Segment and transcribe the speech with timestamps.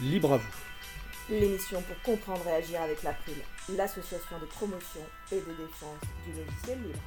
[0.00, 0.54] Libre à vous.
[1.28, 3.34] L'émission pour comprendre et agir avec l'April,
[3.70, 5.00] l'association de promotion
[5.32, 7.00] et de défense du logiciel libre.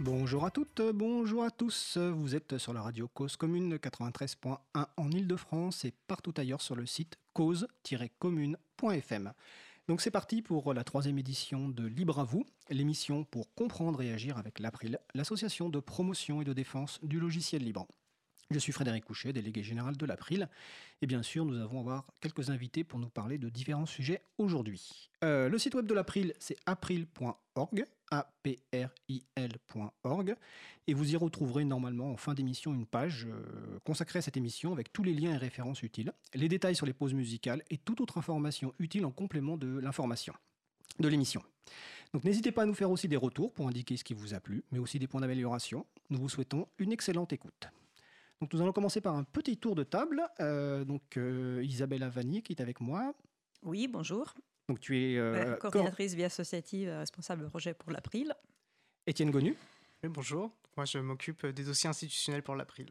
[0.00, 1.96] Bonjour à toutes, bonjour à tous.
[1.96, 4.56] Vous êtes sur la radio Cause Commune 93.1
[4.96, 9.32] en Ile-de-France et partout ailleurs sur le site cause-commune.fm.
[9.86, 14.12] Donc c'est parti pour la troisième édition de Libre à vous, l'émission pour comprendre et
[14.12, 17.86] agir avec l'April, l'association de promotion et de défense du logiciel libre.
[18.52, 20.48] Je suis Frédéric Couchet, délégué général de l'April.
[21.02, 25.08] Et bien sûr, nous avons avoir quelques invités pour nous parler de différents sujets aujourd'hui.
[25.22, 28.84] Euh, le site web de l'April, c'est april.org, A-P-R-I-L.org.
[30.88, 34.72] Et vous y retrouverez normalement en fin d'émission une page euh, consacrée à cette émission
[34.72, 38.00] avec tous les liens et références utiles, les détails sur les pauses musicales et toute
[38.00, 40.34] autre information utile en complément de l'information
[40.98, 41.42] de l'émission.
[42.12, 44.40] Donc n'hésitez pas à nous faire aussi des retours pour indiquer ce qui vous a
[44.40, 45.86] plu, mais aussi des points d'amélioration.
[46.10, 47.68] Nous vous souhaitons une excellente écoute.
[48.40, 50.22] Donc nous allons commencer par un petit tour de table.
[50.40, 53.14] Euh, donc euh, Isabelle Avani qui est avec moi.
[53.62, 54.32] Oui, bonjour.
[54.68, 58.34] Donc tu es euh, coordinatrice vie associative, responsable projet pour l'April.
[59.06, 59.54] Étienne Gonu.
[60.02, 60.50] Oui, bonjour.
[60.76, 62.88] Moi, je m'occupe des dossiers institutionnels pour l'April.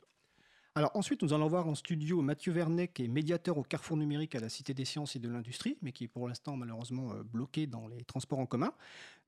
[0.75, 4.35] Alors ensuite, nous allons voir en studio Mathieu Vernet, qui est médiateur au Carrefour numérique
[4.35, 7.67] à la Cité des sciences et de l'industrie, mais qui est pour l'instant malheureusement bloqué
[7.67, 8.71] dans les transports en commun.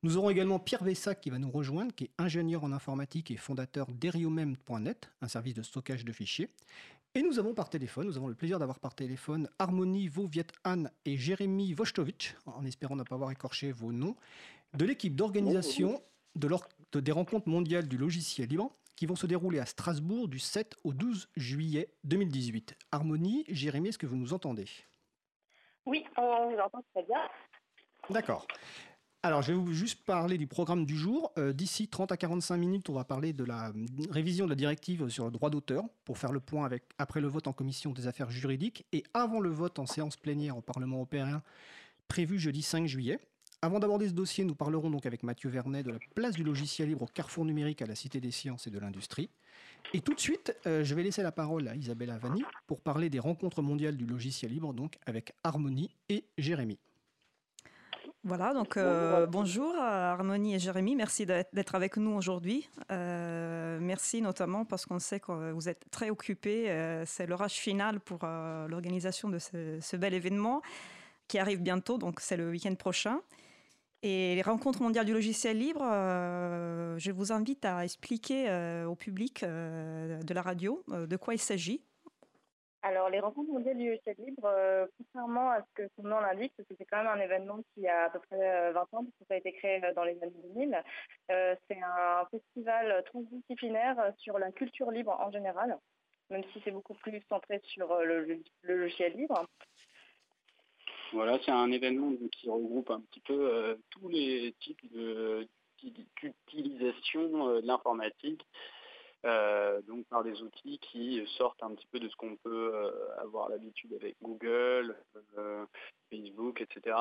[0.04, 3.38] Nous aurons également Pierre Vessac qui va nous rejoindre, qui est ingénieur en informatique et
[3.38, 6.50] fondateur d'Eriomem.net, un service de stockage de fichiers.
[7.16, 10.90] Et nous avons par téléphone, nous avons le plaisir d'avoir par téléphone Harmonie Voviet Anne
[11.06, 14.16] et Jérémy Vostovic, en espérant ne pas avoir écorché vos noms,
[14.74, 16.02] de l'équipe d'organisation
[16.36, 16.50] de
[17.00, 20.94] des rencontres mondiales du logiciel libre qui vont se dérouler à Strasbourg du 7 au
[20.94, 22.78] 12 juillet 2018.
[22.92, 24.68] Harmonie, Jérémy, est-ce que vous nous entendez?
[25.88, 27.18] Oui, on vous entend très bien.
[28.12, 28.46] D'accord.
[29.24, 31.32] Alors, je vais vous juste parler du programme du jour.
[31.40, 33.74] Euh, d'ici 30 à 45 minutes, on va parler de la
[34.12, 37.28] révision de la directive sur le droit d'auteur pour faire le point avec, après le
[37.28, 40.98] vote en commission des affaires juridiques et avant le vote en séance plénière au Parlement
[40.98, 41.42] européen
[42.08, 43.20] prévu jeudi 5 juillet.
[43.64, 46.90] Avant d'aborder ce dossier, nous parlerons donc avec Mathieu Vernet de la place du logiciel
[46.90, 49.30] libre au carrefour numérique à la Cité des sciences et de l'industrie.
[49.94, 53.12] Et tout de suite, euh, je vais laisser la parole à Isabelle Avani pour parler
[53.12, 56.80] des rencontres mondiales du logiciel libre, donc avec Harmonie et Jérémy.
[58.24, 62.68] Voilà, donc euh, bonjour à Harmonie et Jérémy, merci d'être avec nous aujourd'hui.
[62.92, 67.04] Euh, merci notamment parce qu'on sait que vous êtes très occupés.
[67.06, 70.64] C'est l'orage final pour l'organisation de ce, bel événement
[71.28, 73.20] qui arrive bientôt, donc c'est le week-end prochain.
[74.04, 75.82] Et les rencontres mondiales du logiciel libre,
[76.98, 78.50] je vous invite à expliquer
[78.88, 81.82] au public de la radio de quoi il s'agit.
[82.84, 86.52] Alors, les rencontres mondiales du logiciel libre, euh, contrairement à ce que son nom l'indique,
[86.58, 89.04] parce que c'est quand même un événement qui a à peu près 20 euh, ans,
[89.04, 90.84] parce que ça a été créé euh, dans les années 2000,
[91.30, 95.78] c'est un festival transdisciplinaire sur la culture libre en général,
[96.32, 99.46] même si c'est beaucoup plus centré sur le, logiciel libre.
[101.12, 104.82] Voilà, c'est un événement qui regroupe un petit peu tous les types
[105.82, 108.46] d'utilisation de l'informatique
[109.24, 112.92] euh, donc par des outils qui sortent un petit peu de ce qu'on peut euh,
[113.20, 114.98] avoir l'habitude avec Google,
[115.38, 115.64] euh,
[116.10, 116.96] Facebook, etc.,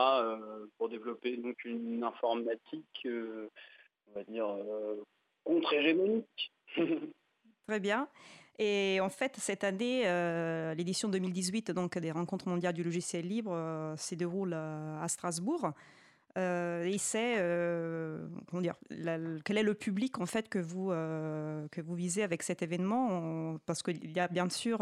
[0.76, 4.54] pour développer donc une informatique, on va dire,
[5.44, 6.52] contre-hégémonique.
[7.66, 8.08] Très bien.
[8.62, 10.02] Et en fait, cette année,
[10.76, 15.72] l'édition 2018 donc, des rencontres mondiales du logiciel libre se déroule à Strasbourg.
[16.38, 18.76] Euh, et c'est euh, comment dire,
[19.44, 23.58] quel est le public en fait que vous euh, que vous visez avec cet événement?
[23.66, 24.78] Parce qu'il y a bien sûr,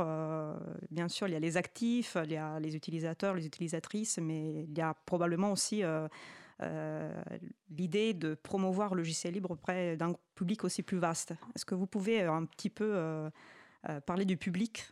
[0.90, 4.64] bien sûr, il y a les actifs, il y a les utilisateurs, les utilisatrices, mais
[4.64, 5.82] il y a probablement aussi
[7.70, 11.32] l'idée de promouvoir le logiciel libre auprès d'un public aussi plus vaste.
[11.54, 13.30] Est-ce que vous pouvez un petit peu
[14.06, 14.86] parler du public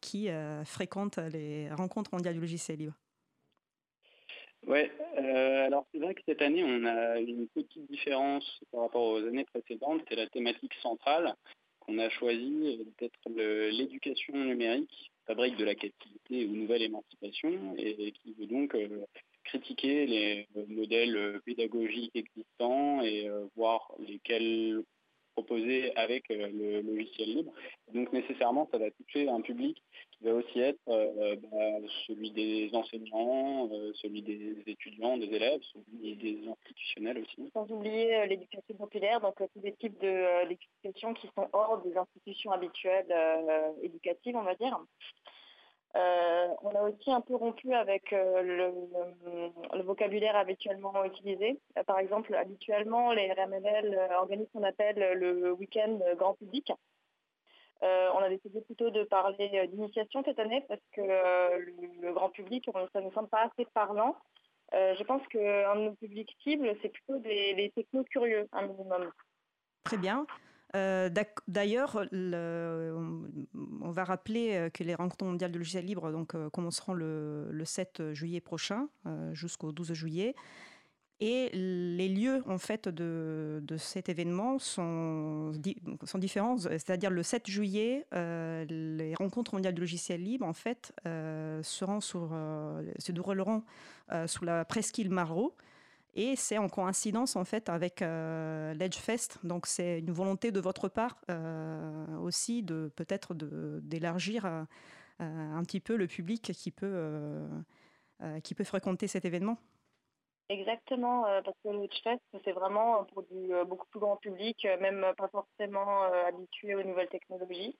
[0.00, 0.28] qui
[0.64, 2.94] fréquente les rencontres mondiales du logiciel libre
[4.66, 4.80] oui,
[5.18, 9.18] euh, alors c'est vrai que cette année, on a une petite différence par rapport aux
[9.18, 10.00] années précédentes.
[10.08, 11.34] C'est la thématique centrale
[11.80, 18.32] qu'on a choisie d'être l'éducation numérique, fabrique de la captivité ou nouvelle émancipation, et qui
[18.38, 19.04] veut donc euh,
[19.44, 24.82] critiquer les modèles pédagogiques existants et euh, voir lesquels
[25.34, 27.52] proposer avec le logiciel libre.
[27.92, 29.82] Donc nécessairement, ça va toucher un public
[30.24, 36.16] va aussi être euh, bah, celui des enseignants, euh, celui des étudiants, des élèves, celui
[36.16, 37.50] des institutionnels aussi.
[37.52, 42.52] Sans oublier euh, l'éducation populaire, donc tous les types d'éducation qui sont hors des institutions
[42.52, 43.12] habituelles
[43.82, 44.78] éducatives, on va dire.
[45.94, 48.72] On a aussi un peu rompu avec le,
[49.82, 51.60] vocabulaire habituellement utilisé.
[51.86, 56.72] par exemple, habituellement, les RMLL organisent ce qu'on appelle le week-end grand public.
[57.82, 63.00] on a décidé plutôt de parler d'initiation cette année parce que le, grand public, ça
[63.00, 64.16] ne nous semble pas assez parlant.
[64.72, 67.72] je pense qu'un de nos publics cibles, c'est plutôt des, des
[68.10, 69.12] curieux, un minimum.
[69.84, 70.26] Très bien.
[70.74, 71.08] Euh,
[71.46, 76.94] d'ailleurs, on va rappeler euh, que les rencontres mondiales de logiciel libre donc, euh, commenceront
[76.94, 78.88] le, 7 juillet prochain
[79.32, 80.34] jusqu'au 12 juillet.
[81.20, 85.52] Et les lieux en fait de, cet événement sont,
[86.04, 86.58] sont différents.
[86.58, 93.62] C'est-à-dire le 7 juillet, les rencontres mondiales de logiciel libre en fait se dérouleront
[94.26, 95.54] sous la presqu'île Marot.
[96.16, 99.44] Et c'est en coïncidence en fait avec euh, l'Edgefest.
[99.44, 104.62] Donc c'est une volonté de votre part euh, aussi de peut-être d'élargir euh,
[105.18, 107.46] un petit peu le public qui peut,
[108.42, 109.58] qui peut fréquenter cet événement.
[110.48, 116.02] Exactement, parce que l'Edgefest, c'est vraiment pour du beaucoup plus grand public, même pas forcément
[116.26, 117.78] habitué aux nouvelles technologies.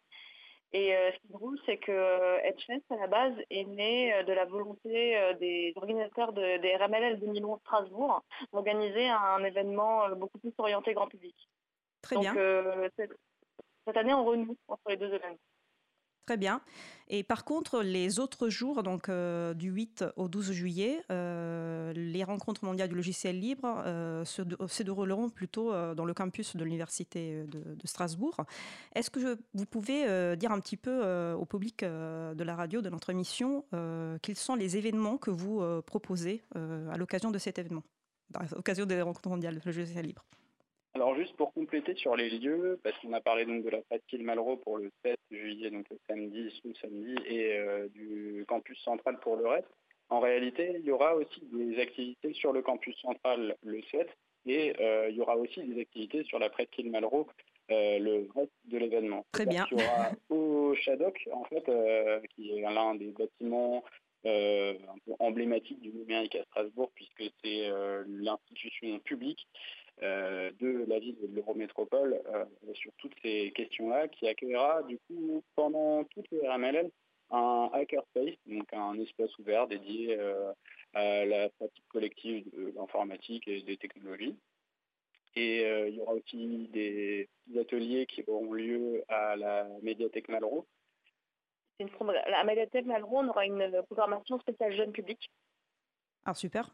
[0.75, 4.13] Et euh, ce qui est drôle, c'est que euh, Edgefest, à la base, est né
[4.13, 10.39] euh, de la volonté des organisateurs de, des RMLL 2011 Strasbourg d'organiser un événement beaucoup
[10.39, 11.37] plus orienté grand public.
[12.03, 12.35] Très bien.
[13.87, 15.39] cette année, on renoue entre les deux événements.
[16.27, 16.63] Très bien.
[17.09, 22.25] Et par contre, les autres jours, donc euh, du 8 au 12 juillet, euh, les
[22.25, 27.77] rencontres mondiales du logiciel libre euh, se, dérouleront plutôt dans le campus de l'Université de,
[27.85, 28.37] Strasbourg.
[28.95, 33.11] Est-ce que vous pouvez dire un petit peu au public de la radio, de notre
[33.11, 33.65] émission,
[34.23, 37.83] quels sont les événements que vous proposez à l'occasion de cet événement,
[38.35, 40.25] à l'occasion des rencontres mondiales du logiciel libre?
[40.95, 44.23] Alors juste pour compléter sur les lieux, parce qu'on a parlé donc de la Fatile
[44.23, 49.19] Malraux pour le 7 juillet, donc le samedi, sous samedi, et euh, du campus central
[49.21, 49.69] pour le reste.
[50.09, 54.09] En réalité, il y aura aussi des activités sur le campus central le 7,
[54.47, 57.27] et euh, il y aura aussi des activités sur la Presqu'île Malraux
[57.71, 59.27] euh, le reste de l'événement.
[59.33, 59.67] Très bien.
[59.73, 61.65] Il y aura au Shadok, en fait,
[62.37, 63.83] qui est l'un des bâtiments
[64.27, 67.69] un peu emblématiques du numérique à Strasbourg, puisque c'est
[68.07, 72.45] l'institution publique euh, de la ville de l'Eurométropole euh,
[72.75, 76.91] sur toutes ces questions-là, qui accueillera du coup pendant toute le RMLL
[77.31, 80.53] un hackerspace, donc un espace ouvert dédié euh,
[80.93, 84.37] à la pratique collective de l'informatique et des technologies.
[85.37, 90.65] Et il y aura aussi des ateliers qui auront lieu à la médiathèque Malraux.
[91.81, 95.29] À la médiathèque Malraux, on aura une programmation spéciale jeune public.
[96.25, 96.73] Ah, super.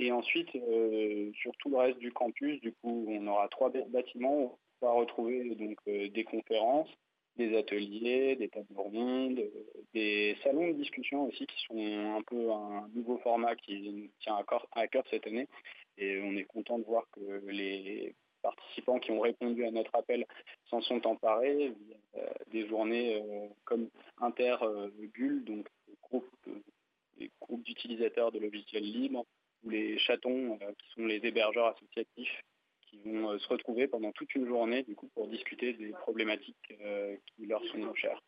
[0.00, 4.36] Et ensuite, euh, sur tout le reste du campus, du coup, on aura trois bâtiments
[4.36, 6.90] où on va retrouver donc, euh, des conférences,
[7.36, 12.50] des ateliers, des tables rondes, euh, des salons de discussion aussi qui sont un peu
[12.50, 14.36] un nouveau format qui nous tient
[14.72, 15.48] à cœur, cette année.
[15.96, 20.26] Et on est content de voir que les participants qui ont répondu à notre appel
[20.68, 21.72] s'en sont emparés
[22.48, 23.22] des journées
[23.64, 23.88] comme
[24.20, 25.68] Interbulle, donc
[26.02, 26.28] groupe,
[27.16, 29.24] des groupes d'utilisateurs de logiciels libres,
[29.64, 32.42] ou les chatons, euh, qui sont les hébergeurs associatifs,
[32.82, 36.74] qui vont euh, se retrouver pendant toute une journée du coup, pour discuter des problématiques
[36.80, 38.20] euh, qui leur sont chères.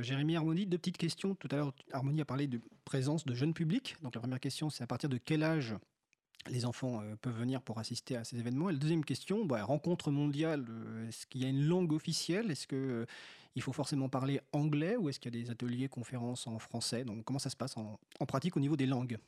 [0.00, 1.34] Jérémy Harmonie, deux petites questions.
[1.34, 3.94] Tout à l'heure, Harmonie a parlé de présence de jeunes publics.
[4.02, 5.76] Donc la première question, c'est à partir de quel âge
[6.50, 8.68] les enfants peuvent venir pour assister à ces événements?
[8.68, 10.66] Et la deuxième question, bah, rencontre mondiale,
[11.08, 12.50] est-ce qu'il y a une langue officielle?
[12.50, 13.06] Est-ce que
[13.54, 17.04] il faut forcément parler anglais ou est-ce qu'il y a des ateliers, conférences en français?
[17.04, 19.18] Donc, comment ça se passe en, pratique au niveau des langues?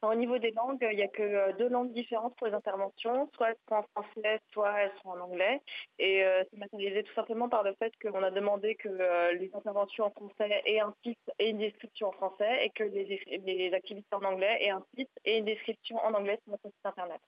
[0.00, 3.28] Au niveau des langues, il n'y a que euh, deux langues différentes pour les interventions,
[3.34, 5.60] soit elles sont en français, soit elles sont en anglais.
[5.98, 9.50] Et euh, c'est matérialisé tout simplement par le fait qu'on a demandé que euh, les
[9.52, 14.14] interventions en français aient un titre et une description en français et que les, activités
[14.14, 17.20] en anglais aient un titre et une description en anglais sur notre site internet.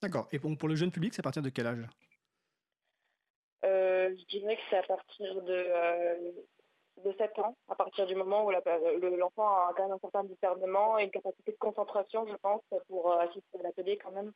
[0.00, 0.28] D'accord.
[0.30, 1.84] Et pour le jeune public, c'est à partir de quel âge?
[3.64, 6.32] Je dirais que c'est à partir de, euh,
[7.04, 10.98] de 7 ans, à partir du moment où l'enfant a quand même un certain discernement
[10.98, 14.32] et une capacité de concentration, je pense, pour euh, assister à l'atelier quand même.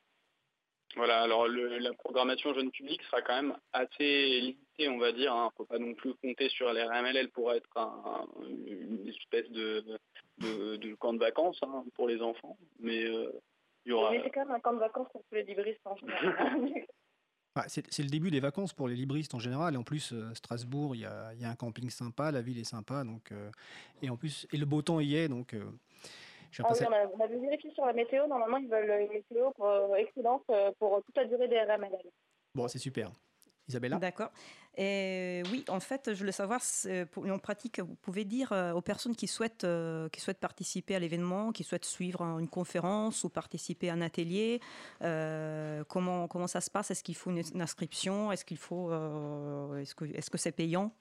[0.97, 5.33] Voilà, alors la programmation jeune public sera quand même assez limitée, on va dire.
[5.35, 5.45] Il hein.
[5.45, 7.69] ne faut pas non plus compter sur les RMLL pour être
[8.49, 9.85] une espèce de,
[10.39, 12.57] de, camp de vacances hein, pour les enfants.
[12.81, 14.11] Mais il y aura.
[14.11, 16.73] Mais c'est quand même un camp de vacances pour tous les libristes en général.
[17.55, 19.75] Bah, c'est le début des vacances pour les libristes en général.
[19.75, 23.05] Et en plus, euh, Strasbourg, il y a, un camping sympa, la ville est sympa.
[23.05, 23.51] Donc, euh,
[24.03, 25.29] et en plus, et le beau temps y est.
[25.29, 25.65] Donc, euh,
[26.51, 28.27] je ah on, avait vérifié sur la météo.
[28.27, 30.45] Normalement, ils veulent une météo pour, excellente
[30.79, 32.11] pour toute la durée des RMLL.
[32.55, 33.11] Bon, c'est super.
[33.69, 33.99] Isabella?
[33.99, 34.31] D'accord.
[34.81, 36.61] Et oui, en fait, je voulais savoir,
[37.17, 39.67] en pratique, vous pouvez dire aux personnes qui souhaitent,
[40.13, 44.61] qui souhaitent participer à l'événement, qui souhaitent suivre une conférence ou participer à un atelier,
[45.89, 46.93] comment, comment ça se passe?
[46.93, 48.31] Est-ce qu'il faut une, inscription?
[48.31, 48.93] Est-ce qu'il faut,
[49.75, 50.93] est-ce que, est-ce que c'est payant?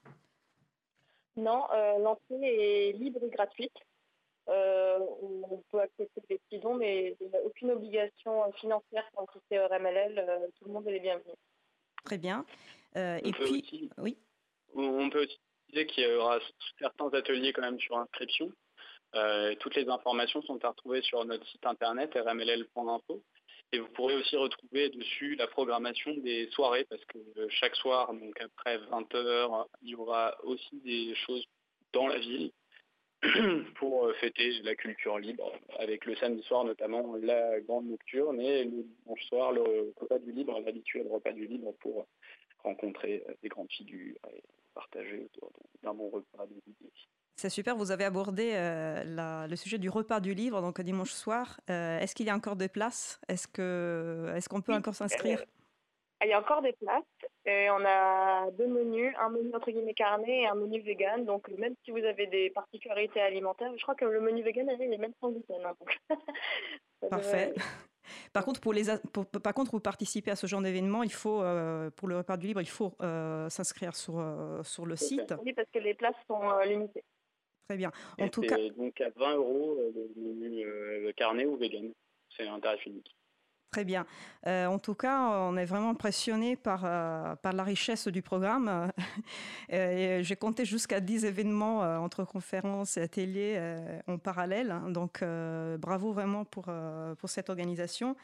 [1.35, 1.67] Non,
[1.99, 3.77] l'entrée est libre et gratuite.
[4.49, 9.27] Euh, on peut accepter des petits dons, mais il n'y a aucune obligation financière pour
[9.51, 10.19] le RMLL.
[10.19, 11.35] Euh, tout le monde est les bienvenus.
[12.05, 12.45] Très bien.
[12.95, 14.17] Euh, et puis, oui.
[14.73, 15.39] On peut aussi
[15.73, 16.39] dire qu'il y aura
[16.79, 18.51] certains ateliers quand même sur inscription.
[19.59, 23.23] toutes les informations sont à retrouver sur notre site internet rmll.info.
[23.73, 28.39] Et vous pourrez aussi retrouver dessus la programmation des soirées, parce que chaque soir, donc
[28.39, 31.45] après 20h, il y aura aussi des choses
[31.91, 32.51] dans la ville
[33.75, 38.63] pour euh, fêter la culture libre, avec le samedi soir notamment la grande nocturne et
[38.63, 42.05] le dimanche soir le repas du libre, l'habituel repas du libre pour
[42.63, 45.51] rencontrer euh, des grandes figures et partager autour
[45.83, 47.07] d'un bon repas de midi.
[47.35, 51.59] C'est super, vous avez abordé euh, le sujet du repas du livre, donc dimanche soir.
[51.67, 53.21] Est-ce qu'il y a encore des places?
[53.27, 55.43] Est-ce qu'on est qu'on peut encore s'inscrire?
[56.23, 57.03] Il y a encore des places.
[57.45, 61.25] Et on a deux menus, un menu entre guillemets carné et un menu vegan.
[61.25, 64.93] Donc même si vous avez des particularités alimentaires, je crois que le menu vegan il
[64.93, 65.63] est même sans gluten.
[65.65, 65.75] Hein,
[67.09, 67.53] Parfait.
[68.33, 68.83] Par contre, pour les,
[69.43, 72.47] par contre, pour participer à ce genre d'événement, il faut, euh, pour le repas du
[72.47, 75.33] libre, il faut euh, s'inscrire sur, euh, sur le site.
[75.43, 77.03] Oui, parce que les places sont limitées.
[77.67, 77.91] Très bien.
[78.19, 78.55] En tout cas.
[78.77, 79.77] Donc à 20 euros
[80.15, 81.91] le menu carné ou vegan.
[82.35, 83.15] C'est un tarif unique.
[83.71, 84.05] Très bien.
[84.45, 88.93] Euh, en tout cas, on est vraiment impressionné par, euh, par la richesse du programme.
[89.69, 93.59] J'ai compté jusqu'à 10 événements euh, entre conférences et ateliers
[94.07, 94.73] en parallèle.
[94.89, 95.21] Donc,
[95.79, 96.69] bravo vraiment pour,
[97.17, 98.15] pour cette organisation.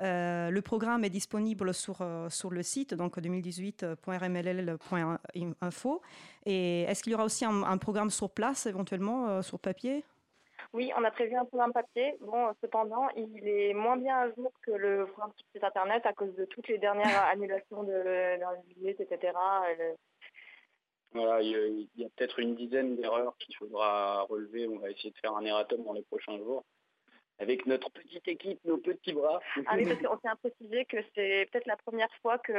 [0.00, 6.02] le programme est disponible sur, sur le site, donc 2018.rmll.info.
[6.44, 10.04] Et est-ce qu'il y aura aussi un programme sur place, éventuellement, sur papier?
[10.72, 12.14] Oui, on a prévu un programme papier.
[12.20, 16.12] Bon, cependant, il est moins bien à jour que le programme sur site internet à
[16.12, 19.32] cause de toutes les dernières annulations de, visites, etc.
[21.12, 24.68] Voilà, il y a, peut-être une dizaine d'erreurs qu'il faudra relever.
[24.68, 26.64] On va essayer de faire un erratum dans les prochains jours
[27.40, 29.40] avec notre petite équipe, nos petits bras.
[29.66, 32.52] Ah oui, parce qu'on tient à préciser que c'est peut-être la première fois que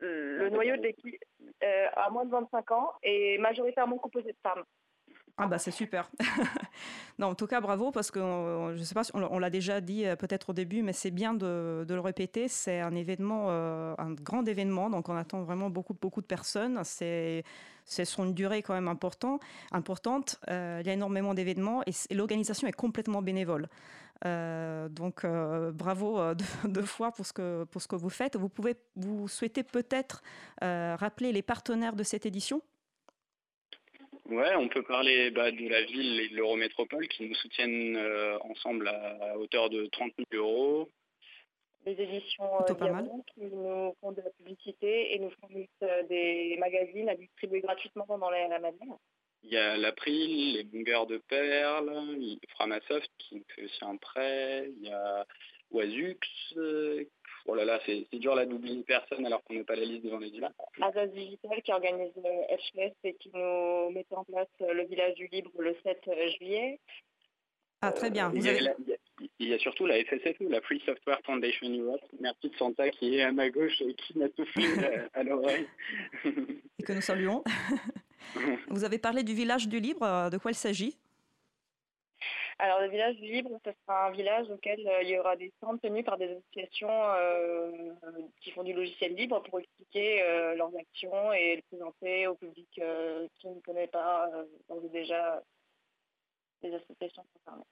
[0.00, 1.24] le noyau de l'équipe
[1.62, 4.64] euh, a moins de 25 ans est majoritairement composé de femmes.
[5.38, 6.10] Ah bah c'est super.
[7.18, 8.20] non, en tout cas, bravo parce que
[8.74, 11.34] je sais pas si on, l'a déjà dit euh, peut-être au début, mais c'est bien
[11.34, 12.48] de, le répéter.
[12.48, 16.80] C'est un événement, euh, un grand événement, donc on attend vraiment beaucoup, beaucoup de personnes.
[16.84, 17.44] C'est
[17.84, 19.38] c'est sur une durée quand même important,
[19.72, 20.40] importante.
[20.48, 23.68] Euh, il y a énormément d'événements et, l'organisation est complètement bénévole.
[24.24, 25.26] donc
[25.74, 28.36] bravo deux, fois pour ce que pour ce que vous faites.
[28.36, 30.22] Vous pouvez vous souhaitez peut-être
[30.62, 32.62] rappeler les partenaires de cette édition?
[34.28, 38.36] Ouais, on peut parler bah, de la ville et de l'Eurométropole qui nous soutiennent euh,
[38.40, 40.90] ensemble à, hauteur de 30 000 euros.
[41.84, 42.74] Les éditions euh,
[43.32, 48.04] qui nous font de la publicité et nous fournissent euh, des magazines à distribuer gratuitement
[48.06, 48.72] pendant la, la
[49.44, 51.92] Il y a l'April, les Bungers de Perles,
[52.48, 55.24] Framasoft qui nous fait aussi un prêt, il y a
[55.70, 56.18] Oisux
[57.48, 60.18] Oh là là, c'est dur là d'oublier personne alors qu'on n'est pas la liste devant
[60.18, 60.42] les yeux.
[60.82, 65.28] Azaz Digital qui organise le HLS et qui nous met en place le village du
[65.28, 66.80] libre le 7 juillet.
[67.82, 68.32] Ah, très bien.
[68.34, 72.00] il, y a, surtout la FSFE, la Free Software Foundation Europe.
[72.20, 75.68] Merci de Santa qui est à ma gauche et qui m'a tout fait à l'oreille.
[76.24, 77.44] et que nous saluons.
[78.68, 80.30] Vous avez parlé du village du libre.
[80.30, 80.96] De quoi il s'agit?
[82.58, 85.76] Alors le village libre, ce sera un village auquel euh, il y aura des stands
[85.76, 87.92] tenus par des associations euh,
[88.40, 92.68] qui font du logiciel libre pour expliquer euh, leurs actions et le présenter au public
[92.72, 94.30] qui ne connaît pas
[94.90, 95.42] déjà
[96.62, 97.64] les associations concernées.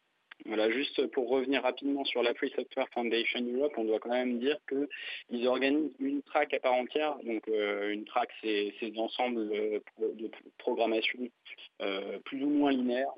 [0.46, 4.38] Voilà, juste pour revenir rapidement sur la Free Software Foundation Europe, on doit quand même
[4.40, 7.16] dire qu'ils organisent une track à part entière.
[7.22, 11.20] Donc une track, c'est l'ensemble de programmation
[12.24, 13.14] plus ou moins linéaire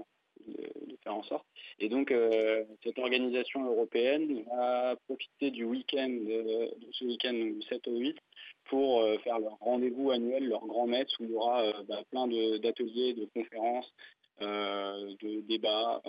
[0.47, 1.47] de, faire en sorte.
[1.79, 7.87] Et donc, euh, cette organisation européenne va profiter du week-end, de, ce week-end du 7
[7.89, 8.17] au 8,
[8.65, 12.03] pour euh, faire leur rendez-vous annuel, leur grand messe, où il y aura euh, bah,
[12.11, 13.93] plein d'ateliers, de, conférences,
[14.41, 16.03] de débats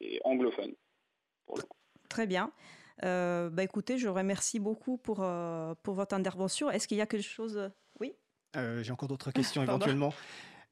[0.00, 0.74] et anglophones.
[2.10, 2.52] Très bien.
[3.02, 5.24] bah écoutez, je remercie beaucoup pour,
[5.82, 6.70] pour votre intervention.
[6.70, 7.70] Est-ce qu'il y a quelque chose?
[7.98, 8.14] Oui
[8.54, 10.12] J'ai encore d'autres questions éventuellement.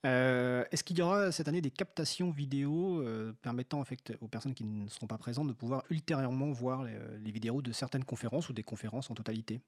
[0.05, 3.83] Euh, est-ce qu'il y aura cette année des captations vidéo euh, permettant
[4.21, 8.05] aux personnes qui ne seront pas présentes de pouvoir ultérieurement voir les, vidéos de certaines
[8.05, 9.61] conférences ou des conférences en totalité?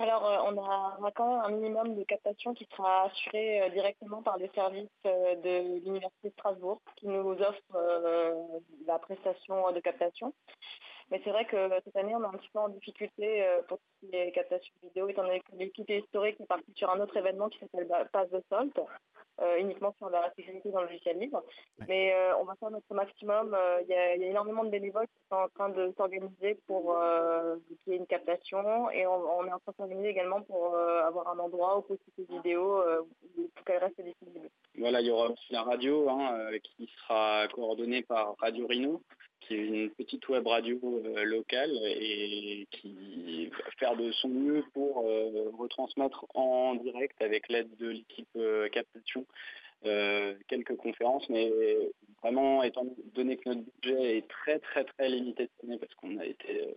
[0.00, 4.48] Alors, on aura quand même un minimum de captation qui sera assuré directement par les
[4.54, 10.32] services de l'Université de Strasbourg, qui nous offre la prestation de captation.
[11.10, 13.78] Mais c'est vrai que cette année, on est un petit peu en difficulté euh, pour
[14.12, 17.58] les captations vidéo, étant donné que l'équipe historique est partie sur un autre événement qui
[17.60, 18.78] s'appelle Pass de Salt,
[19.40, 21.42] euh, uniquement sur la sécurité dans le logiciel libre.
[21.88, 23.56] Mais euh, on va faire notre maximum.
[23.82, 26.94] Il y, a énormément de bénévoles qui sont en train de s'organiser pour
[27.84, 31.28] qu'il y ait une captation et on, est en train de s'organiser également pour avoir
[31.28, 32.82] un endroit où poster ces vidéos
[33.54, 34.50] pour qu'elles restent disponibles.
[34.76, 39.02] Voilà, il y aura aussi la radio hein, qui sera coordonnée par Radio Rhino
[39.48, 44.62] qui est une petite web radio euh, locale et qui va faire de son mieux
[44.74, 49.26] pour euh, retransmettre en direct avec l'aide de l'équipe euh, captation
[50.48, 51.52] quelques conférences, mais
[52.20, 56.18] vraiment étant donné que notre budget est très très très limité cette année parce qu'on
[56.18, 56.74] a été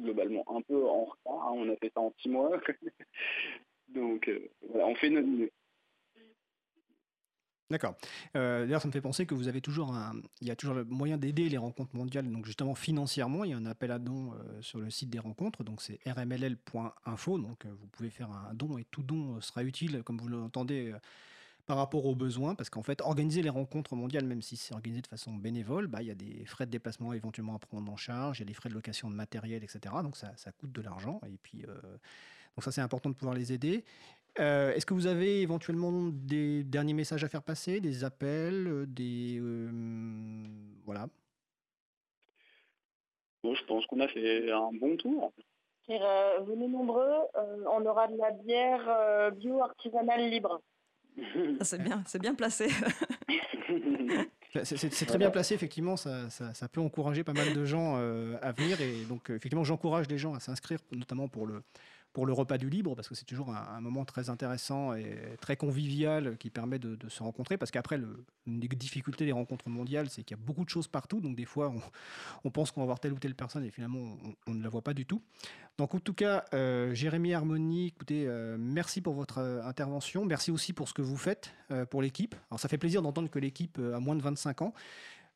[0.00, 2.60] globalement un peu en retard, hein, on a fait ça en six mois,
[3.90, 4.28] donc
[4.70, 5.52] voilà, on fait notre mieux.
[7.70, 7.94] D'accord.
[8.36, 10.74] Euh, d'ailleurs, ça me fait penser que vous avez toujours un, il y a toujours
[10.74, 14.00] le moyen d'aider les rencontres mondiales, donc justement financièrement, il y a un appel à
[14.00, 18.30] don euh, sur le site des rencontres, donc c'est rmll.info, donc euh, vous pouvez faire
[18.32, 20.92] un don et tout don sera utile, comme vous l'entendez,
[21.66, 25.02] par rapport aux besoins, parce qu'en fait, organiser les rencontres mondiales, même si c'est organisé
[25.02, 27.96] de façon bénévole, bah, il y a des frais de déplacement éventuellement à prendre en
[27.96, 29.94] charge, il y a des frais de location de matériel, etc.
[30.02, 31.64] Donc ça, ça coûte de l'argent, et puis
[32.56, 33.84] donc ça c'est important de pouvoir les aider.
[34.38, 38.86] Euh, est-ce que vous avez éventuellement des derniers messages à faire passer, des appels, euh,
[38.86, 39.68] des euh,
[40.84, 41.08] voilà
[43.42, 45.32] Je pense qu'on a fait un bon tour.
[45.88, 47.16] venez nombreux,
[47.72, 50.60] on aura de la bière bio artisanale libre.
[51.62, 52.68] C'est bien, c'est bien placé.
[54.64, 58.80] c'est très bien placé, effectivement, ça, ça, peut encourager pas mal de gens à venir
[58.80, 61.62] et donc effectivement j'encourage les gens à s'inscrire, notamment pour le,
[62.12, 65.56] pour le repas du libre, parce que c'est toujours un, moment très intéressant et très
[65.56, 67.56] convivial qui permet de, se rencontrer.
[67.56, 68.00] Parce qu'après,
[68.46, 71.20] une des difficultés des rencontres mondiales, c'est qu'il y a beaucoup de choses partout.
[71.20, 71.72] Donc des fois,
[72.44, 74.82] on, pense qu'on va voir telle ou telle personne et finalement, on, ne la voit
[74.82, 75.22] pas du tout.
[75.78, 80.24] Donc en tout cas, euh, Jérémy Harmonie, écoutez, euh, merci pour votre euh, intervention.
[80.24, 81.54] Merci aussi pour ce que vous faites
[81.90, 82.34] pour l'équipe.
[82.50, 84.74] Alors ça fait plaisir d'entendre que l'équipe a moins de 25 ans.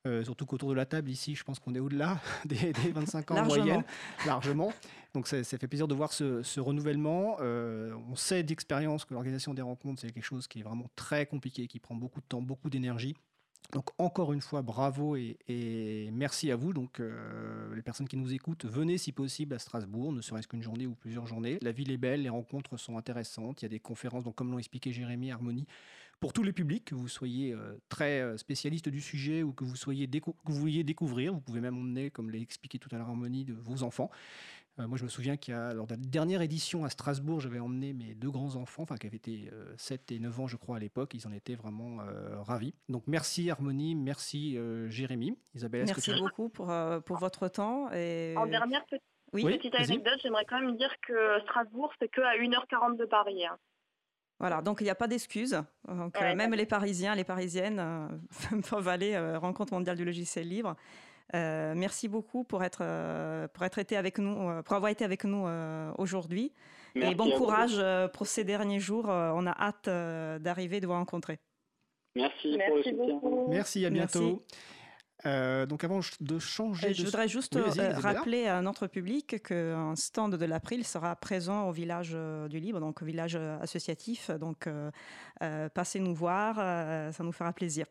[0.07, 3.37] Euh, surtout qu'autour de la table, ici, je pense qu'on est au-delà des, 25 ans
[3.37, 3.85] en moyenne,
[4.27, 4.71] largement.
[5.14, 7.38] Donc ça, fait plaisir de voir ce, renouvellement.
[7.40, 11.25] Euh, on sait d'expérience que l'organisation des rencontres, c'est quelque chose qui est vraiment très
[11.25, 13.17] compliqué, qui prend beaucoup de temps, beaucoup d'énergie.
[13.73, 16.75] Donc encore une fois, bravo et, merci à vous.
[16.75, 20.62] Donc euh, les personnes qui nous écoutent, venez si possible à Strasbourg, ne serait-ce qu'une
[20.62, 21.59] journée ou plusieurs journées.
[21.62, 23.62] La ville est belle, les rencontres sont intéressantes.
[23.62, 25.67] Il y a des conférences, donc comme l'ont expliqué Jérémy, Harmonie,
[26.25, 29.63] pour tous les publics, que vous soyez euh, très euh, spécialiste du sujet ou que
[29.63, 31.35] vous, soyez que vous vouliez découvrir.
[31.35, 34.11] Vous pouvez même emmener, comme l'a expliqué tout à l'heure Harmonie, de vos enfants.
[34.79, 37.41] Euh, moi, je me souviens qu'il y a, lors de la dernière édition à Strasbourg,
[37.41, 40.77] j'avais emmené mes deux grands-enfants, enfin, qui avaient été 7 et 9 ans, je crois,
[40.77, 41.13] à l'époque.
[41.13, 41.99] Ils en étaient vraiment
[42.41, 42.73] ravis.
[42.89, 44.57] Donc, merci Harmonie, merci
[44.89, 45.37] Jérémy.
[45.55, 46.73] Isabelle, merci beaucoup pour,
[47.05, 47.93] pour votre temps.
[47.93, 48.33] Et...
[48.39, 52.97] En dernière petite, petite anecdote, j'aimerais quand même dire que Strasbourg, c'est que à 1h40
[52.97, 53.45] de Paris.
[53.45, 53.59] Hein.
[54.40, 55.62] Voilà, donc il n'y a pas d'excuses.
[55.88, 60.75] Euh, même les Parisiens, les Parisiennes euh, peuvent aller euh, rencontre mondiale du logiciel libre.
[61.33, 62.83] merci beaucoup pour être
[63.55, 65.47] pour être été avec nous, pour avoir été avec nous
[65.99, 66.53] aujourd'hui.
[66.94, 69.07] Et bon courage pour ces derniers jours.
[69.09, 69.88] on a hâte
[70.42, 71.38] d'arriver de vous rencontrer.
[72.16, 72.57] Merci.
[72.57, 73.49] Merci beaucoup.
[73.49, 73.85] Merci.
[73.87, 74.44] À bientôt.
[75.27, 80.35] Euh, donc avant de changer, je voudrais juste euh, rappeler à notre public qu'un stand
[80.35, 84.31] de l'April sera présent au village euh, du Libre, donc au village associatif.
[84.31, 84.69] Donc
[85.75, 86.57] passez nous voir,
[87.13, 87.87] ça nous fera plaisir.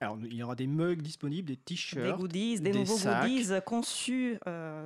[0.00, 4.36] Alors, il y aura des mugs disponibles, des t-shirts, des goodies, des, nouveaux goodies conçus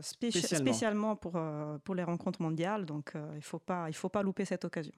[0.02, 1.40] spécialement, pour,
[1.84, 2.84] pour les rencontres mondiales.
[2.84, 4.92] Donc, il ne faut, pas, il faut pas louper cette occasion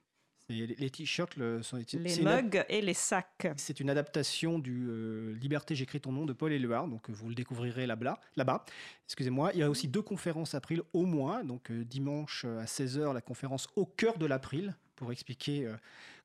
[0.49, 3.49] les t-shirts sont les mugs et les sacs.
[3.57, 7.29] C'est une adaptation du euh, Liberté, j'écris ton nom de Paul Éluard, donc euh, vous
[7.29, 8.19] le découvrirez là-bas.
[8.37, 8.65] Là
[9.07, 9.51] Excusez-moi.
[9.55, 11.45] Il y a aussi deux conférences April au moins.
[11.45, 15.69] Donc euh, dimanche à 16h, la conférence Au cœur de l'April pour expliquer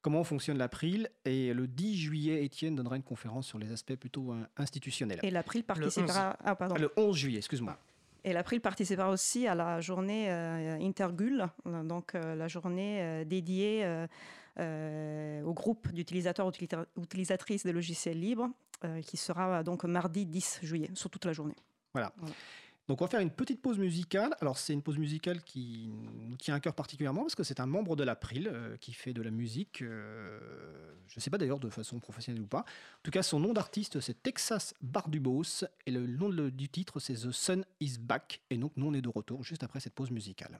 [0.01, 1.09] comment fonctionne l'April.
[1.25, 5.19] Et le 10 juillet, Étienne donnera une conférence sur les aspects plutôt institutionnels.
[5.21, 6.35] Et l'April participera.
[6.43, 6.75] Ah, pardon.
[6.75, 7.77] Le 11 juillet, excuse-moi.
[8.25, 13.85] Et l'April participera aussi à la journée euh, Intergul, donc euh, la journée euh, dédiée
[14.57, 16.51] au groupe d'utilisateurs
[16.97, 18.49] utilisatrices des logiciels libres,
[19.05, 21.55] qui sera donc mardi 10 juillet, sur toute la journée.
[21.93, 22.13] voilà.
[22.87, 24.35] Donc on va faire une petite pause musicale.
[24.41, 25.89] Alors c'est une pause musicale qui
[26.27, 29.13] nous tient à cœur particulièrement parce que c'est un membre de l'April euh, qui fait
[29.13, 30.39] de la musique, euh,
[31.07, 32.59] je ne sais pas d'ailleurs de façon professionnelle ou pas.
[32.59, 37.13] En tout cas son nom d'artiste c'est Texas Bardubos et le nom du titre c'est
[37.13, 40.11] The Sun Is Back et donc nous on est de retour juste après cette pause
[40.11, 40.59] musicale.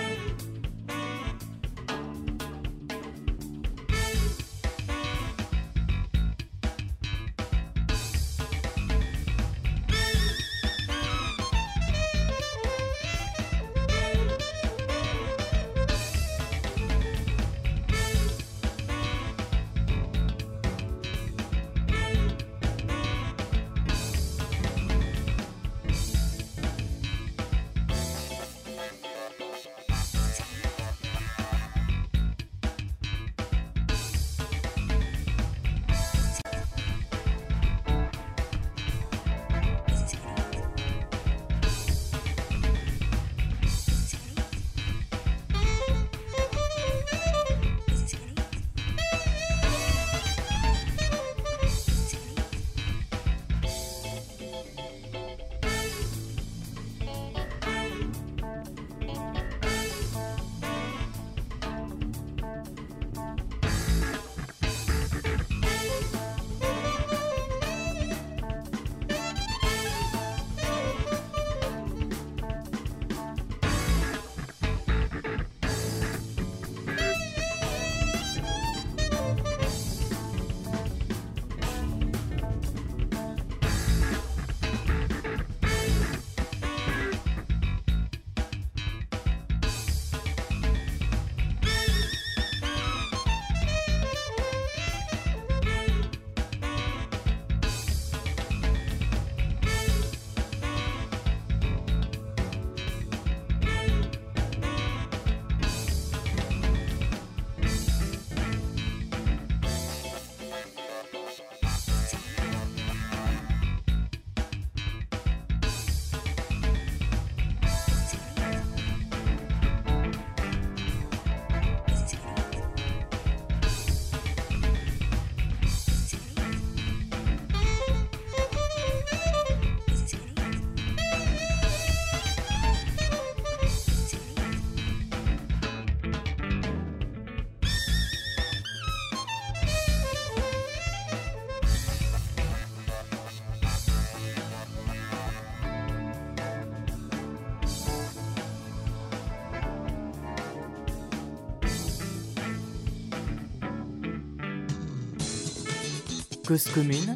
[156.51, 157.15] Cause commune,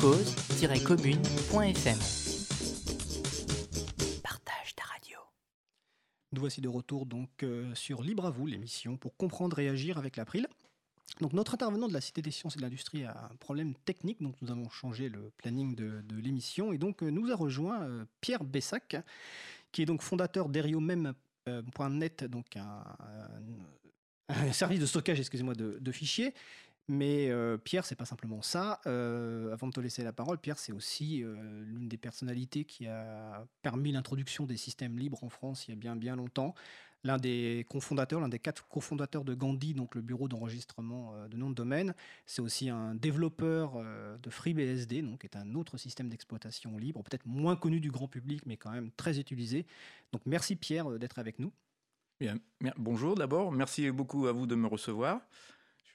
[0.00, 1.98] cause-commune.fm.
[4.24, 5.18] Partage ta radio.
[6.32, 9.98] Nous voici de retour donc euh, sur Libre à vous, l'émission pour comprendre et agir
[9.98, 10.48] avec l'April.
[11.20, 14.20] Donc notre intervenant de la Cité des sciences et de l'industrie a un problème technique,
[14.20, 17.82] donc nous avons changé le planning de, de l'émission et donc euh, nous a rejoint
[17.82, 18.96] euh, Pierre Bessac,
[19.70, 22.82] qui est donc fondateur d'Eriomem.net, donc un,
[24.28, 26.34] un, un, service de stockage, excusez-moi, de, de, fichiers,
[26.90, 28.80] mais euh, Pierre, c'est pas simplement ça.
[28.84, 32.88] Euh, avant de te laisser la parole, Pierre, c'est aussi euh, l'une des personnalités qui
[32.88, 36.52] a permis l'introduction des systèmes libres en France il y a bien bien longtemps.
[37.04, 41.48] L'un des cofondateurs, l'un des quatre cofondateurs de Gandhi, donc le bureau d'enregistrement de nom
[41.48, 41.94] de domaine.
[42.26, 43.82] C'est aussi un développeur
[44.20, 48.08] de FreeBSD, donc qui est un autre système d'exploitation libre, peut-être moins connu du grand
[48.08, 49.64] public, mais quand même très utilisé.
[50.12, 51.52] Donc merci Pierre d'être avec nous.
[52.20, 52.36] Bien,
[52.76, 55.22] bonjour d'abord, merci beaucoup à vous de me recevoir.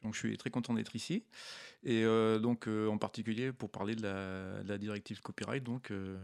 [0.06, 1.24] Donc je suis très content d'être ici.
[1.84, 5.64] Et euh, donc euh, en particulier pour parler de la, directive copyright.
[5.64, 6.18] Donc euh,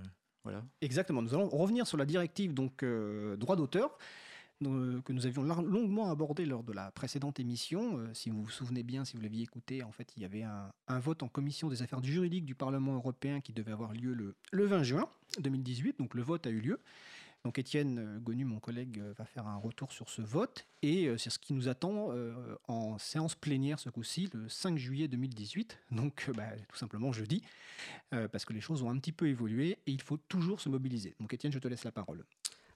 [0.44, 0.63] voilà.
[0.82, 1.22] Exactement.
[1.22, 2.86] Nous allons revenir sur la directive donc
[3.38, 3.98] droit d'auteur
[4.63, 8.00] que nous avions longuement abordé lors de la précédente émission.
[8.13, 10.72] si vous vous souvenez bien, si vous l'aviez écouté, en fait, il y avait un,
[10.88, 14.36] un, vote en commission des affaires juridiques du Parlement européen qui devait avoir lieu le,
[14.52, 15.98] le 20 juin 2018.
[15.98, 16.80] Donc le vote a eu lieu.
[17.44, 21.40] Donc Étienne Gonu, mon collègue, va faire un retour sur ce vote et c'est ce
[21.40, 22.14] qui nous attend
[22.68, 27.44] en séance plénière ce coup-ci, le 5 juillet 2018, donc bah, tout simplement jeudi,
[28.12, 31.16] parce que les choses ont un petit peu évolué et il faut toujours se mobiliser.
[31.20, 32.24] Donc Étienne, je te laisse la parole.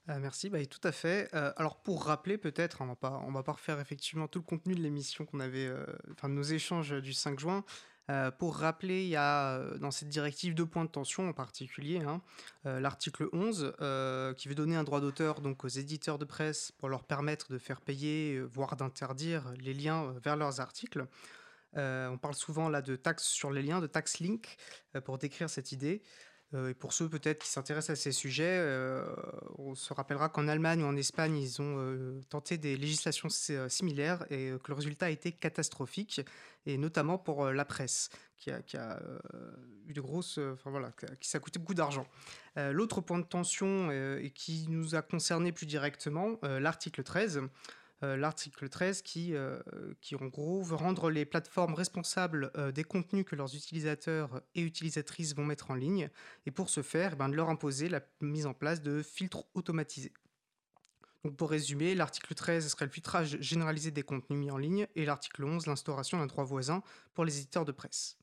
[0.08, 1.28] Euh, merci, bah, tout à fait.
[1.34, 4.82] Euh, alors pour rappeler peut-être, pas, on va pas refaire effectivement tout le contenu de
[4.82, 7.64] l'émission qu'on avait, euh, enfin de nos échanges du 5 juin.
[8.08, 12.00] Euh, pour rappeler, il y a dans cette directive deux points de tension en particulier.
[12.00, 12.22] Hein,
[12.66, 16.72] euh, L'article 11 euh, qui veut donner un droit d'auteur donc aux éditeurs de presse
[16.78, 21.06] pour leur permettre de faire payer, voire d'interdire les liens vers leurs articles.
[21.74, 24.56] on parle souvent là de taxes sur les liens, de tax link
[25.04, 26.02] pour décrire cette idée.
[26.54, 28.64] Et pour ceux peut-être qui s'intéressent à ces sujets,
[29.58, 34.52] on se rappellera qu'en Allemagne ou en Espagne, ils ont tenté des législations similaires et
[34.62, 36.20] que le résultat a été catastrophique,
[36.64, 39.00] et notamment pour la presse, qui a,
[39.86, 42.06] eu de grosses, enfin voilà, qui ça coûté beaucoup d'argent.
[42.56, 47.42] L'autre point de tension et qui nous a concerné plus directement, l'article 13.
[48.02, 49.58] Euh, l'article 13 qui, euh,
[50.02, 54.60] qui, en gros, veut rendre les plateformes responsables euh, des contenus que leurs utilisateurs et
[54.60, 56.10] utilisatrices vont mettre en ligne,
[56.44, 59.44] et pour ce faire, eh ben, de leur imposer la mise en place de filtres
[59.54, 60.12] automatisés.
[61.38, 65.44] Pour résumer, l'article 13 serait le filtrage généralisé des contenus mis en ligne, et l'article
[65.44, 66.82] 11, l'instauration d'un droit voisin
[67.14, 68.18] pour les éditeurs de presse.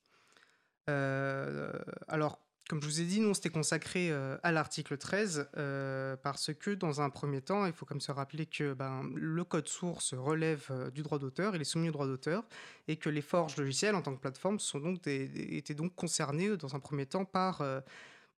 [0.88, 6.16] alors, comme je vous ai dit, nous, on s'était consacré euh, à l'article 13 euh,
[6.16, 9.68] parce que, dans un premier temps, il faut comme se rappeler que ben, le code
[9.68, 12.46] source relève euh, du droit d'auteur, il est soumis au droit d'auteur,
[12.88, 16.76] et que les forges logicielles, en tant que plateforme, sont donc étaient donc concernées, dans
[16.76, 17.62] un premier temps, par,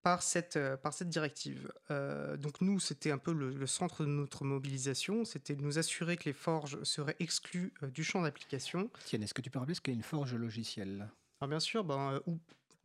[0.02, 1.72] par, cette, par cette directive.
[2.38, 6.26] donc nous, c'était un peu le, centre de notre mobilisation, c'était de nous assurer que
[6.26, 8.90] les forges seraient exclues du champ d'application.
[9.06, 11.10] Tiens, est-ce que tu peux rappeler ce qu'est une forge logicielle?
[11.40, 12.34] Alors bien sûr, ben, bah,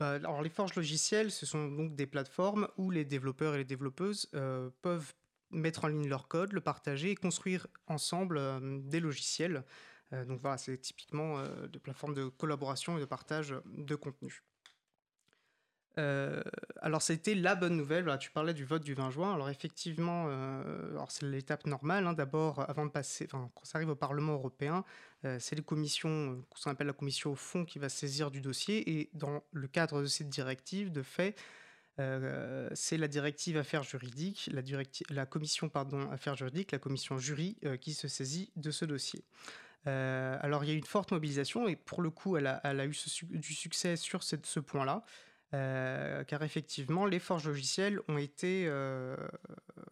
[0.00, 4.28] alors les forges logicielles, ce sont donc des plateformes où les développeurs et les développeuses
[4.34, 5.12] euh, peuvent
[5.50, 9.64] mettre en ligne leur code, le partager et construire ensemble euh, des logiciels.
[10.12, 14.42] Euh, donc voilà, c'est typiquement des plateformes de collaboration et de partage de contenu.
[15.98, 16.42] Euh,
[16.80, 18.16] alors, c'était la bonne nouvelle.
[18.18, 19.34] tu parlais du vote du 20 juin.
[19.34, 22.06] Alors, effectivement, euh, c'est l'étape normale.
[22.06, 22.12] Hein.
[22.12, 24.84] D'abord, avant de passer, quand ça arrive au Parlement européen,
[25.24, 28.98] euh, c'est les commissions, qu'on appelle la commission au fond, qui va saisir du dossier.
[28.98, 31.36] Et dans le cadre de cette directive, de fait,
[32.72, 34.48] c'est la directive affaires juridiques,
[35.10, 39.22] la commission pardon, affaires juridiques, la commission jury qui se saisit de ce dossier.
[39.84, 42.96] alors, il y a eu une forte mobilisation et pour le coup, elle a, eu
[43.32, 45.04] du succès sur ce point-là.
[45.52, 49.16] Euh, car effectivement, les forges logicielles ont été, euh,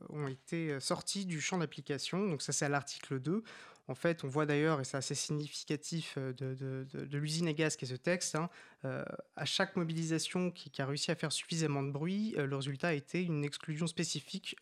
[0.09, 2.29] ont été sorties du champ d'application.
[2.29, 3.43] Donc ça, c'est à l'article 2.
[3.89, 7.87] En fait, on voit d'ailleurs, et c'est assez significatif euh, de, l'usine à gaz qui
[7.87, 8.51] est ce texte, hein,
[8.85, 13.23] à chaque mobilisation qui, a réussi à faire suffisamment de bruit, le résultat a été
[13.23, 14.57] une exclusion spécifique,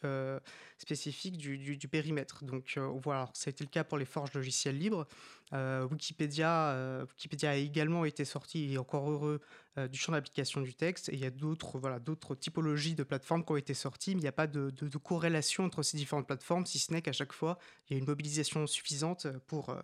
[0.78, 2.44] spécifique du, périmètre.
[2.44, 5.06] Donc on voit, alors, ça a été le cas pour les forges logicielles libres.
[5.52, 7.04] Wikipédia,
[7.42, 9.40] a également été sorti, et encore heureux,
[9.78, 11.10] euh, du champ d'application du texte.
[11.10, 12.00] Et il y a d'autres voilà,
[12.40, 15.82] typologies de plateformes qui ont été sorties, mais il n'y a pas de, corrélation entre
[15.82, 19.26] ces différentes plateformes, si ce n'est qu'à chaque fois, il y a une mobilisation suffisante
[19.46, 19.80] pour, euh,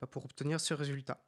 [0.00, 1.22] bah, pour obtenir ce résultat.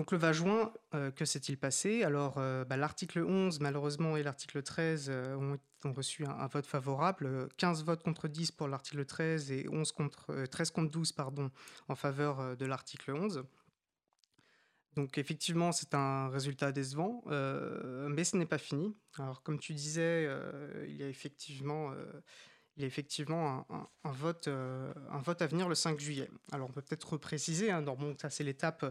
[0.00, 2.04] Donc le 20 juin, euh, que s'est-il passé?
[2.04, 5.58] Alors bah, l'article 11 malheureusement et l'article 13 ont,
[5.92, 10.70] reçu un, vote favorable, 15 votes contre 10 pour l'article 13 et 11 contre, 13
[10.70, 11.50] contre 12 pardon,
[11.88, 13.44] en faveur de l'article 11.
[14.96, 18.96] Donc effectivement, c'est un résultat décevant, euh, mais ce n'est pas fini.
[19.18, 22.20] Alors comme tu disais, euh, il y a effectivement, euh,
[24.02, 26.28] un vote à venir le 5 juillet.
[26.50, 27.84] Alors on peut peut-être repréciser, hein,
[28.20, 28.84] ça c'est l'étape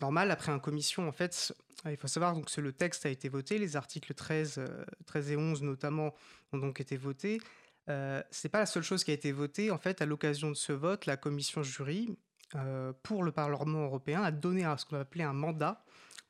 [0.00, 1.06] normale après un commission.
[1.08, 1.54] En fait,
[1.86, 4.64] il faut savoir donc que le texte a été voté, les articles 13,
[5.06, 6.14] 13 et 11 notamment
[6.52, 7.40] ont donc été votés.
[7.88, 9.70] Ce n'est pas la seule chose qui a été votée.
[9.70, 12.16] En fait, à l'occasion de ce vote, la commission jury
[12.56, 15.82] euh, pour le Parlement européen a donné ce qu'on appelait un mandat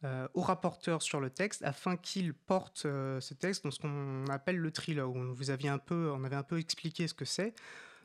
[0.04, 4.26] euh, au rapporteur sur le texte afin qu'il porte euh, ce texte dans ce qu'on
[4.28, 5.16] appelle le trilogue.
[5.16, 7.54] On vous un peu, on avait un peu expliqué ce que c'est.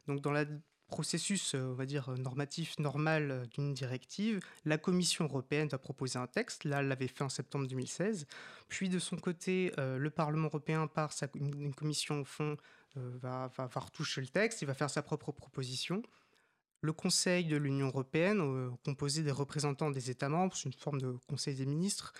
[0.08, 0.48] Donc dans le
[0.90, 6.66] processus, on va dire normatif normal d'une directive, la Commission européenne va proposer un texte.
[6.66, 8.26] Là, elle l'avait fait en septembre 2016.
[8.68, 12.58] Puis de son côté, le Parlement européen, par sa, une, commission au fond,
[12.96, 14.62] va, va, retoucher le texte.
[14.62, 16.02] Il va faire sa propre proposition.
[16.82, 21.02] Le Conseil de l'Union européenne, euh, composé des représentants des États membres, c'est une forme
[21.02, 22.14] de Conseil des ministres,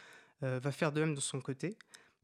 [0.44, 1.78] euh, va faire de même de son côté.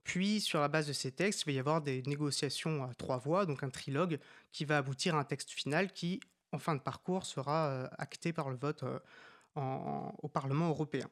[0.03, 3.17] Puis, sur la base de ces textes, il va y avoir des négociations à trois
[3.17, 4.19] voix, donc un trilogue,
[4.51, 6.19] qui va aboutir à un texte final qui,
[6.55, 8.83] en fin de parcours, sera euh, acté par le vote
[9.55, 11.09] au Parlement européen.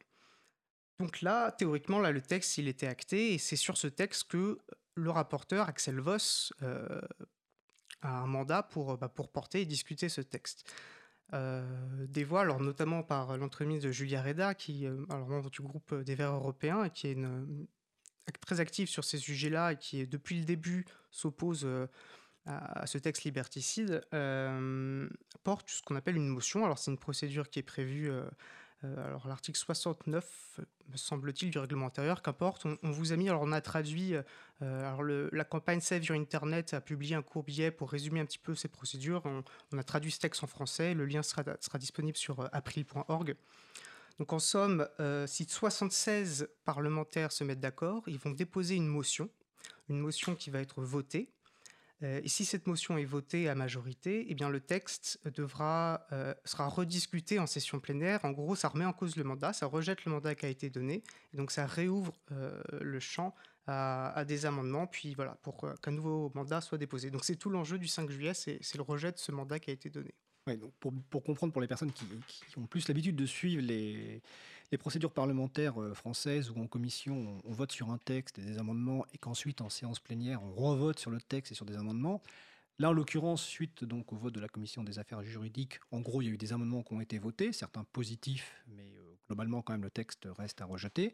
[1.00, 4.60] Donc là, théoriquement, là, le texte, il était acté, et c'est sur ce texte que
[4.96, 6.52] le rapporteur, Axel Voss,
[8.02, 10.70] a un mandat pour, bah, pour porter et discuter ce texte.
[11.34, 11.64] Euh,
[12.08, 16.14] des voix, notamment par l'entremise de Julia Reda, qui euh, alors membre du groupe des
[16.14, 17.18] Verts européens et qui est
[18.40, 21.88] très active sur ces sujets-là et qui depuis le début s'oppose euh,
[22.46, 24.02] à, ce texte liberticide,
[25.44, 26.66] porte ce qu'on appelle une motion.
[26.66, 28.12] Alors c'est une procédure qui est prévue
[28.84, 30.60] euh, alors l'article 69,
[30.92, 34.22] me semble-t-il, du règlement intérieur, qu'importe, on, vous a mis, alors on a traduit, euh,
[34.62, 38.38] alors la campagne Save Your Internet a publié un court billet pour résumer un petit
[38.38, 42.18] peu ces procédures, on, a traduit ce texte en français, le lien sera, sera disponible
[42.18, 43.36] sur euh, april.org.
[44.20, 44.88] Donc en somme,
[45.26, 49.28] si 76 parlementaires se mettent d'accord, ils vont déposer une motion.
[49.90, 51.33] une motion qui va être votée.
[52.04, 56.06] Et si cette motion est votée à majorité, eh bien le texte devra,
[56.44, 58.26] sera rediscuté en session plénière.
[58.26, 60.70] En gros, ça remet en cause le mandat, ça rejette le mandat qui a été
[60.70, 62.14] donné, donc ça réouvre
[62.72, 63.34] le champ
[63.68, 67.10] à, des amendements, puis voilà, pour qu'un nouveau mandat soit déposé.
[67.12, 69.74] Donc c'est tout l'enjeu du 5 juillet, c'est le rejet de ce mandat qui a
[69.74, 70.14] été donné.
[70.48, 72.06] donc pour, comprendre pour les personnes qui
[72.58, 74.22] ont plus l'habitude de suivre les,
[74.72, 78.58] les, procédures parlementaires euh, françaises où en commission on, vote sur un texte et des
[78.58, 82.22] amendements et qu'ensuite en séance plénière on revote sur le texte et sur des amendements.
[82.80, 86.22] Là, en l'occurrence, suite donc au vote de la commission des affaires juridiques, en gros,
[86.22, 89.62] il y a eu des amendements qui ont été votés, certains positifs, mais euh, globalement,
[89.62, 91.14] quand même, le texte reste à rejeter.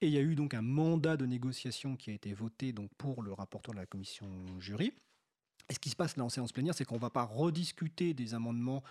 [0.00, 3.22] Et il y a eu donc un mandat de négociation qui a été voté pour
[3.22, 4.26] le rapporteur de la commission
[4.58, 4.94] jury.
[5.68, 8.14] Et ce qui se passe là en séance plénière, c'est qu'on ne va pas rediscuter
[8.14, 8.82] des amendements,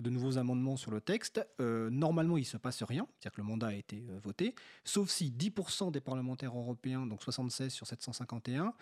[0.00, 1.46] de nouveaux amendements sur le texte.
[1.60, 4.54] Euh, normalement, il ne se passe rien, c'est-à-dire que le mandat a été euh, voté,
[4.84, 8.74] sauf si 10% des parlementaires européens, donc 76 sur 751,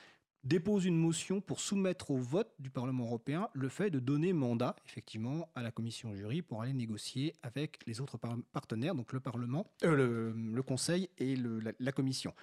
[0.44, 4.76] dépose une motion pour soumettre au vote du Parlement européen le fait de donner mandat,
[4.86, 8.18] effectivement, à la commission jury pour aller négocier avec les autres
[8.52, 12.34] partenaires, donc le Parlement, euh, le, Conseil et la, Commission.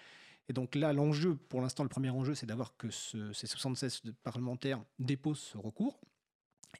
[0.49, 4.83] Et donc là, l'enjeu, pour l'instant, le premier enjeu, c'est d'avoir que ces 76 parlementaires
[4.99, 5.99] déposent ce recours.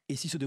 [0.09, 0.37] Et si ce,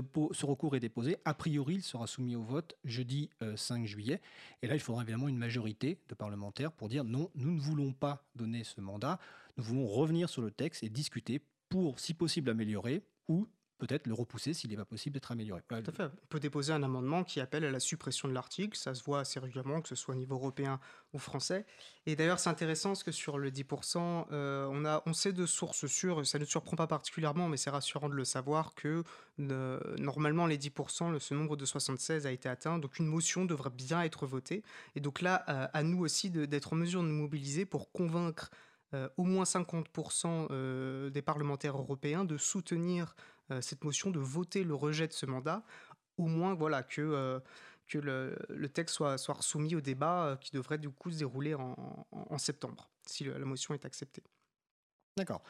[0.46, 4.20] recours est déposé, a priori, il sera soumis au vote jeudi 5 euh, juillet.
[4.62, 7.92] Et là, il faudra évidemment une majorité de parlementaires pour dire non, nous ne voulons
[7.92, 9.18] pas donner ce mandat.
[9.56, 13.46] Nous voulons revenir sur le texte et discuter pour, si possible, améliorer ou
[13.80, 15.62] peut-être le repousser s'il n'est pas possible d'être amélioré.
[15.68, 16.04] Tout à fait.
[16.04, 18.76] On peut déposer un amendement qui appelle à la suppression de l'article.
[18.76, 20.78] Ça se voit assez régulièrement, que ce soit au niveau européen
[21.12, 21.66] ou français.
[22.06, 25.46] Et d'ailleurs, c'est intéressant parce que sur le 10%, euh, on, a, on sait de
[25.46, 29.02] sources sûres, ça ne surprend pas particulièrement, mais c'est rassurant de le savoir, que
[29.38, 32.78] normalement, les 10%, ce nombre de 76 a été atteint.
[32.78, 34.62] Donc une motion devrait bien être votée.
[34.94, 38.50] Et donc là, euh, à nous aussi d'être en mesure de nous mobiliser pour convaincre
[38.92, 43.14] euh, au moins 50% euh, des parlementaires européens de soutenir
[43.60, 45.64] cette motion, de voter le rejet de ce mandat,
[46.16, 47.40] au moins voilà que,
[47.88, 52.38] que le, texte soit, soit soumis au débat qui devrait du coup se dérouler en
[52.38, 54.22] septembre, si la motion est acceptée.
[55.16, 55.42] D'accord.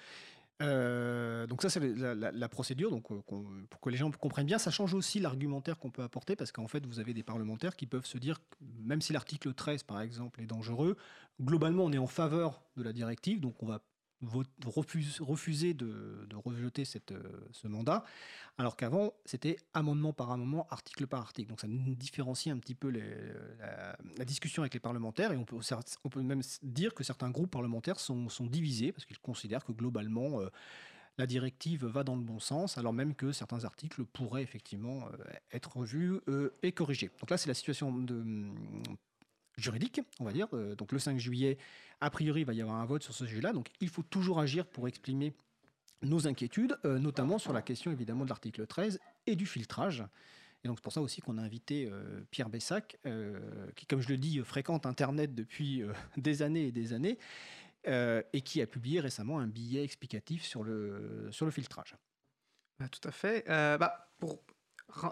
[0.63, 3.23] Euh, donc ça c'est la, procédure, donc euh,
[3.71, 6.69] pour que les gens comprennent bien, ça change aussi l'argumentaire qu'on peut apporter parce qu'en
[6.69, 10.43] fait vous avez des parlementaires qui peuvent se dire, même si l'article 13 par exemple
[10.43, 10.99] est dangereux,
[11.41, 13.81] globalement on est en faveur de la directive, donc on va
[14.27, 18.05] refuser de, rejeter euh, ce mandat,
[18.59, 21.49] alors qu'avant, c'était amendement par amendement, article par article.
[21.49, 26.43] Donc ça différencie un petit peu la, discussion avec les parlementaires, et on peut, même
[26.63, 30.49] dire que certains groupes parlementaires sont, divisés, parce qu'ils considèrent que globalement, euh,
[31.17, 35.25] la directive va dans le bon sens, alors même que certains articles pourraient effectivement euh,
[35.53, 36.21] être revus
[36.63, 37.11] et corrigés.
[37.21, 38.25] Donc là, c'est la situation de,
[39.57, 40.49] juridique, on va dire.
[40.77, 41.59] Donc le 5 juillet,
[42.01, 43.53] a priori, il va y avoir un vote sur ce sujet-là.
[43.53, 45.35] Donc il faut toujours agir pour exprimer
[46.03, 50.05] nos inquiétudes, euh, notamment sur la question évidemment de l'article 13 et du filtrage.
[50.65, 52.99] Et donc c'est pour ça aussi qu'on a invité euh, Pierre Bessac,
[53.77, 55.83] qui, comme je le dis, fréquente Internet depuis
[56.17, 57.19] des années et des années,
[57.87, 61.97] et qui a publié récemment un billet explicatif sur le, sur le filtrage.
[62.79, 63.45] Bah, tout à fait.
[63.47, 64.43] bah, pour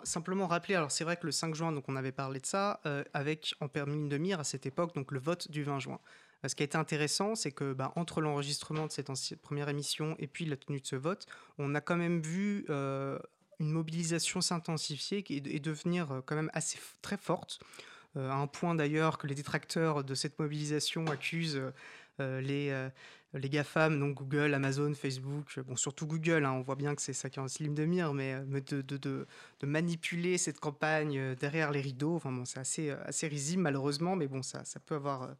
[0.04, 2.80] simplement rappeler, alors c'est vrai que le 5 juin, donc on avait parlé de ça,
[2.86, 6.00] euh, avec en permis de mire à cette époque, donc le vote du 20 juin.
[6.44, 10.16] Euh, ce qui a été intéressant, c'est que bah, entre l'enregistrement de cette première émission
[10.18, 11.26] et puis la tenue de ce vote,
[11.58, 13.18] on a quand même vu euh,
[13.60, 17.60] une mobilisation s'intensifier et, devenir quand même assez très forte.
[18.14, 21.60] à un point d'ailleurs que les détracteurs de cette mobilisation accusent
[22.20, 22.88] les,
[23.34, 27.12] les GAFAM, donc Google, Amazon, Facebook, bon, surtout Google, hein, on voit bien que c'est
[27.12, 29.26] ça qui est en slim de mire, mais, euh, de, de,
[29.66, 34.16] manipuler cette campagne euh, derrière les rideaux, enfin, bon, c'est assez, euh, assez risible malheureusement,
[34.16, 35.30] mais bon, ça, ça peut avoir...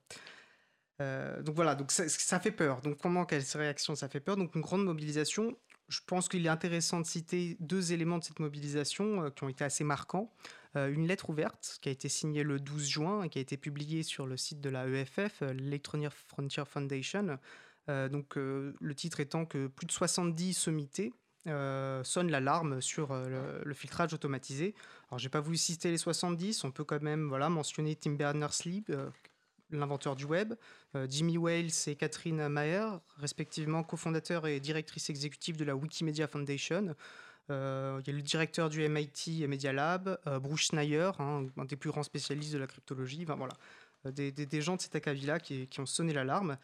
[1.01, 2.81] donc voilà, donc ça, fait peur.
[2.81, 4.37] Donc comment, quelle réaction ça fait peur?
[4.37, 5.57] Donc une grande mobilisation.
[5.89, 9.65] Je pense qu'il est intéressant de citer deux éléments de cette mobilisation qui ont été
[9.65, 10.31] assez marquants.
[10.75, 14.03] une lettre ouverte qui a été signée le 12 juin et qui a été publiée
[14.03, 17.39] sur le site de la EFF, l'Electronic Frontier Foundation,
[17.89, 21.13] euh, donc, euh, le titre étant que plus de 70 sommités
[21.47, 24.75] euh, sonnent l'alarme sur le, filtrage automatisé.
[25.11, 28.85] Alors, j'ai pas voulu citer les 70, on peut quand même voilà, mentionner Tim Berners-Lee,
[29.71, 30.55] l'inventeur du web,
[31.09, 36.95] Jimmy Wales et Catherine Maher, respectivement cofondateurs et directrice exécutive de la Wikimedia Foundation.
[37.51, 41.91] Il y a le directeur du MIT Media Lab, Bruce Schneier, hein, un des plus
[41.91, 43.23] grands spécialistes de la cryptologie.
[43.23, 43.55] Enfin, voilà,
[44.13, 46.59] des, gens de cet acabit-là qui, ont sonné l'alarme.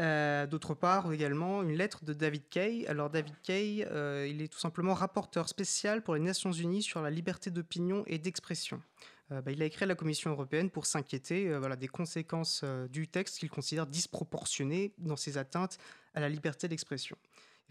[0.00, 2.86] Euh, d'autre part, également, une lettre de David Kay.
[2.88, 7.00] Alors, David Kay, euh, il est tout simplement rapporteur spécial pour les Nations Unies sur
[7.00, 8.82] la liberté d'opinion et d'expression.
[9.30, 13.38] Bah, il a écrit à la Commission européenne pour s'inquiéter voilà, des conséquences du texte
[13.38, 15.78] qu'il considère disproportionnées dans ses atteintes
[16.14, 17.16] à la liberté d'expression.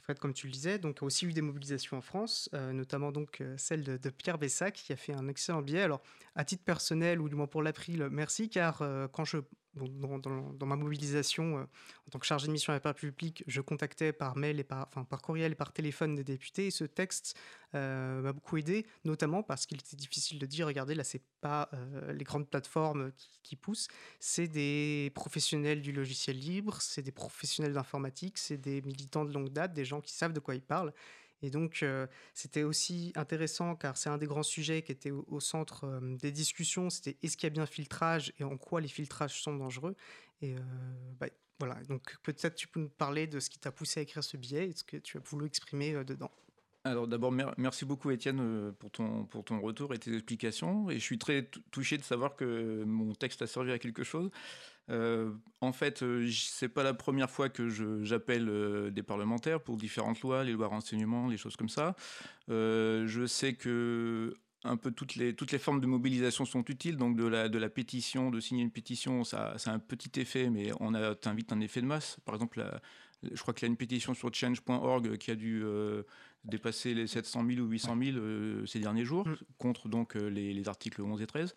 [0.01, 3.41] Fred, comme tu le disais, donc, a aussi eu des mobilisations en France, notamment donc
[3.56, 5.82] celle de, Pierre Bessac, qui a fait un excellent billet.
[5.82, 6.01] Alors,
[6.36, 8.84] à titre personnel, ou du moins pour l'April, merci, car
[9.14, 9.38] quand je
[9.76, 11.61] dans, ma mobilisation euh,
[12.07, 14.88] en tant que chargé de mission à la publique, je contactais par mail et par,
[14.88, 16.67] enfin, par courriel et par téléphone des députés.
[16.67, 17.38] Et ce texte
[17.76, 21.69] euh, m'a beaucoup aidé, notamment parce qu'il était difficile de dire, regardez, là, c'est pas
[21.74, 23.11] euh, les grandes plateformes
[23.41, 23.88] qui, poussent,
[24.19, 29.49] c'est des professionnels du logiciel libre, c'est des professionnels d'informatique, c'est des militants de longue
[29.49, 30.93] date, des gens qui savent de quoi ils parlent.
[31.43, 31.85] Et donc,
[32.33, 36.89] c'était aussi intéressant car c'est un des grands sujets qui était au, centre des discussions.
[36.89, 39.95] C'était est-ce qu'il y a bien filtrage et en quoi les filtrages sont dangereux.
[40.41, 40.55] Et
[41.19, 41.27] bah,
[41.59, 44.37] voilà, donc peut-être tu peux nous parler de ce qui t'a poussé à écrire ce
[44.37, 46.31] billet et ce que tu as voulu exprimer dedans.
[46.85, 50.89] Alors d'abord, merci beaucoup Étienne pour ton, pour ton retour et tes explications.
[50.89, 54.31] Et je suis très touché de savoir que mon texte a servi à quelque chose.
[54.89, 55.31] Euh,
[55.61, 57.69] en fait, euh, c'est pas la première fois que
[58.03, 61.95] j'appelle euh, des parlementaires pour différentes lois, les lois renseignement, les choses comme ça.
[62.47, 64.34] je sais que
[64.65, 67.57] un peu toutes les, toutes les formes de mobilisation sont utiles, donc de la, de
[67.57, 71.15] la pétition, de signer une pétition, ça, ça a un petit effet, mais on a
[71.34, 72.17] vite un effet de masse.
[72.23, 72.65] Par exemple,
[73.29, 75.63] je crois qu'il y a une pétition sur change.org qui a dû
[76.45, 79.36] dépasser les 700 000 ou 800 000 ces derniers jours, mm.
[79.57, 81.55] contre donc les, les, articles 11 et 13.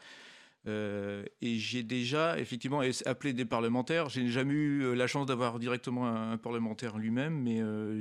[0.67, 4.09] Euh, et j'ai déjà effectivement appelé des parlementaires.
[4.09, 8.01] J'ai jamais eu euh, la chance d'avoir directement un, parlementaire lui-même, mais euh,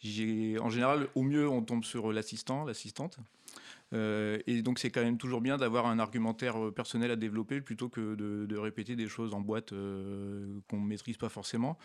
[0.00, 3.18] j'ai, en général, au mieux, on tombe sur l'assistant, l'assistante.
[3.92, 8.14] et donc c'est quand même toujours bien d'avoir un argumentaire personnel à développer plutôt que
[8.14, 11.78] de, de répéter des choses en boîte qu'on ne maîtrise pas forcément.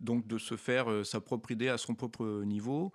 [0.00, 2.92] Donc de se faire sa propre idée à son propre niveau.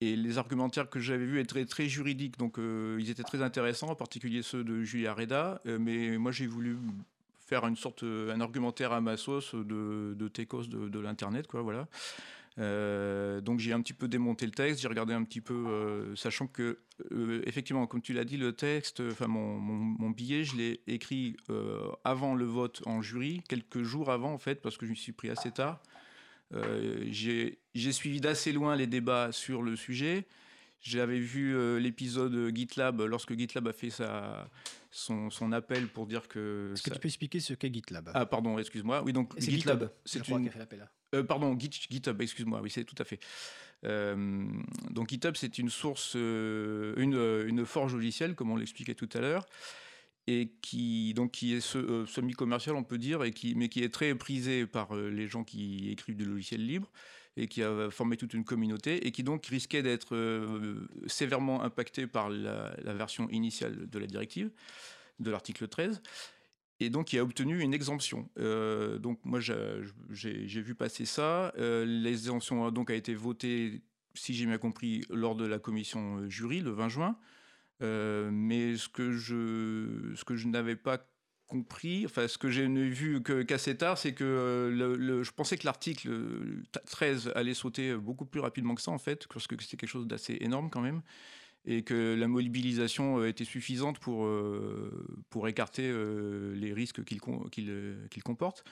[0.00, 3.88] Et les argumentaires que j'avais vus étaient très juridiques, donc euh, ils étaient très intéressants,
[3.88, 5.60] en particulier ceux de Julia Reda.
[5.66, 6.78] Euh, mais moi, j'ai voulu
[7.46, 11.62] faire une sorte, euh, un argumentaire à ma sauce de, de techos de, l'internet, quoi,
[11.62, 11.88] voilà.
[13.40, 16.78] donc j'ai un petit peu démonté le texte, j'ai regardé un petit peu, sachant que
[17.44, 21.36] effectivement, comme tu l'as dit, le texte, enfin mon, mon, billet, je l'ai écrit
[22.04, 25.12] avant le vote en jury, quelques jours avant en fait, parce que je me suis
[25.12, 25.80] pris assez tard.
[26.54, 30.26] Euh, j'ai suivi d'assez loin les débats sur le sujet.
[30.80, 34.48] J'avais vu euh, l'épisode GitLab lorsque GitLab a fait sa,
[34.90, 36.70] son, son, appel pour dire que.
[36.72, 38.12] Est-ce que tu peux expliquer ce qu'est GitLab?
[38.14, 39.02] Ah, pardon, excuse-moi.
[39.02, 40.48] Oui, donc GitLab, c'est une.
[40.48, 42.60] Fait l'appel, euh, pardon, GitHub, excuse-moi.
[42.62, 43.18] Oui, c'est tout à fait.
[43.82, 49.46] donc GitHub, c'est une source, une, une forge logicielle, comme on l'expliquait tout à l'heure
[50.28, 53.88] et qui donc qui est euh, semi-commercial on peut dire et qui mais qui est
[53.88, 56.92] très prisé par euh, les gens qui écrivent du logiciel libre
[57.38, 62.06] et qui a formé toute une communauté et qui donc risquait d'être euh, sévèrement impacté
[62.06, 64.50] par la, version initiale de la directive
[65.18, 66.02] de l'article 13
[66.80, 68.28] et donc il a obtenu une exemption.
[68.36, 71.52] donc moi j'ai vu passer ça.
[71.56, 73.82] L'exemption donc a été votée,
[74.14, 77.18] si j'ai bien compris, lors de la commission jury le 20 juin.
[77.82, 80.98] Euh, mais ce que je, ce que je n'avais pas
[81.46, 86.10] compris, enfin ce que j'ai vu qu'assez tard, c'est que euh, je pensais que l'article
[86.86, 90.06] 13 allait sauter beaucoup plus rapidement que ça en fait, parce que c'était quelque chose
[90.06, 91.02] d'assez énorme quand même,
[91.64, 94.28] et que la mobilisation était suffisante pour,
[95.30, 95.90] pour écarter
[96.54, 98.64] les risques qu'il qu'il comporte.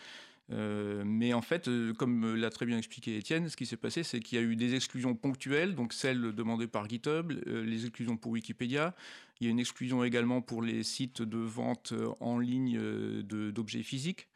[0.52, 4.02] Euh, mais en fait, euh, comme l'a très bien expliqué Étienne, ce qui s'est passé,
[4.02, 7.84] c'est qu'il y a eu des exclusions ponctuelles, donc celles demandées par GitHub, euh, les
[7.84, 8.94] exclusions pour Wikipédia.
[9.40, 12.80] Il y a une exclusion également pour les sites de vente en ligne
[13.22, 14.28] d'objets physiques.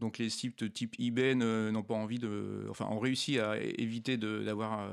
[0.00, 4.90] Donc les sites type eBay n'ont pas envie de, enfin, ont réussi à éviter d'avoir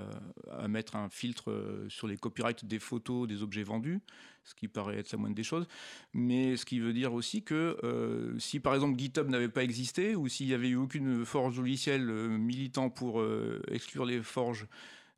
[0.51, 3.99] à, mettre un filtre euh, sur les copyrights des photos des objets vendus,
[4.45, 5.67] ce qui paraît être la moindre des choses.
[6.13, 10.15] Mais ce qui veut dire aussi que euh, si par exemple GitHub n'avait pas existé
[10.15, 13.23] ou s'il n'y avait eu aucune forge logicielle euh, militant pour
[13.71, 14.67] exclure les forges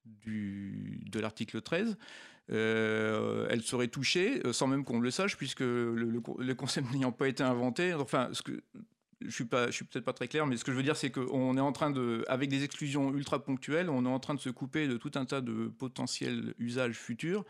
[0.06, 1.98] du, de l'article 13,
[2.50, 7.44] elle serait touchée sans même qu'on le sache, puisque le, le concept n'ayant pas été
[7.44, 7.94] inventé.
[7.94, 8.64] Enfin, ce que,
[9.22, 10.96] je suis pas, je suis peut-être pas très clair, mais ce que je veux dire,
[10.96, 14.36] c'est qu'on est en train de, avec des exclusions ultra ponctuelles, on est en train
[14.36, 17.46] de se couper de tout un tas de potentiels usages futurs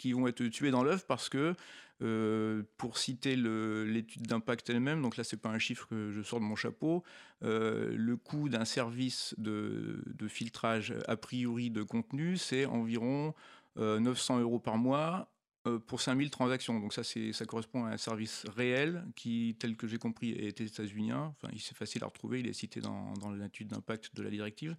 [0.00, 1.54] qui vont être tués dans l'œuf parce que,
[2.02, 6.40] euh, pour citer l'étude d'impact elle-même, donc là c'est pas un chiffre que je sors
[6.40, 7.04] de mon chapeau,
[7.44, 13.34] euh, le coût d'un service de, filtrage a priori de contenu, c'est environ
[13.76, 15.30] 900 euh, euros par mois
[15.86, 16.80] pour 5000 transactions.
[16.80, 21.34] Donc ça, ça correspond à un service réel qui, tel que j'ai compris, est états-unien.
[21.36, 24.74] Enfin, c'est facile à retrouver, il est cité dans l'étude d'impact de la directive.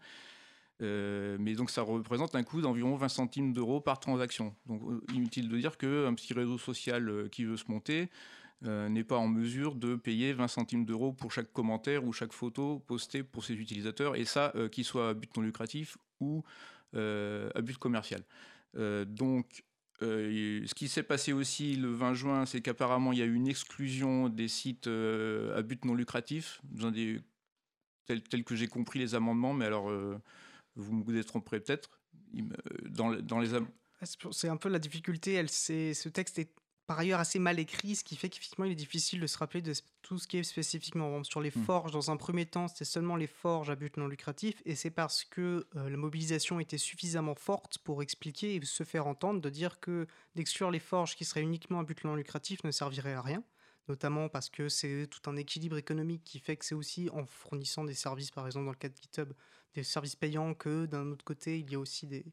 [0.82, 4.56] Euh, mais donc ça représente un coût d'environ 20 centimes d'euros par transaction.
[4.66, 8.10] Donc euh, inutile de dire qu'un petit réseau social qui veut se monter
[8.64, 12.78] n'est pas en mesure de payer 20 centimes d'euros pour chaque commentaire ou chaque photo
[12.78, 16.44] postée pour ses utilisateurs, et ça, qu'il soit à but non lucratif ou
[16.94, 18.22] à but commercial.
[18.76, 19.64] donc,
[20.00, 23.48] ce qui s'est passé aussi le 20 juin, c'est qu'apparemment il y a eu une
[23.48, 27.20] exclusion des sites à but non lucratif, dans des,
[28.06, 29.90] tel, que j'ai compris les amendements, mais alors
[30.76, 31.90] vous me vous tromperez peut-être.
[32.90, 33.54] Dans, dans les
[34.32, 35.34] c'est un peu la difficulté.
[35.34, 36.54] Elle, ce texte est
[36.88, 39.62] par ailleurs assez mal écrit, ce qui fait qu'effectivement il est difficile de se rappeler
[39.62, 41.64] de tout ce qui est spécifiquement sur les hmm.
[41.64, 41.92] forges.
[41.92, 45.24] Dans un premier temps, c'était seulement les forges à but non lucratif, et c'est parce
[45.24, 49.80] que euh, la mobilisation était suffisamment forte pour expliquer et se faire entendre de dire
[49.80, 53.44] que d'exclure les forges qui seraient uniquement à but non lucratif ne servirait à rien
[53.88, 57.84] notamment parce que c'est tout un équilibre économique qui fait que c'est aussi en fournissant
[57.84, 59.34] des services, par exemple dans le cas de GitHub,
[59.74, 62.26] des services payants, que d'un autre côté, il y a aussi des,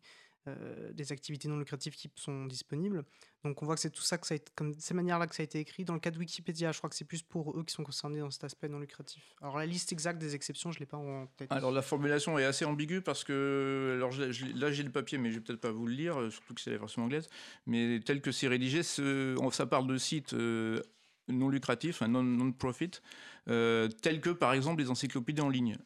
[0.49, 3.05] euh, des activités non lucratives qui sont disponibles.
[3.45, 5.45] Donc on voit que c'est tout ça, que ça comme ces manières-là que ça a
[5.45, 5.85] été écrit.
[5.85, 8.21] Dans le cas de Wikipédia, je crois que c'est plus pour eux qui sont concernés
[8.21, 9.23] dans cet aspect non lucratif.
[9.41, 11.53] Alors la liste exacte des exceptions, je ne l'ai pas en tête.
[11.53, 14.11] Alors la formulation est assez ambiguë parce que, alors
[14.55, 16.61] là j'ai le papier, mais je vais peut-être pas vous le lire, euh, surtout que
[16.61, 17.29] c'est la version anglaise.
[17.67, 20.83] Mais tel que c'est rédigé, ça parle de sites euh,
[21.29, 23.03] non lucratifs, non-profit,
[23.47, 25.77] tels que par exemple les encyclopédies en ligne.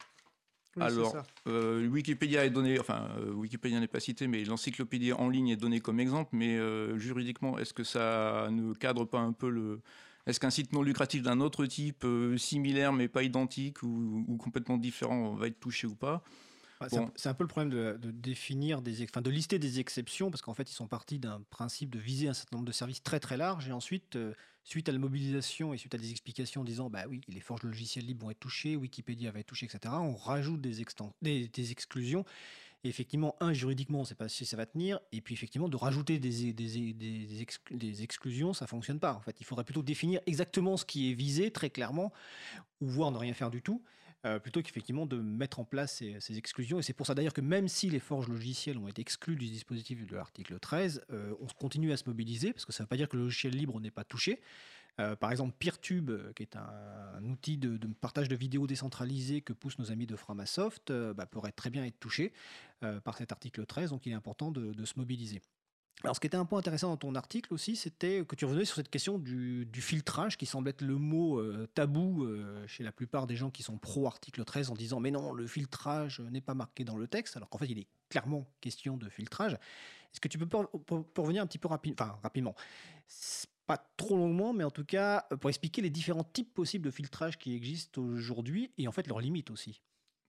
[0.81, 1.15] Alors,
[1.47, 5.57] euh, Wikipédia est donné, enfin, euh, Wikipédia n'est pas cité, mais l'encyclopédie en ligne est
[5.57, 6.31] donnée comme exemple.
[6.33, 9.81] Mais euh, juridiquement, est-ce que ça ne cadre pas un peu le.
[10.27, 12.07] Est-ce qu'un site non lucratif d'un autre type,
[12.37, 16.23] similaire mais pas identique ou, complètement différent, va être touché ou pas?
[17.17, 20.55] C'est un, peu le problème de, définir des, enfin, de lister des exceptions, parce qu'en
[20.55, 23.37] fait, ils sont partis d'un principe de viser un certain nombre de services très très
[23.37, 24.19] large, et ensuite
[24.65, 27.69] suite à la mobilisation et suite à des explications disant bah oui, les forges de
[27.69, 30.85] logiciels libres vont être touchées, Wikipédia va être touchée, etc., on rajoute des,
[31.23, 32.25] des, exclusions.
[32.85, 34.99] Et effectivement, un, juridiquement, on ne sait pas si ça va tenir.
[35.13, 39.15] Et puis, effectivement, de rajouter des, des, exclusions, ça ne fonctionne pas.
[39.15, 42.13] En fait, il faudrait plutôt définir exactement ce qui est visé très clairement,
[42.81, 43.83] ou voire ne rien faire du tout.
[44.25, 46.79] Euh, plutôt qu'effectivement de mettre en place ces, exclusions.
[46.79, 49.47] Et c'est pour ça d'ailleurs que même si les forges logicielles ont été exclues du
[49.47, 52.89] dispositif de l'article 13, euh, on continue à se mobiliser, parce que ça ne veut
[52.89, 54.41] pas dire que le logiciel libre n'est pas touché.
[55.01, 59.81] Euh, par exemple, Peertube, qui est un, outil de, partage de vidéos décentralisé que poussent
[59.81, 62.33] nos amis de Framasoft, bah, pourrait très bien être touché
[63.05, 65.41] par cet article 13, donc il est important de se mobiliser.
[66.05, 68.65] Alors, ce qui était un point intéressant dans ton article aussi, c'était que tu revenais
[68.65, 72.91] sur cette question du, filtrage, qui semble être le mot euh, tabou euh, chez la
[72.91, 76.55] plupart des gens qui sont pro-article 13, en disant Mais non, le filtrage n'est pas
[76.55, 79.53] marqué dans le texte, alors qu'en fait, il est clairement question de filtrage.
[79.53, 80.69] Est-ce que tu peux pour,
[81.17, 82.55] revenir un petit peu enfin, rapidement
[83.67, 87.39] pas trop longuement, mais en tout cas, pour expliquer les différents types possibles de filtrage
[87.39, 89.81] qui existent aujourd'hui et en fait leurs limites aussi.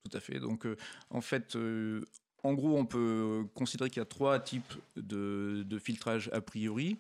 [0.03, 0.39] Tout à fait.
[0.39, 0.76] Donc, euh,
[1.09, 1.55] en fait,
[2.44, 6.98] en gros, on peut considérer qu'il y a trois types de, filtrage a priori.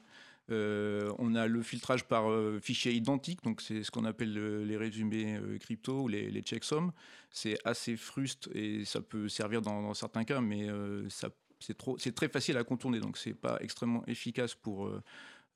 [0.51, 4.33] Euh, on a le filtrage par euh, fichier identique, donc c'est ce qu'on appelle
[4.65, 6.91] les résumés euh, crypto ou les, checksums.
[7.29, 10.67] C'est assez fruste et ça peut servir dans, certains cas, mais
[11.59, 14.89] c'est très facile à contourner, donc c'est pas extrêmement efficace pour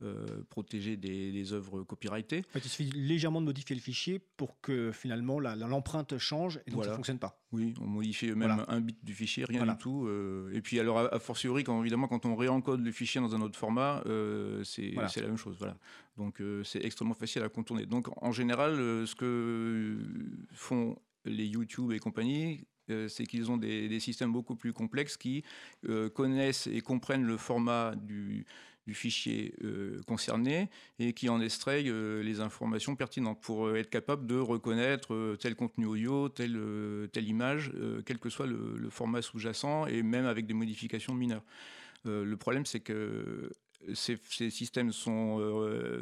[0.04, 2.44] euh, protéger des, œuvres copyrightées.
[2.54, 6.92] il suffit légèrement de modifier le fichier pour que finalement l'empreinte change et donc ça
[6.92, 7.42] ne fonctionne pas.
[7.52, 10.06] Oui, on modifie même un bit du fichier, rien du tout.
[10.06, 13.42] Euh, et puis alors, a, fortiori, quand, évidemment, quand on réencode le fichier dans un
[13.42, 15.56] autre format, euh, c'est la même chose.
[15.58, 15.76] Voilà.
[16.16, 17.88] Donc c'est extrêmement facile à contourner.
[17.88, 19.98] Donc en général, ce que
[20.52, 20.96] font
[21.26, 22.66] les YouTube et compagnie,
[23.08, 25.44] c'est qu'ils ont des, des, systèmes beaucoup plus complexes qui
[26.14, 28.46] connaissent et comprennent le format du,
[28.88, 33.90] du fichier euh, concerné et qui en extrait euh, les informations pertinentes pour euh, être
[33.90, 36.58] capable de reconnaître tel contenu audio, telle,
[37.12, 37.72] telle image,
[38.06, 41.44] quel que soit le, format sous-jacent et même avec des modifications mineures.
[42.06, 43.52] le problème, c'est que
[43.94, 44.18] ces,
[44.50, 45.42] systèmes sont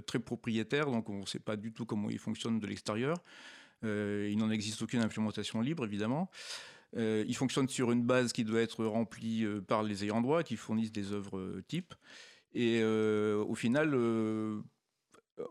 [0.06, 3.18] très propriétaires, donc on ne sait pas du tout comment ils fonctionnent de l'extérieur.
[3.84, 6.30] il n'en existe aucune implémentation libre, évidemment.
[6.96, 10.92] ils fonctionnent sur une base qui doit être remplie par les ayants droit, qui fournissent
[10.92, 11.96] des œuvres types.
[12.56, 14.62] Et euh, au final, euh,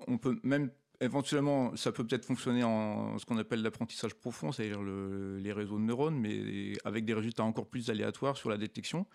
[0.09, 4.83] on peut même éventuellement, ça peut peut-être fonctionner en ce qu'on appelle l'apprentissage profond, c'est-à-dire
[4.83, 9.07] les réseaux de neurones, mais avec des résultats encore plus aléatoires sur la détection.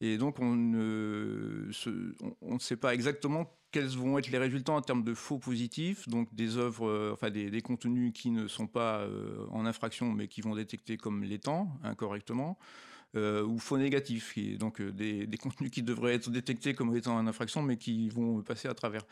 [0.00, 1.70] Et donc, on ne,
[2.40, 6.08] on, ne sait pas exactement quels vont être les résultats en termes de faux positifs,
[6.08, 9.08] donc des œuvres, euh, enfin des, contenus qui ne sont pas
[9.50, 12.58] en infraction, mais qui vont détecter comme l'étant incorrectement.
[13.14, 17.62] Ou faux négatifs, donc des, des, contenus qui devraient être détectés comme étant une infraction,
[17.62, 19.02] mais qui vont passer à travers.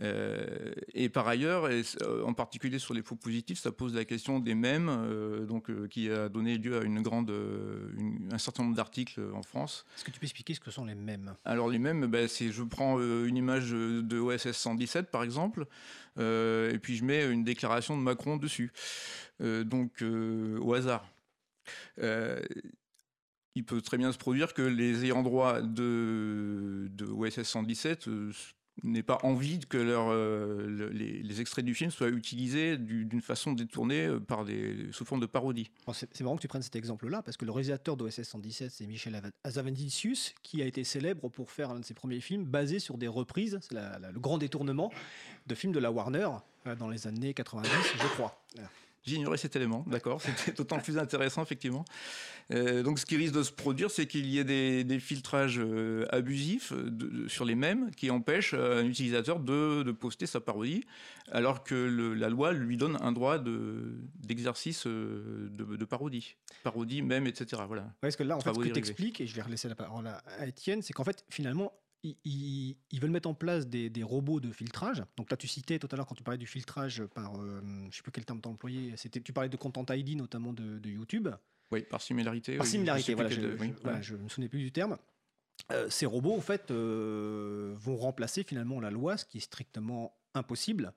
[0.00, 4.04] Euh, et par ailleurs, et euh, en particulier sur les faux positifs, ça pose la
[4.04, 7.32] question des mèmes, euh, donc, qui a donné lieu à une grande,
[8.30, 9.84] un certain nombre d'articles en France.
[9.96, 11.34] Est-ce que tu peux expliquer ce que sont les mèmes?
[11.44, 15.66] Alors les mèmes, ben, c'est je prends une image de OSS 117 par exemple,
[16.18, 18.72] et puis je mets une déclaration de Macron dessus,
[19.40, 21.06] donc au hasard.
[23.54, 28.08] Il peut très bien se produire que les ayants droit de, OSS 117
[28.84, 34.06] n'aient pas envie que leur, euh, les, extraits du film soient utilisés d'une façon détournée
[34.06, 35.70] euh, par des, sous forme de parodie.
[35.92, 39.20] C'est marrant que tu prennes cet exemple-là, parce que le réalisateur d'OSS 117, c'est Michel
[39.44, 43.08] Azavendicius, qui a été célèbre pour faire un de ses premiers films basés sur des
[43.08, 44.92] reprises, c'est le grand détournement,
[45.46, 46.28] de films de la Warner
[46.66, 47.68] euh, dans les années 90,
[48.00, 48.44] je crois.
[49.08, 50.20] J'ignorais cet élément, d'accord.
[50.20, 51.84] C'était d'autant plus intéressant, effectivement.
[52.52, 54.44] Euh, donc, ce qui risque de se produire, c'est qu'il y ait
[54.84, 56.72] des, filtrages euh, abusifs
[57.26, 60.84] sur les mêmes qui empêchent un utilisateur de, poster sa parodie,
[61.32, 66.36] alors que la loi lui donne un droit d'exercice euh, de, parodie.
[66.62, 67.62] Parodie, même, etc.
[67.66, 67.92] Voilà.
[68.00, 70.06] parce que là, en fait, ce que tu expliques, et je vais relaisser la parole
[70.06, 71.72] à Étienne, c'est qu'en fait, finalement,
[72.02, 75.02] ils, veulent mettre en place des, robots de filtrage.
[75.16, 77.86] Donc là, tu citais tout à l'heure quand tu parlais du filtrage par, euh, je
[77.86, 80.88] ne sais plus quel terme tu employé, c'était, tu parlais de Content ID notamment de,
[80.88, 81.28] YouTube.
[81.70, 82.56] Oui, par similarité.
[82.56, 83.30] Par similarité, voilà,
[84.00, 84.96] je, ne me souvenais plus du terme.
[85.72, 90.17] Euh, ces robots, en fait, euh, vont remplacer finalement la loi, ce qui est strictement
[90.38, 90.92] impossible.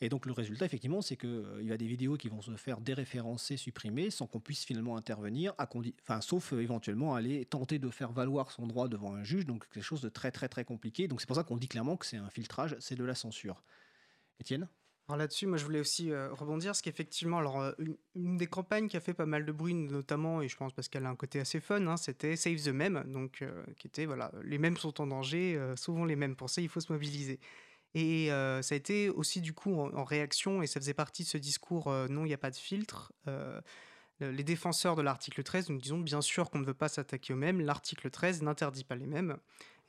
[0.00, 2.54] Et donc le résultat, effectivement, c'est qu'il euh, y a des vidéos qui vont se
[2.56, 7.88] faire déréférencer, supprimer, sans qu'on puisse finalement intervenir, enfin, sauf euh, éventuellement aller tenter de
[7.90, 11.08] faire valoir son droit devant un juge, donc quelque chose de très très très compliqué.
[11.08, 13.62] Donc c'est pour ça qu'on dit clairement que c'est un filtrage, c'est de la censure.
[14.40, 14.68] Étienne?
[15.08, 17.74] Alors là-dessus, moi je voulais aussi euh, rebondir, parce qu'effectivement, alors
[18.14, 20.88] une, des campagnes qui a fait pas mal de bruit, notamment, et je pense parce
[20.88, 23.44] qu'elle a un côté assez fun, hein, c'était Save the Meme, donc
[23.78, 26.36] qui était voilà, les mêmes sont en danger, souvent les mêmes.
[26.46, 27.40] Ça, il faut se mobiliser.
[27.94, 31.38] Et ça a été aussi du coup en, réaction, et ça faisait partie de ce
[31.38, 33.12] discours non, il n'y a pas de filtre.
[34.20, 37.36] les défenseurs de l'article 13 nous disons bien sûr qu'on ne veut pas s'attaquer aux
[37.36, 39.36] mêmes, l'article 13 n'interdit pas les mêmes.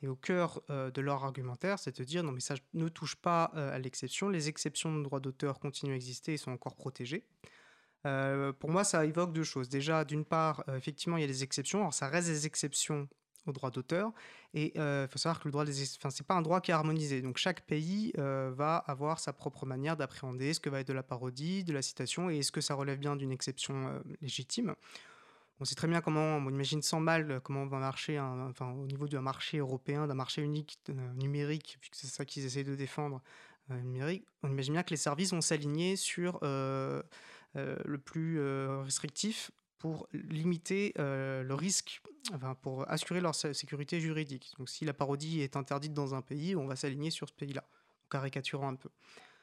[0.02, 3.44] Et au cœur de leur argumentaire, c'est de dire non mais ça ne touche pas
[3.44, 7.24] à l'exception, les exceptions de droit d'auteur continuent à exister et sont encore protégées.
[8.02, 9.70] pour moi, ça évoque deux choses.
[9.70, 11.80] Déjà, d'une part, effectivement, il y a des exceptions.
[11.80, 13.08] Alors, ça reste des exceptions
[13.46, 14.12] au droit d'auteur.
[14.52, 16.70] Et il euh, faut savoir que le droit des, enfin, c'est pas un droit qui
[16.70, 17.22] est harmonisé.
[17.22, 20.92] Donc chaque pays euh, va avoir sa propre manière d'appréhender ce que va être de
[20.92, 24.74] la parodie, de la citation, et est-ce que ça relève bien d'une exception euh, légitime.
[25.60, 29.06] On sait très bien comment, on imagine sans mal comment va marcher, enfin, au niveau
[29.06, 30.80] d'un marché européen, d'un marché unique
[31.14, 33.22] numérique, puisque c'est ça qu'ils essayent de défendre,
[33.70, 34.26] numérique.
[34.42, 38.40] On imagine bien que les services vont s'aligner sur le plus
[38.82, 39.52] restrictif
[39.84, 42.00] pour limiter euh, le risque,
[42.62, 44.54] pour assurer leur sécurité juridique.
[44.56, 47.62] Donc si la parodie est interdite dans un pays, on va s'aligner sur ce pays-là,
[48.06, 48.88] en caricaturant un peu.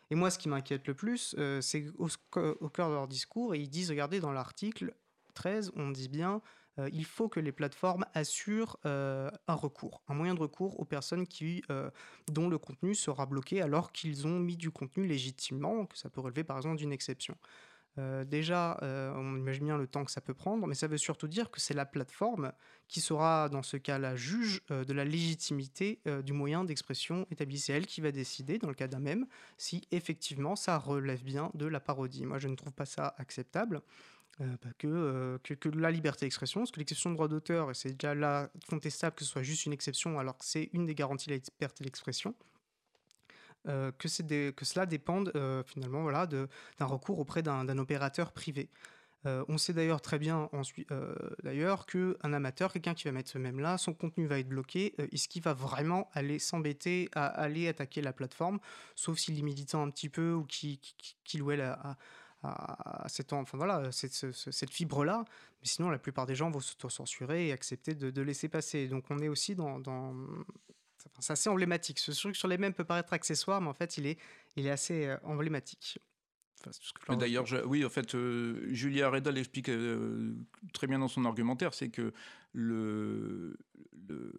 [0.10, 3.54] Et moi, ce qui m'inquiète le plus, euh, c'est au, au, cœur de leur discours,
[3.54, 4.96] et ils disent, regardez, dans l'article
[5.36, 6.42] 13, on dit bien,
[6.80, 11.28] euh, il faut que les plateformes assurent un recours, un moyen de recours aux personnes
[11.28, 11.62] qui,
[12.32, 16.22] dont le contenu sera bloqué alors qu'ils ont mis du contenu légitimement, que ça peut
[16.22, 17.38] relever par exemple d'une exception.
[17.98, 20.98] Euh, déjà, euh, on imagine bien le temps que ça peut prendre, mais ça veut
[20.98, 22.54] surtout dire que c'est la plateforme
[22.88, 27.60] qui sera, dans ce cas-là, juge euh, de la légitimité du moyen d'expression établi.
[27.60, 29.28] C'est elle qui va décider, dans le cas d'un même,
[29.58, 32.26] si effectivement ça relève bien de la parodie.
[32.26, 33.82] Moi, je ne trouve pas ça acceptable.
[34.80, 38.50] que, que, que, la liberté d'expression, parce que l'exception de droit d'auteur, c'est déjà là
[38.70, 41.40] contestable que ce soit juste une exception, alors que c'est une des garanties de la
[41.40, 42.34] liberté d'expression.
[43.68, 48.70] Euh, que, cela dépende euh, finalement voilà, d'un recours auprès d'un opérateur privé.
[49.28, 50.50] Euh, on sait d'ailleurs très bien
[51.44, 54.96] d'ailleurs qu'un amateur, quelqu'un qui va mettre ce même-là, son contenu va être bloqué.
[54.98, 58.60] Est-ce qu'il va vraiment aller s'embêter à aller attaquer la plateforme,
[58.96, 61.98] sauf s'il est militant un petit peu ou qu'il qui, ou elle a,
[63.08, 65.24] cette, fibre-là.
[65.62, 68.88] Mais sinon, la plupart des gens vont s'auto-censurer et accepter de, laisser passer.
[68.88, 69.78] Donc on est aussi dans
[71.20, 72.00] c'est assez emblématique.
[72.00, 74.18] Ce truc sur les mêmes peut paraître accessoire, mais en fait, il est,
[74.56, 76.00] il est assez euh, emblématique.
[77.10, 80.36] D'ailleurs, oui, en fait, euh, Julia Reda l'explique euh,
[80.74, 82.14] très bien dans son argumentaire, c'est que
[82.54, 83.58] le,
[84.08, 84.32] le,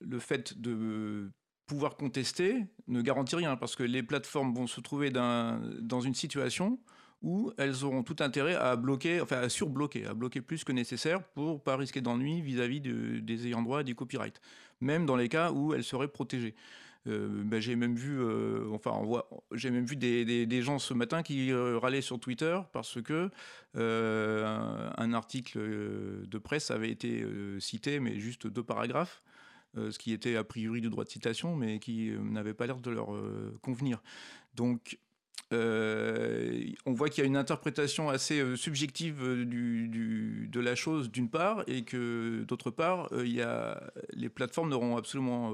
[0.00, 1.30] le, fait de
[1.66, 6.80] pouvoir contester ne garantit rien, parce que les plateformes vont se trouver dans une situation
[7.22, 11.22] où elles auront tout intérêt à bloquer, enfin à surbloquer, à bloquer plus que nécessaire
[11.22, 14.40] pour pas risquer d'ennui vis-à-vis des ayants droit et du copyright,
[14.80, 16.54] même dans les cas où elles seraient protégées.
[17.04, 18.18] bah, j'ai même vu,
[18.72, 18.92] enfin,
[19.52, 23.30] j'ai même vu des, des, gens ce matin qui râlaient sur Twitter parce que
[23.74, 25.58] un, article
[26.26, 27.24] de presse avait été
[27.58, 29.22] cité, mais juste deux paragraphes.
[29.76, 32.90] ce qui était a priori du droit de citation, mais qui n'avait pas l'air de
[32.90, 33.10] leur
[33.60, 34.02] convenir.
[34.54, 34.98] Donc,
[35.52, 41.10] euh, on voit qu'il y a une interprétation assez euh, subjective euh, de la chose
[41.10, 45.52] d'une part, et que d'autre part, les plateformes n'auront absolument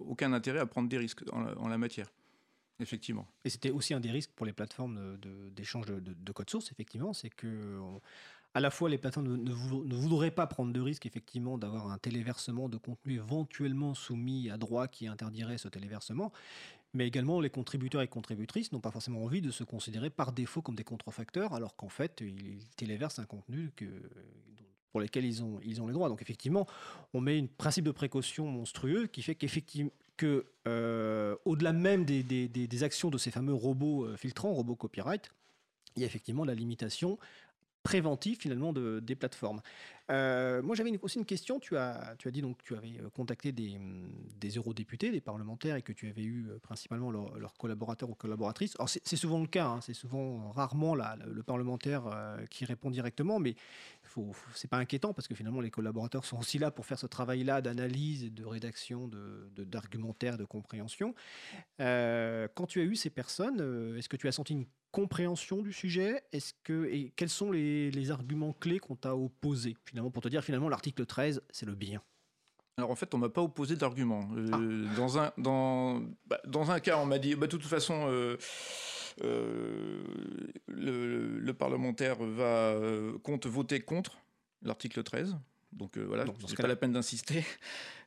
[0.00, 2.10] aucun intérêt à prendre des risques en la, matière.
[2.80, 3.26] Effectivement.
[3.44, 5.16] Et c'était aussi un des risques pour les plateformes
[5.54, 7.80] d'échange de, de, code source, effectivement, c'est que
[8.56, 11.98] à la fois les plateformes ne, ne, voudraient pas prendre de risque, effectivement, d'avoir un
[11.98, 16.32] téléversement de contenu éventuellement soumis à droit qui interdirait ce téléversement,
[16.96, 20.62] mais également les contributeurs et contributrices n'ont pas forcément envie de se considérer par défaut
[20.62, 23.70] comme des contrefacteurs, alors qu'en fait, ils téléversent un contenu
[24.90, 26.08] pour lequel ils ont, ils ont les droits.
[26.08, 26.66] Donc effectivement,
[27.14, 32.22] on met un principe de précaution monstrueux qui fait qu'effectivement, que, euh, au-delà même des,
[32.22, 35.30] des, des, actions de ces fameux robots euh, filtrants, robots copyright,
[35.94, 37.18] il y a effectivement la limitation
[37.86, 39.60] préventive finalement de, des plateformes.
[40.10, 41.60] Euh, moi, j'avais aussi une question.
[41.60, 44.10] Tu as, tu as dit donc que tu avais euh, contacté des, mm,
[44.40, 48.74] des eurodéputés, des parlementaires, et que tu avais eu euh, principalement leurs collaborateurs ou collaboratrices.
[48.76, 49.66] Alors, c'est souvent le cas.
[49.66, 49.80] Hein.
[49.82, 52.02] c'est souvent rarement là, le, parlementaire
[52.50, 53.54] qui répond directement, mais
[54.54, 57.06] ce n'est pas inquiétant parce que finalement, les collaborateurs sont aussi là pour faire ce
[57.06, 59.10] travail-là d'analyse et de rédaction
[59.56, 61.14] d'argumentaire, de, de, compréhension.
[61.78, 66.22] quand tu as eu ces personnes, est-ce que tu as senti une compréhension du sujet?
[66.32, 70.28] Est-ce que et quels sont les, les arguments clés qu'on t'a opposés finalement pour te
[70.28, 72.00] dire finalement l'article 13 c'est le bien?
[72.78, 74.28] Alors en fait, on m'a pas opposé d'argument.
[74.36, 74.96] Euh, ah.
[74.96, 78.36] Dans un dans bah, dans un cas, on m'a dit bah, de toute façon euh,
[78.36, 78.36] euh,
[79.22, 80.02] le,
[80.68, 82.74] le, parlementaire va
[83.22, 84.18] compte voter contre
[84.62, 85.36] l'article 13.
[85.72, 87.44] Donc voilà, c'est pas la peine d'insister.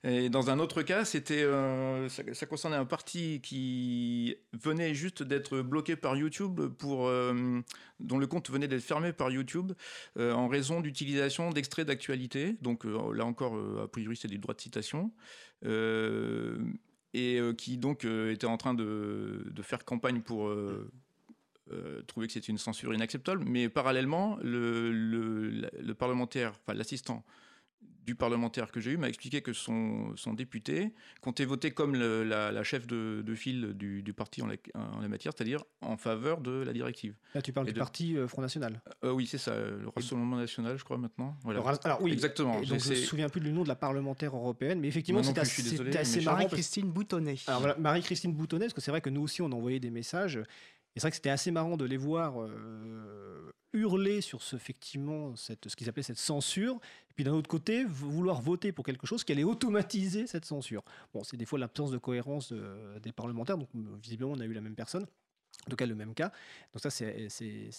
[0.04, 5.62] Et dans un autre cas, c'était euh, ça, concernait un parti qui venait juste d'être
[5.62, 7.62] bloqué par YouTube pour euh,
[8.00, 9.74] dont le compte venait d'être fermé par YouTube
[10.18, 12.56] euh, en raison d'utilisation d'extraits d'actualité.
[12.62, 15.12] Donc là encore, a priori, c'est des droits de citation.
[17.14, 20.52] Et qui donc était en train de, faire campagne pour
[22.08, 27.24] trouver que c'était une censure inacceptable, mais parallèlement, le, le, le parlementaire, enfin l'assistant
[28.10, 32.64] du parlementaire que j'ai eu m'a expliqué que son, son, député comptait voter comme la,
[32.64, 37.16] chef de, file du, parti en la, matière, c'est-à-dire en faveur de la directive.
[37.36, 40.78] Là, tu parles du parti euh, Front National euh, Oui, c'est ça, le Rassemblement National,
[40.78, 41.38] je crois, maintenant.
[41.44, 41.62] Voilà.
[41.84, 42.56] Alors, oui, exactement.
[42.56, 45.42] donc, je ne me souviens plus du nom de la parlementaire européenne, mais effectivement, c'était
[45.42, 46.22] assez, assez.
[46.22, 47.36] Marie-Christine Boutonnet.
[47.46, 49.92] Alors, voilà, Marie-Christine Boutonnet, parce que c'est vrai que nous aussi, on a envoyé des
[49.92, 50.40] messages
[50.96, 55.70] c'est vrai que c'était assez marrant de les voir euh, hurler sur ce, effectivement cette,
[55.70, 56.80] ce qu'ils appelaient cette censure,
[57.10, 60.84] et puis d'un autre côté, vouloir voter pour quelque chose qui allait automatiser cette censure.
[61.14, 62.54] Bon, c'est des fois l'absence de cohérence
[63.02, 63.70] des parlementaires, donc
[64.02, 65.06] visiblement on a eu la même personne.
[65.68, 66.32] En tout cas, le même cas.
[66.74, 67.30] Donc ça, c'est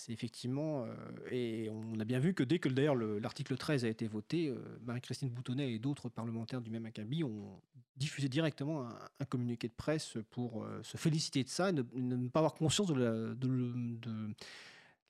[0.09, 0.85] effectivement...
[0.85, 0.95] Euh,
[1.31, 4.57] et on a bien vu que dès que d'ailleurs l'article 13 a été voté, euh,
[4.85, 7.61] Marie-Christine Boutonnet et d'autres parlementaires du même acabit ont
[7.97, 12.41] diffusé directement un, communiqué de presse pour euh, se féliciter de ça et ne, pas
[12.41, 13.45] avoir conscience de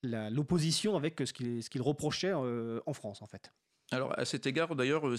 [0.03, 3.53] l'opposition avec ce qu'ils reprochaient en France, en fait.
[3.93, 5.17] Alors à cet égard, d'ailleurs, euh,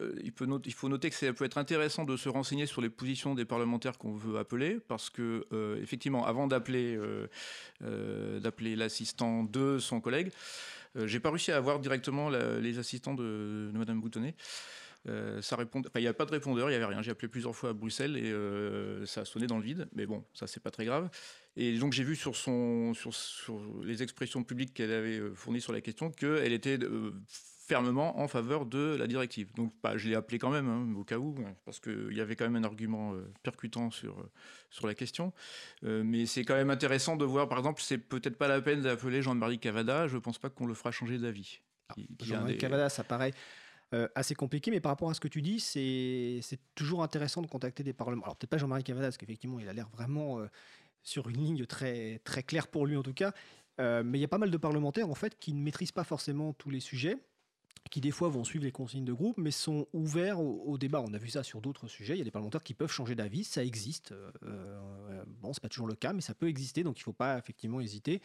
[0.00, 3.34] euh, il, faut noter que ça peut être intéressant de se renseigner sur les positions
[3.34, 6.98] des parlementaires qu'on veut appeler, parce que euh, effectivement, avant d'appeler
[8.76, 10.30] l'assistant de son collègue,
[10.96, 14.34] j'ai pas réussi à avoir directement les assistants de, de Madame Boutonnet.
[15.06, 15.40] il
[16.00, 17.00] n'y a pas de répondeur, il n'y avait rien.
[17.00, 20.24] J'ai appelé plusieurs fois à Bruxelles et ça a sonné dans le vide, mais bon,
[20.34, 21.08] ça c'est pas très grave.
[21.56, 22.34] Et donc j'ai vu sur
[23.82, 26.76] les expressions publiques qu'elle avait fournies sur la question qu'elle était
[27.70, 29.54] fermement en faveur de la directive.
[29.54, 32.34] Donc bah, je l'ai appelé quand même, hein, au cas où, parce qu'il y avait
[32.34, 34.30] quand même un argument euh, percutant sur, euh,
[34.70, 35.32] sur la question.
[35.84, 38.80] Euh, mais c'est quand même intéressant de voir, par exemple, c'est peut-être pas la peine
[38.80, 41.60] d'appeler Jean-Marie Cavada, je ne pense pas qu'on le fera changer d'avis.
[41.90, 43.32] Ah, Jean-Marie Cavada, ça paraît
[44.14, 47.84] assez compliqué, mais par rapport à ce que tu dis, c'est toujours intéressant de contacter
[47.84, 48.24] des parlements.
[48.24, 50.40] Alors peut-être pas Jean-Marie Cavada, parce qu'effectivement, il a l'air vraiment
[51.04, 53.32] sur une ligne très, très claire pour lui en tout cas.
[53.78, 56.52] mais il y a pas mal de parlementaires en fait qui ne maîtrisent pas forcément
[56.52, 57.16] tous les sujets
[57.88, 61.00] qui des fois vont suivre les consignes de groupe, mais sont ouverts au, débat.
[61.00, 62.14] On a vu ça sur d'autres sujets.
[62.14, 64.12] Il y a des parlementaires qui peuvent changer d'avis, ça existe.
[64.12, 67.04] Euh, euh, bon, c'est pas toujours le cas, mais ça peut exister, donc il ne
[67.04, 68.20] faut pas effectivement hésiter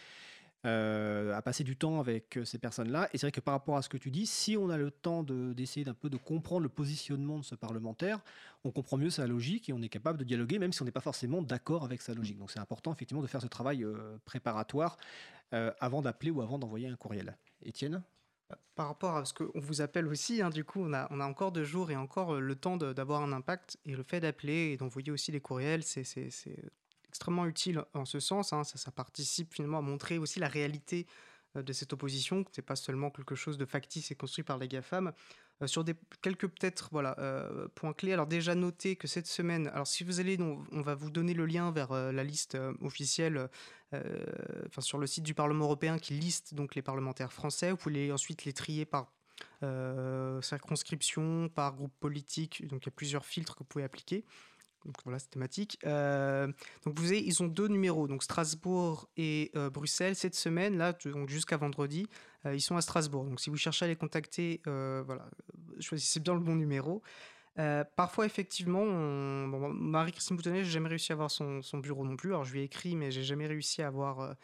[0.66, 3.10] euh, à passer du temps avec ces personnes-là.
[3.14, 4.92] Et c'est vrai que par rapport à ce que tu dis, si on a le
[4.92, 8.20] temps d'essayer d'un peu de comprendre le positionnement de ce parlementaire,
[8.66, 10.92] on comprend mieux sa logique et on est capable de dialoguer, même si on n'est
[10.92, 12.38] pas forcément d'accord avec sa logique.
[12.38, 13.86] Donc c'est important effectivement de faire ce travail
[14.26, 14.98] préparatoire
[15.52, 17.38] avant d'appeler ou avant d'envoyer un courriel.
[17.64, 18.04] Étienne?
[18.76, 21.64] Par rapport à ce qu'on vous appelle aussi, hein, du coup, on a, encore deux
[21.64, 23.78] jours et encore le temps d'avoir un impact.
[23.86, 26.28] Et le fait d'appeler et d'envoyer aussi les courriels, c'est
[27.08, 28.54] extrêmement utile en ce sens.
[28.54, 28.64] Hein.
[28.64, 31.08] ça, participe finalement à montrer aussi la réalité
[31.56, 34.58] de cette opposition, que ce n'est pas seulement quelque chose de factice et construit par
[34.58, 35.14] les GAFAM.
[35.62, 35.86] Euh, sur
[36.22, 38.14] quelques peut-être voilà, euh, points clés.
[38.14, 41.34] Alors déjà notez que cette semaine, alors si vous allez, on, on va vous donner
[41.34, 43.50] le lien vers euh, la liste officielle
[43.94, 47.72] enfin, sur le site du Parlement européen qui liste donc les parlementaires français.
[47.72, 49.14] Vous pouvez ensuite les trier par
[50.42, 52.68] circonscription, par groupe politique.
[52.68, 54.26] Donc il y a plusieurs filtres que vous pouvez appliquer.
[54.86, 55.80] Donc voilà, c'est thématique.
[55.84, 60.94] donc vous avez, ils ont deux numéros, donc Strasbourg et Bruxelles cette semaine, là,
[61.28, 62.08] jusqu'à vendredi.
[62.46, 63.26] Euh, ils sont à Strasbourg.
[63.26, 65.28] Donc si vous cherchez à les contacter, euh, voilà,
[65.80, 67.02] choisissez bien le bon numéro.
[67.58, 72.32] Euh, parfois, effectivement, Marie-Christine Boutonnet, j'ai jamais réussi à avoir son, bureau non plus.
[72.32, 74.36] Alors, je lui ai écrit, mais j'ai jamais réussi à avoir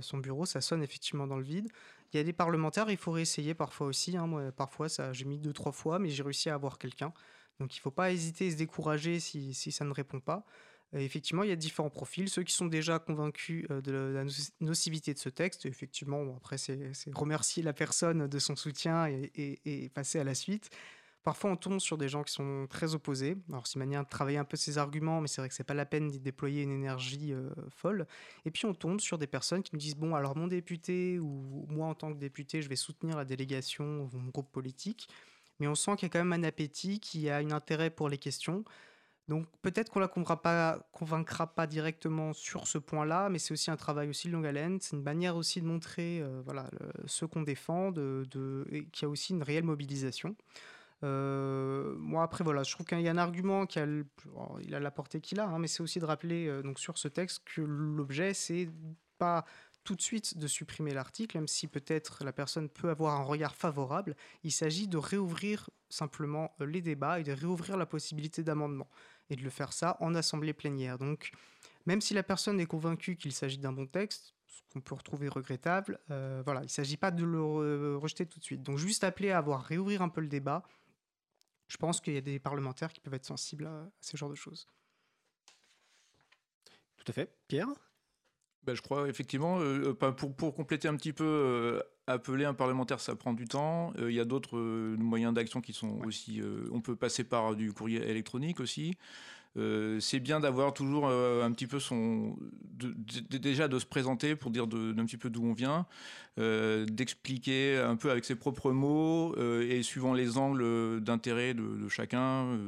[0.00, 0.44] son bureau.
[0.44, 1.68] Ça sonne effectivement dans le vide.
[2.12, 4.16] Il y a des parlementaires, il faut réessayer parfois aussi.
[4.16, 4.52] Hein.
[4.56, 7.14] Parfois, ça, j'ai mis deux, trois fois, mais j'ai réussi à avoir quelqu'un.
[7.60, 10.44] Donc, il ne faut pas hésiter et se décourager si, ça ne répond pas
[10.92, 12.28] effectivement, il y a différents profils.
[12.28, 14.24] Ceux qui sont déjà convaincus euh, de la
[14.60, 20.18] nocivité de ce texte, effectivement, après, c'est remercier la personne de son soutien et, passer
[20.18, 20.70] à la suite.
[21.22, 23.36] Parfois, on tombe sur des gens qui sont très opposés.
[23.50, 25.64] Alors, c'est une manière de travailler un peu ces arguments, mais c'est vrai que c'est
[25.64, 28.06] pas la peine d'y déployer une énergie euh, folle.
[28.46, 31.66] Et puis, on tombe sur des personnes qui nous disent Bon, alors, mon député, ou
[31.68, 35.08] moi, en tant que député, je vais soutenir la délégation ou mon groupe politique.
[35.60, 37.90] Mais on sent qu'il y a quand même un appétit, qu'il y a un intérêt
[37.90, 38.64] pour les questions.
[39.28, 44.08] Donc peut-être qu'on la convaincra pas, directement sur ce point-là, mais c'est aussi un travail
[44.08, 44.78] aussi de longue haleine.
[44.80, 46.68] C'est une manière aussi de montrer euh, voilà,
[47.06, 48.26] ce qu'on défend, de,
[48.92, 50.34] qu'il y a aussi une réelle mobilisation.
[51.02, 54.90] Euh, moi après voilà, je trouve qu'il y a un argument qui a, a la
[54.90, 57.62] portée qu'il a, hein, mais c'est aussi de rappeler euh, donc sur ce texte que
[57.62, 58.68] l'objet c'est
[59.16, 59.46] pas
[59.84, 63.54] tout de suite de supprimer l'article, même si peut-être la personne peut avoir un regard
[63.54, 64.16] favorable.
[64.44, 68.88] Il s'agit de réouvrir simplement les débats et de réouvrir la possibilité d'amendement
[69.30, 70.98] et de le faire ça en assemblée plénière.
[70.98, 71.32] Donc,
[71.86, 75.28] même si la personne est convaincue qu'il s'agit d'un bon texte, ce qu'on peut retrouver
[75.28, 78.62] regrettable, euh, voilà, il ne s'agit pas de le rejeter tout de suite.
[78.62, 80.62] Donc, juste appeler à avoir réouvrir un peu le débat.
[81.68, 84.34] Je pense qu'il y a des parlementaires qui peuvent être sensibles à, ce genre de
[84.34, 84.66] choses.
[86.96, 87.32] Tout à fait.
[87.46, 87.68] Pierre?
[88.64, 93.00] Ben, je crois effectivement, euh, euh, pour, pour, compléter un petit peu, appeler un parlementaire,
[93.00, 93.92] ça prend du temps.
[93.98, 96.42] Il y a d'autres moyens d'action qui sont aussi.
[96.72, 98.96] on peut passer par du courrier électronique aussi.
[99.56, 102.36] c'est bien d'avoir toujours un petit peu son.
[103.30, 105.86] déjà de se présenter pour dire d'un petit peu d'où on vient,
[106.36, 112.58] d'expliquer un peu avec ses propres mots et suivant les angles d'intérêt de, de, chacun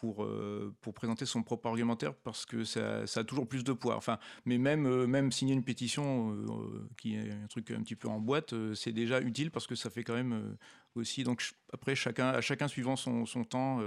[0.00, 3.96] pour, euh, pour présenter son propre argumentaire parce que ça, a toujours plus de poids.
[3.96, 8.08] Enfin, mais même, euh, signer une pétition euh, qui est un truc un petit peu
[8.08, 10.56] en boîte, c'est déjà utile parce que ça fait quand même
[10.94, 11.22] aussi.
[11.22, 13.80] Donc après, chacun, à chacun suivant son, temps,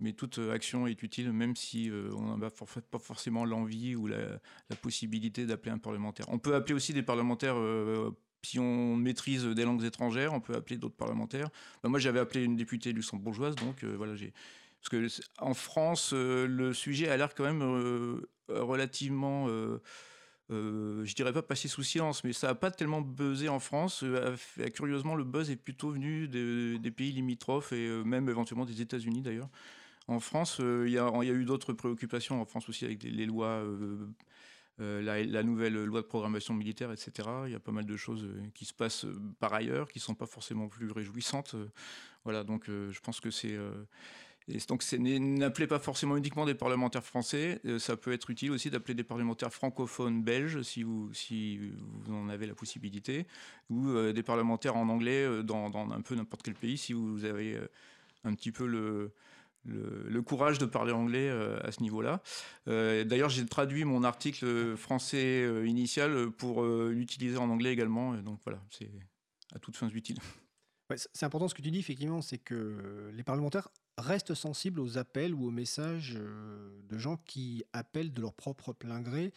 [0.00, 4.38] mais toute action est utile, même si on n'a pas forcément l'envie ou la,
[4.82, 6.26] possibilité d'appeler un parlementaire.
[6.28, 7.56] On peut appeler aussi des parlementaires
[8.42, 11.48] si on maîtrise des langues étrangères, on peut appeler d'autres parlementaires.
[11.82, 14.34] Ben, moi, j'avais appelé une députée luxembourgeoise, donc voilà, j'ai
[14.88, 19.80] parce que en France, euh, le sujet a l'air quand même euh, relativement, euh,
[20.50, 24.04] je dirais pas passé sous silence, mais ça n'a pas tellement buzzé en France.
[24.74, 29.50] curieusement, le buzz est plutôt venu des pays limitrophes et même éventuellement des États-Unis d'ailleurs.
[30.06, 33.62] En France, il y, a eu d'autres préoccupations en France aussi avec les lois.
[34.78, 37.28] La, la, nouvelle loi de programmation militaire, etc.
[37.46, 39.06] Il y a pas mal de choses qui se passent
[39.40, 41.56] par ailleurs, qui ne sont pas forcément plus réjouissantes.
[42.22, 43.58] Voilà, donc je pense que c'est
[44.48, 47.60] et donc, n'appelez pas forcément uniquement des parlementaires français.
[47.66, 51.10] Euh, ça peut être utile aussi d'appeler des parlementaires francophones belges, si vous,
[52.10, 53.26] en avez la possibilité,
[53.68, 57.26] ou euh, des parlementaires en anglais euh, dans, un peu n'importe quel pays, si vous
[57.26, 57.58] avez
[58.24, 59.12] un petit peu le,
[60.22, 62.22] courage de parler anglais à ce niveau-là.
[62.66, 68.14] D'ailleurs, j'ai traduit mon article français initial pour l'utiliser en anglais également.
[68.14, 68.90] Donc voilà, c'est
[69.54, 70.18] à toutes fins utiles.
[70.96, 73.68] c'est important ce que tu dis, effectivement, c'est que les parlementaires
[73.98, 78.72] restent sensibles aux appels ou aux messages euh, de gens qui appellent de leur propre
[78.72, 79.32] plein gré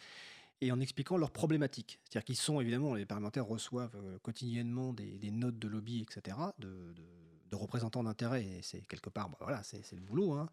[0.60, 1.98] et en expliquant leurs problématiques.
[2.04, 6.94] C'est-à-dire qu'ils sont, évidemment, les parlementaires reçoivent euh, quotidiennement des, notes de lobby, etc., de,
[7.52, 10.32] représentants d'intérêt, et c'est quelque part, bah, voilà, c'est le boulot.
[10.32, 10.48] Hein.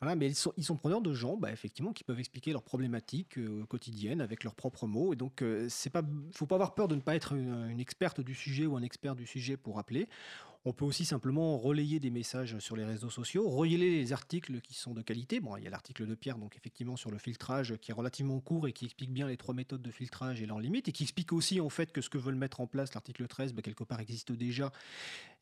[0.00, 3.66] Voilà, mais ils sont, preneurs de gens, bah, effectivement, qui peuvent expliquer leurs problématiques euh,
[3.66, 5.12] quotidiennes avec leurs propres mots.
[5.12, 6.02] Et donc, il c'est pas,
[6.32, 8.82] faut pas avoir peur de ne pas être une, une, experte du sujet ou un
[8.82, 10.08] expert du sujet pour appeler
[10.66, 14.72] On peut aussi simplement relayer des messages sur les réseaux sociaux, relayer les articles qui
[14.72, 15.38] sont de qualité.
[15.38, 18.40] Bon, il y a l'article de Pierre, donc effectivement sur le filtrage, qui est relativement
[18.40, 21.02] court et qui explique bien les trois méthodes de filtrage et leurs limites, et qui
[21.02, 23.84] explique aussi en fait que ce que veulent mettre en place l'article 13, bah, quelque
[23.84, 24.72] part existe déjà,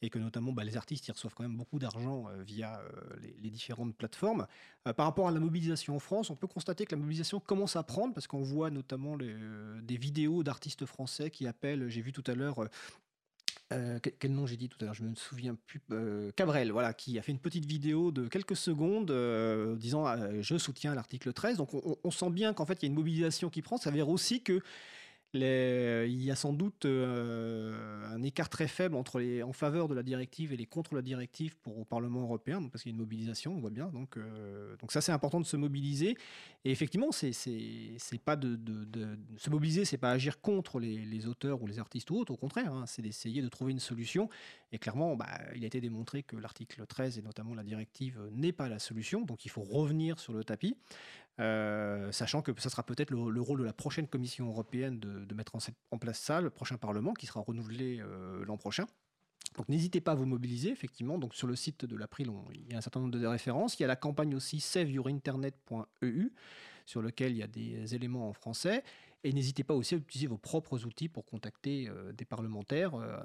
[0.03, 2.91] et que notamment bah, les artistes ils reçoivent quand même beaucoup d'argent euh, via euh,
[3.41, 4.49] les, différentes plateformes.
[4.89, 7.77] Euh, par rapport à la mobilisation en France, on peut constater que la mobilisation commence
[7.77, 12.25] à prendre, parce qu'on voit notamment des vidéos d'artistes français qui appellent, j'ai vu tout
[12.27, 12.69] à l'heure,
[13.73, 15.81] euh, quel nom j'ai dit tout à l'heure, je me souviens plus.
[15.91, 20.07] Euh, Cabrel, voilà, qui a fait une petite vidéo de quelques secondes euh, disant
[20.41, 21.57] je soutiens l'article 13.
[21.57, 23.77] Donc on, on sent bien qu'en fait il y a une mobilisation qui prend.
[23.77, 24.61] Ça veut dire aussi que
[25.35, 29.95] il y a sans doute euh, un écart très faible entre les en faveur de
[29.95, 32.97] la directive et les contre la directive pour au Parlement européen, parce qu'il y a
[32.97, 33.89] une mobilisation, on voit bien.
[33.89, 36.17] Donc, euh, donc ça, c'est important de se mobiliser.
[36.65, 37.33] Et effectivement, c'est
[38.25, 38.59] pas de,
[39.39, 42.33] se mobiliser, c'est pas agir contre les, auteurs ou les artistes ou autres.
[42.33, 44.29] Au contraire, hein, c'est d'essayer de trouver une solution.
[44.71, 48.53] Et clairement, bah, il a été démontré que l'article 13 et notamment la directive n'est
[48.53, 49.23] pas la solution.
[49.23, 50.77] Donc il faut revenir sur le tapis.
[51.41, 55.55] Euh, sachant que ça sera peut-être le, rôle de la prochaine Commission européenne de, mettre
[55.91, 58.87] en, place ça, le prochain Parlement qui sera renouvelé euh, l'an prochain.
[59.57, 61.19] Donc n'hésitez pas à vous mobiliser, effectivement.
[61.19, 63.79] Donc sur le site de l'April, il y a un certain nombre de références.
[63.79, 66.33] Il y a la campagne aussi saveyourinternet.eu
[66.87, 68.83] sur lequel il y a des éléments en français.
[69.25, 72.95] Et n'hésitez pas aussi à utiliser vos propres outils pour contacter euh, des parlementaires.
[72.95, 73.17] Euh,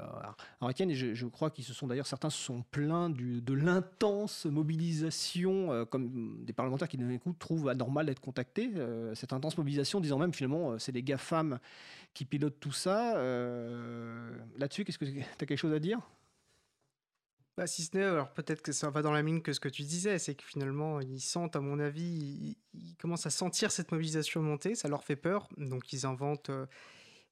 [0.61, 5.71] alors Etienne, je, crois qu'ils se sont d'ailleurs, certains se sont plaints de l'intense mobilisation,
[5.73, 8.71] euh, comme des parlementaires qui d'un coup trouvent anormal d'être contactés.
[9.15, 11.59] cette intense mobilisation, disant même finalement, c'est les GAFAM
[12.13, 13.13] qui pilotent tout ça.
[14.57, 15.99] Là-dessus, qu'est-ce que tu as quelque chose à dire?
[17.57, 19.67] Bah, si ce n'est, alors peut-être que ça va dans la mine que ce que
[19.67, 23.91] tu disais, c'est que finalement, ils sentent, à mon avis, ils, commencent à sentir cette
[23.91, 26.51] mobilisation monter, ça leur fait peur, donc ils inventent.
[26.51, 26.67] Euh,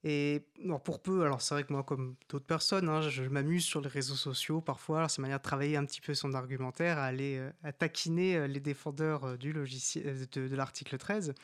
[0.02, 3.64] et alors pour peu, alors c'est vrai que moi, comme d'autres personnes, hein, je, m'amuse
[3.64, 6.98] sur les réseaux sociaux parfois, c'est une manière de travailler un petit peu son argumentaire,
[6.98, 11.34] à aller euh, à taquiner euh, les défendeurs du logiciel, de, de l'article 13.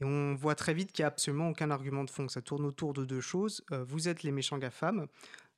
[0.00, 2.28] Et on voit très vite qu'il n'y a absolument aucun argument de fond.
[2.28, 3.64] Ça tourne autour de deux choses.
[3.70, 5.06] vous êtes les méchants GAFAM.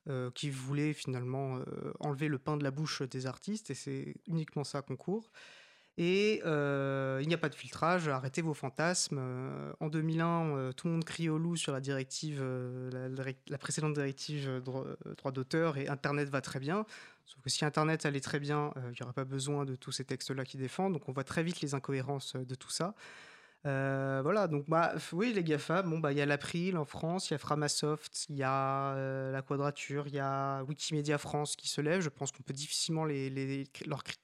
[0.08, 4.14] Euh, qui voulait finalement euh, enlever le pain de la bouche des artistes, et c'est
[4.28, 5.32] uniquement ça qu'on court.
[5.98, 9.18] Et euh, il n'y a pas de filtrage, arrêtez vos fantasmes.
[9.80, 12.40] en 2001, tout le monde crie au loup sur la directive,
[12.92, 16.86] la, précédente directive droit, d'auteur, et Internet va très bien.
[17.24, 20.04] Sauf que si Internet allait très bien, il n'y aurait pas besoin de tous ces
[20.04, 20.92] textes-là qui défendent.
[20.92, 22.94] Donc on voit très vite les incohérences de tout ça.
[23.64, 27.30] Euh, voilà, donc bah, oui, les GAFA, bon, bah, il y a l'April en France,
[27.30, 31.56] il y a Framasoft, il y a euh, la Quadrature, il y a Wikimedia France
[31.56, 32.00] qui se lève.
[32.00, 33.64] Je pense qu'on peut difficilement les, les,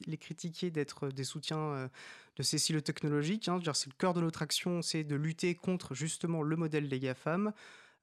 [0.06, 1.88] les critiquer d'être des soutiens euh,
[2.36, 3.48] de ces silos technologiques.
[3.48, 3.58] Hein.
[3.74, 7.52] C'est le cœur de notre action, c'est de lutter contre justement le modèle des GAFAM.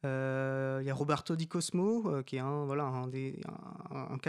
[0.05, 3.41] Euh, il y a Roberto Di Cosmo, euh, qui est un, voilà, un, des,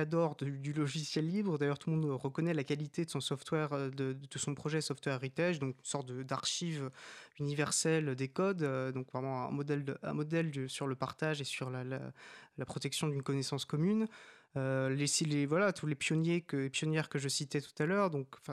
[0.07, 1.59] d'or du logiciel libre.
[1.59, 5.15] D'ailleurs, tout le monde reconnaît la qualité de son software, euh, de, son projet Software
[5.15, 6.91] Heritage, donc une sorte d'archive
[7.39, 12.65] universelle des codes, donc vraiment un modèle, un modèle sur le partage et sur la,
[12.67, 14.09] protection d'une connaissance commune.
[14.57, 18.11] Les, voilà, tous les pionniers que, pionnières que je citais tout à l'heure,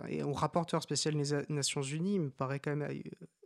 [0.08, 3.02] et au rapporteur spécial des Nations Unies, il me paraît quand même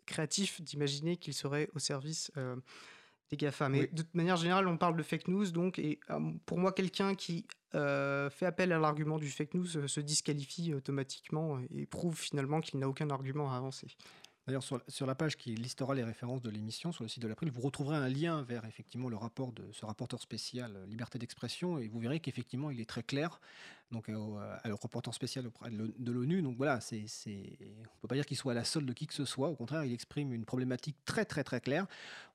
[0.05, 2.31] créatif d'imaginer qu'il serait au service
[3.31, 3.69] des GAFA.
[3.69, 7.15] Mais de manière générale, on parle de fake news, donc, et euh, pour moi, quelqu'un
[7.15, 12.17] qui euh, fait appel à l'argument du fake news euh, se disqualifie automatiquement et prouve
[12.17, 13.87] finalement qu'il n'a aucun argument à avancer.
[14.47, 17.51] D'ailleurs, sur, la page qui listera les références de l'émission sur le site de l'April,
[17.51, 21.87] vous retrouverez un lien vers effectivement le rapport de ce rapporteur spécial liberté d'expression et
[21.87, 23.39] vous verrez qu'effectivement il est très clair
[23.91, 26.41] donc euh, le reportant spécial de l'ONU.
[26.41, 29.13] Donc voilà, c'est, on peut pas dire qu'il soit à la solde de qui que
[29.13, 29.49] ce soit.
[29.49, 31.85] Au contraire, il exprime une problématique très très très claire.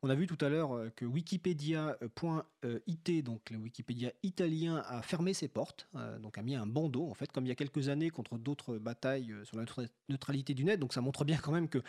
[0.02, 5.34] On a vu tout à l'heure euh, que Wikipedia.it, donc le Wikipédia italien, a fermé
[5.34, 7.88] ses portes, euh, donc a mis un bandeau en fait, comme il y a quelques
[7.88, 9.64] années contre d'autres batailles sur la
[10.08, 10.78] neutralité du net.
[10.78, 11.82] Donc ça montre bien quand même que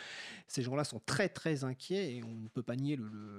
[0.46, 2.98] ces gens-là sont très très inquiets et on ne peut pas nier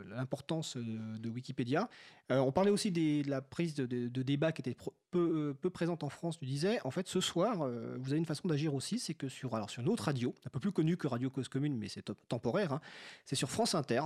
[0.09, 1.89] l'importance de, Wikipédia.
[2.29, 4.75] On parlait aussi de la prise de, débat qui était
[5.11, 8.25] peu, peu présente en France tu disais, en fait, ce soir, euh, vous avez une
[8.25, 10.97] façon d'agir aussi, c'est que sur, alors, sur une autre radio, un peu plus connue
[10.97, 12.81] que Radio Cause Commune, mais c'est temporaire, hein,
[13.25, 14.03] c'est sur France Inter.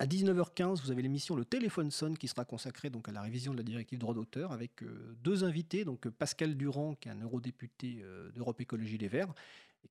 [0.00, 3.52] À 19h15, vous avez l'émission Le téléphone sonne qui sera consacrée donc à la révision
[3.52, 7.20] de la directive droit d'auteur avec euh, deux invités, donc Pascal Durand qui est un
[7.20, 9.32] eurodéputé euh, d'Europe Écologie Les Verts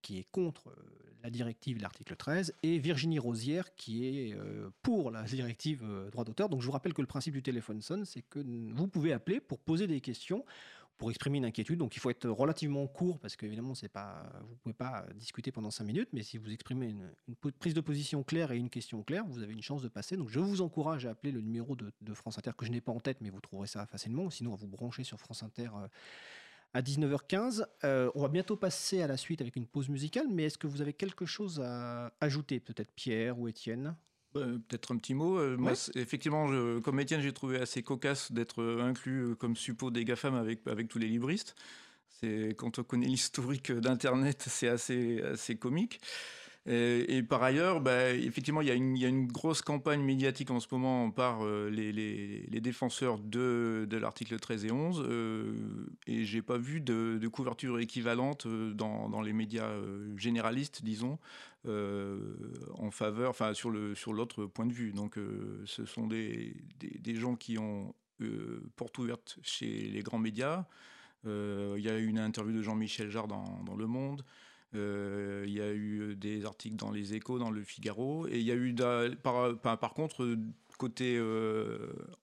[0.02, 0.74] qui est contre
[1.24, 4.36] la directive l'article 13 et Virginie Rosière qui est
[4.82, 6.50] pour la directive droit d'auteur.
[6.50, 9.40] Donc je vous rappelle que le principe du téléphone sonne, c'est que vous pouvez appeler
[9.40, 10.44] pour poser des questions
[10.98, 11.80] pour exprimer une inquiétude.
[11.80, 15.72] Donc il faut être relativement court parce qu'évidemment, pas, vous ne pouvez pas discuter pendant
[15.72, 19.26] cinq minutes, mais si vous exprimez une, prise de position claire et une question claire,
[19.28, 20.18] vous avez une chance de passer.
[20.18, 22.92] Donc je vous encourage à appeler le numéro de, France Inter que je n'ai pas
[22.92, 24.30] en tête, mais vous trouverez ça facilement.
[24.30, 25.70] Sinon, à vous brancher sur France Inter.
[25.76, 25.88] Euh,
[26.74, 27.66] à 19h15.
[27.84, 30.68] Euh, on va bientôt passer à la suite avec une pause musicale, mais est-ce que
[30.68, 33.96] vous avez quelque chose à ajouter, peut-être Pierre ou Étienne?
[34.34, 35.38] Bah, peut-être un petit mot.
[35.38, 36.48] Euh, moi, effectivement,
[36.82, 40.66] comme Étienne, j'ai trouvé assez cocasse d'être euh, inclus euh, comme suppôt des GAFAM avec,
[40.68, 41.56] avec tous les libristes.
[42.56, 46.00] Quand on connaît l'historique d'Internet, c'est assez, assez comique.
[46.66, 51.12] Et, par ailleurs, bah, effectivement, il y, a une, grosse campagne médiatique en ce moment
[51.12, 55.54] par les, les, défenseurs de, l'article 13 et 11, euh,
[56.08, 59.74] et j'ai pas vu de, couverture équivalente dans, dans les médias
[60.16, 61.20] généralistes, disons,
[61.66, 62.36] euh,
[62.74, 64.92] en faveur, enfin sur sur l'autre point de vue.
[64.92, 66.56] Donc, euh, ce sont des,
[67.16, 70.66] gens qui ont euh, porte ouverte chez les grands médias.
[71.26, 74.26] Il y a eu une interview de Jean-Michel Jarre dans, Le Monde.
[74.74, 78.28] Il y a eu des articles dans Les Échos, dans Le Figaro.
[78.28, 78.76] Et il y a eu,
[79.22, 80.38] par, par, contre,
[80.78, 81.22] côté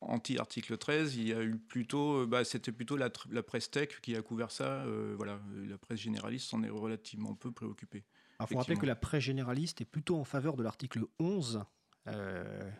[0.00, 4.16] anti-article 13, il y a eu plutôt, bah, c'était plutôt la, la, presse tech qui
[4.16, 4.84] a couvert ça.
[5.16, 8.04] voilà, la presse généraliste s'en est relativement peu préoccupée.
[8.40, 11.64] Il faut rappeler que la presse généraliste est plutôt en faveur de l'article 11.
[12.08, 12.70] Euh,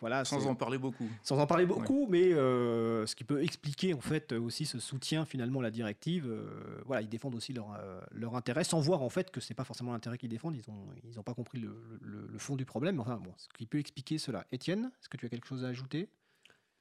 [0.00, 1.08] voilà, sans en parler beaucoup.
[1.22, 5.24] Sans en parler beaucoup, mais euh, ce qui peut expliquer en fait aussi ce soutien
[5.24, 6.26] finalement à la directive.
[6.28, 7.78] Euh, voilà, ils défendent aussi leur,
[8.12, 10.56] leur intérêt, sans voir en fait que c'est pas forcément l'intérêt qu'ils défendent.
[10.56, 13.00] Ils ont ils ont pas compris le, le, fond du problème.
[13.00, 14.46] Enfin bon, ce qui peut expliquer cela.
[14.52, 16.08] Étienne, est-ce que tu as quelque chose à ajouter?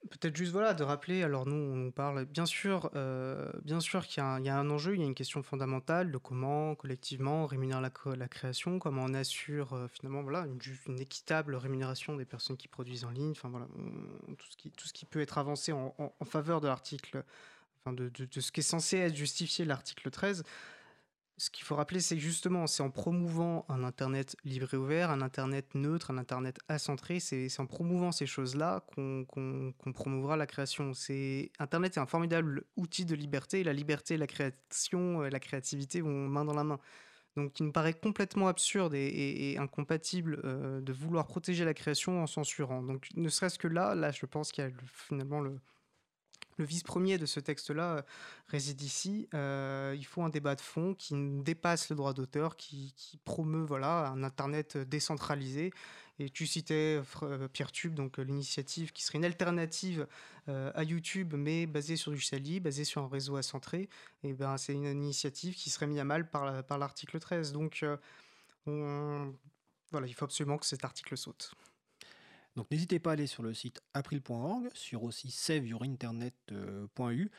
[0.10, 1.24] Peut-être juste voilà de rappeler.
[1.24, 5.03] Alors nous, on parle bien sûr, euh, sûr qu'il y, a un enjeu, il y
[5.03, 9.88] a une question fondamentale de comment collectivement on rémunère la, création, comment on assure euh,
[9.88, 13.32] finalement voilà une, équitable rémunération des personnes qui produisent en ligne.
[13.32, 13.68] Enfin voilà
[14.78, 15.93] tout ce qui peut être avancé en,
[16.26, 17.24] faveur de l'article,
[17.82, 20.43] enfin de, de, de, ce qui est censé être justifié l'article 13
[21.38, 25.21] ce qu'il faut rappeler, c'est justement, c'est en promouvant un Internet libre et ouvert, un
[25.21, 30.93] Internet neutre, un Internet acentré, c'est en promouvant ces choses-là qu'on promouvra la création.
[31.59, 36.27] Internet est un formidable outil de liberté, et la liberté, la création, la créativité vont
[36.27, 36.79] main dans la main.
[37.36, 42.27] Donc il me paraît complètement absurde et, incompatible euh, de vouloir protéger la création en
[42.27, 42.81] censurant.
[42.81, 45.59] Donc ne serait-ce que là, là je pense qu'il y a finalement le,
[46.57, 48.01] le vice premier de ce texte-là euh,
[48.47, 49.27] réside ici.
[49.33, 52.93] Euh, il faut un débat de fond qui dépasse le droit d'auteur, qui,
[53.25, 55.71] promeut voilà, un Internet décentralisé.
[56.17, 60.07] Et tu citais euh, PierreTube, donc l'initiative qui serait une alternative
[60.47, 63.89] à YouTube, mais basée sur du Sali, basée sur un réseau accentré.
[64.23, 67.51] Et ben, c'est une initiative qui serait mise à mal par, par l'article 13.
[67.51, 67.83] Donc,
[68.67, 71.55] voilà, il faut absolument que cet article saute.
[72.56, 77.30] Donc n'hésitez pas à aller sur le site april.org, sur aussi saveyourinternet.eu.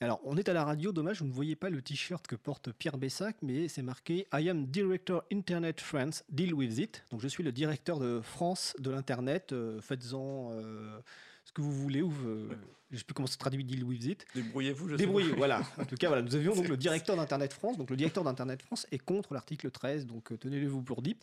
[0.00, 2.70] Alors, on est à la radio, dommage, vous ne voyez pas le t-shirt que porte
[2.70, 7.04] Pierre Bessac, mais c'est marqué I am Director Internet France, deal with it.
[7.10, 9.52] Donc, je suis le directeur de France de l'Internet.
[9.52, 11.00] Euh, faites-en euh,
[11.44, 12.48] ce que vous voulez, ou euh,
[12.90, 14.24] je ne sais plus comment se traduit deal with it.
[14.36, 15.62] Débrouillez-vous, je Débrouillez, voilà.
[15.78, 17.76] En tout cas, voilà, nous avions donc le directeur d'Internet France.
[17.76, 21.16] Donc, le directeur d'Internet France est contre l'article 13, donc tenez-le-vous pour dit.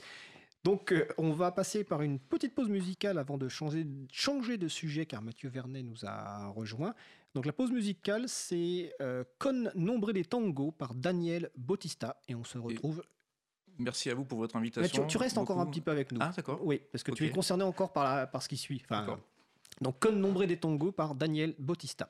[0.65, 4.67] Donc, euh, on va passer par une petite pause musicale avant de changer, changer de
[4.67, 6.95] sujet, car Mathieu Vernet nous a rejoint.
[7.35, 12.43] Donc, la pause musicale, c'est euh, Con Nombre des Tango par Daniel Bautista, et on
[12.43, 13.03] se retrouve.
[13.77, 15.05] Merci à vous pour votre invitation.
[15.05, 16.17] tu, restes encore un petit peu avec nous.
[16.19, 16.59] Ah, d'accord.
[16.63, 18.81] Oui, parce que tu es concerné encore par, par ce qui suit.
[18.85, 19.19] Enfin,
[19.81, 22.09] donc, Con Nombre des Tango par Daniel Bautista.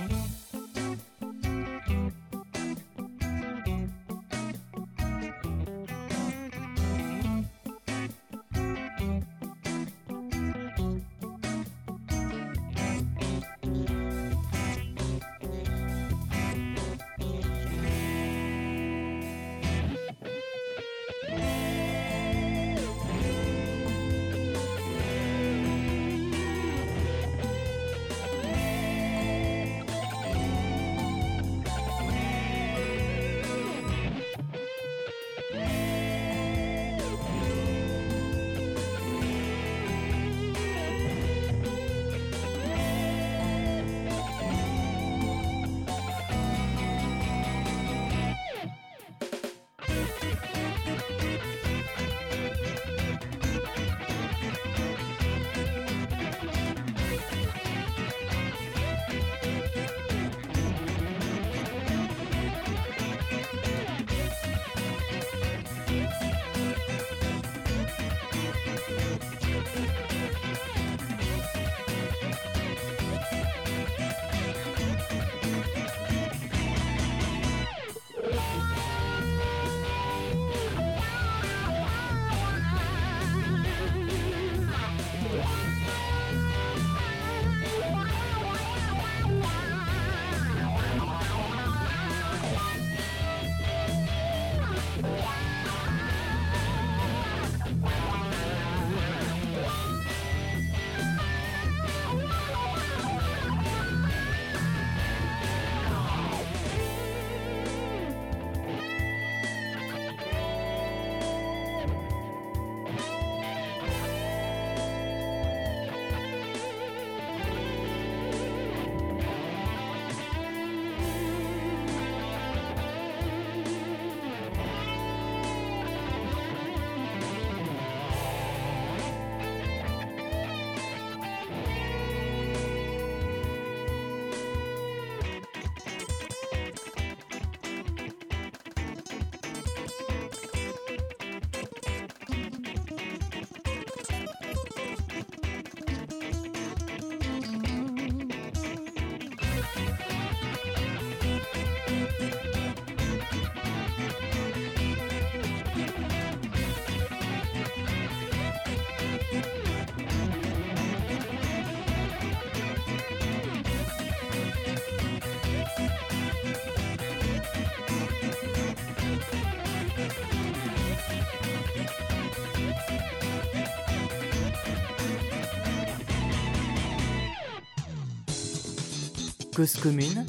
[179.55, 180.25] Cause commune,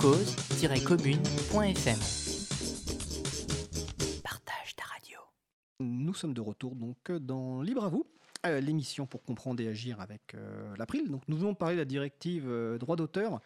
[0.00, 1.98] cause-commune.fm.
[4.24, 5.18] Partage ta radio.
[5.78, 8.04] Nous sommes de retour donc dans Libre à vous,
[8.46, 11.08] euh, l'émission pour comprendre et agir avec euh, l'April.
[11.08, 13.40] Donc nous venons parler de la directive euh, droit d'auteur.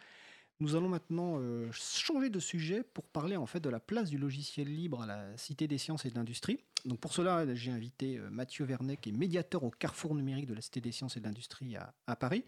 [0.59, 1.39] Nous allons maintenant
[1.71, 5.37] changer de sujet pour parler en fait de la place du logiciel libre à la
[5.37, 6.57] Cité des sciences et de l'industrie.
[6.85, 10.61] Donc pour cela, j'ai invité Mathieu Vernet, qui est médiateur au carrefour numérique de la
[10.61, 12.43] Cité des sciences et de l'industrie à Paris.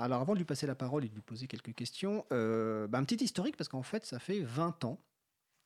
[0.00, 2.98] Alors avant de lui passer la parole et de lui poser quelques questions, euh, bah,
[2.98, 4.98] un petit historique parce qu'en fait ça fait 20 ans.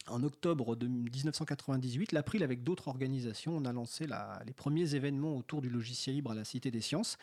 [0.07, 5.35] En octobre de 1998, l'April, avec d'autres organisations, on a lancé la- les premiers événements
[5.35, 7.17] autour du logiciel libre à la Cité des Sciences.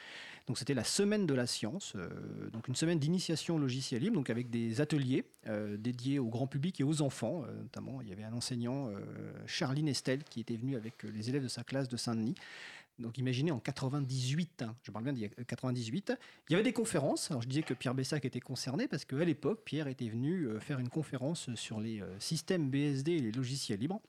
[0.47, 4.15] Donc c'était la semaine de la science, euh, donc une semaine d'initiation au logiciel libre,
[4.15, 7.45] donc avec des ateliers euh, dédiés au grand public et aux enfants.
[7.61, 8.89] notamment, il y avait un enseignant,
[9.45, 12.33] Charline Estelle, qui était venu avec les élèves de sa classe de Saint-Denis.
[13.01, 16.13] Donc imaginez en 98, hein, je parle bien d'il y a 98,
[16.49, 17.29] il y avait des conférences.
[17.31, 20.59] Alors je disais que Pierre Bessac était concerné parce qu'à l'époque, Pierre était venu euh,
[20.59, 24.01] faire une conférence sur les euh, systèmes BSD et les logiciels libres.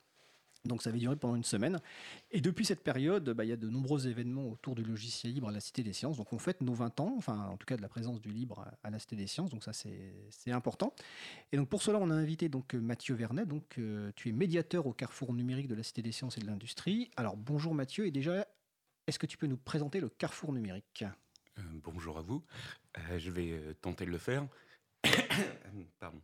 [0.65, 1.81] Donc ça avait duré pendant une semaine.
[2.31, 5.49] Et depuis cette période, bah, il y a de nombreux événements autour du logiciel libre
[5.49, 6.19] à la Cité des Sciences.
[6.19, 8.65] Donc on fête nos 20 ans, enfin en tout cas de la présence du libre
[8.85, 9.51] à- la Cité des Sciences.
[9.51, 10.95] Donc ça c'est important.
[11.51, 13.45] Et donc pour cela, on a invité donc euh, Mathieu Vernet.
[13.49, 16.47] Donc euh, tu es médiateur au carrefour numérique de la Cité des Sciences et de
[16.47, 17.11] l'Industrie.
[17.17, 18.07] Alors bonjour Mathieu.
[18.07, 18.47] Et déjà,
[19.07, 21.05] est-ce que tu peux nous présenter le carrefour numérique?
[21.59, 22.45] Euh, bonjour à vous.
[22.99, 24.47] Euh, je vais euh, tenter de le faire.
[26.01, 26.23] Pardon.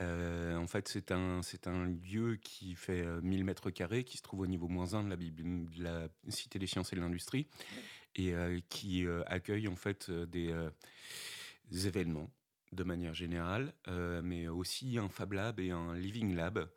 [0.00, 4.22] En fait, c'est un, c'est un lieu qui fait euh, 1000 mètres carrés, qui se
[4.22, 7.48] trouve au niveau moins 1 de la, de la Cité des sciences et de l'industrie,
[8.14, 8.32] et
[8.68, 10.52] qui accueille en fait des,
[11.70, 12.30] des événements
[12.72, 13.72] de manière générale,
[14.22, 16.68] mais aussi un Fab Lab et un Living Lab,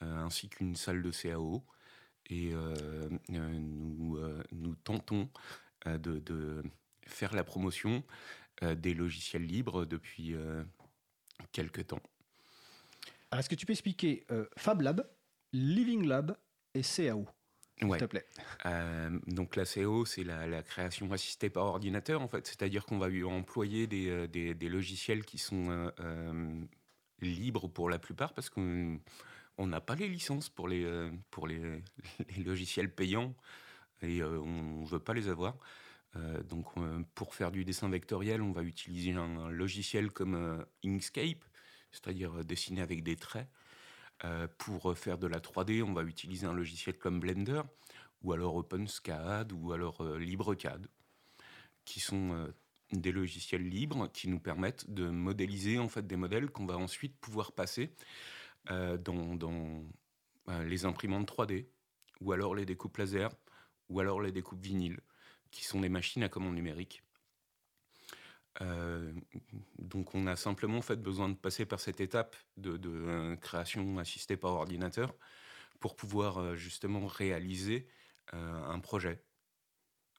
[0.00, 1.64] ainsi qu'une salle de CAO.
[2.30, 5.28] Et euh, euh, nous, euh, nous tentons
[5.86, 6.62] de, de
[7.06, 8.04] faire la promotion
[8.62, 10.34] des logiciels libres depuis
[11.50, 12.00] quelques temps.
[13.30, 14.24] Alors, est-ce que tu peux expliquer
[14.56, 15.08] Fab Lab,
[15.52, 16.36] Living Lab
[16.74, 17.26] et CAO,
[17.78, 17.98] s'il Ouais.
[17.98, 18.24] te plaît?
[18.66, 22.46] Euh, donc la CO, c'est la, la création assistée par ordinateur, en fait.
[22.46, 26.60] C'est-à-dire qu'on va employer des, des- des logiciels qui sont euh, euh,
[27.20, 29.00] libres pour la plupart, parce qu'on
[29.58, 31.10] on n'a pas les licences pour les, euh,
[32.44, 33.34] logiciels payants,
[34.00, 35.56] et euh, on ne veut pas les avoir.
[36.16, 36.66] Euh, donc
[37.14, 41.44] pour faire du dessin vectoriel, on va utiliser un, logiciel comme Inkscape,
[41.90, 43.48] c'est-à-dire dessiner avec des traits.
[44.56, 47.62] Pour faire de la 3D, on va utiliser un logiciel comme Blender
[48.22, 50.86] ou alors OpenSCAD ou alors LibreCAD,
[51.84, 52.52] qui sont
[52.92, 57.16] des logiciels libres qui nous permettent de modéliser en fait des modèles qu'on va ensuite
[57.18, 57.90] pouvoir passer
[58.70, 59.84] euh, dans,
[60.48, 61.66] euh, les imprimantes 3D
[62.20, 63.30] ou alors les découpes laser
[63.88, 65.00] ou alors les découpes vinyle,
[65.50, 67.02] qui sont des machines à commande numérique.
[68.60, 69.12] Euh,
[69.78, 73.98] donc on a simplement en fait besoin de passer par cette étape de, de, création
[73.98, 75.14] assistée par ordinateur
[75.80, 77.88] pour pouvoir justement réaliser
[78.32, 79.22] un projet.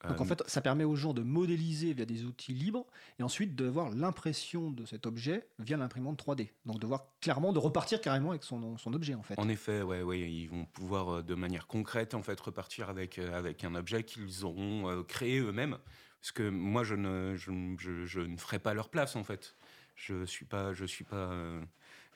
[0.07, 2.85] Donc en Euh, fait, ça permet aux gens de modéliser via des outils libres
[3.19, 6.49] et ensuite de voir l'impression de cet objet via l'imprimante 3D.
[6.65, 9.39] Donc de voir clairement, de repartir carrément avec son, son objet en fait.
[9.39, 13.17] En effet, ouais, ouais, ils vont pouvoir euh, de manière concrète en fait repartir avec
[13.17, 15.77] euh, avec un objet qu'ils auront créé eux-mêmes.
[16.19, 19.55] Parce que moi, je ne je, je- je ne ferai pas leur place en fait.
[19.95, 21.61] Je suis pas je suis pas euh,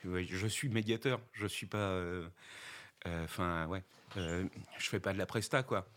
[0.03, 1.21] je suis médiateur.
[1.33, 2.27] Je suis pas euh,
[3.05, 3.83] euh, enfin ouais.
[4.15, 5.87] je fais pas de la presta quoi.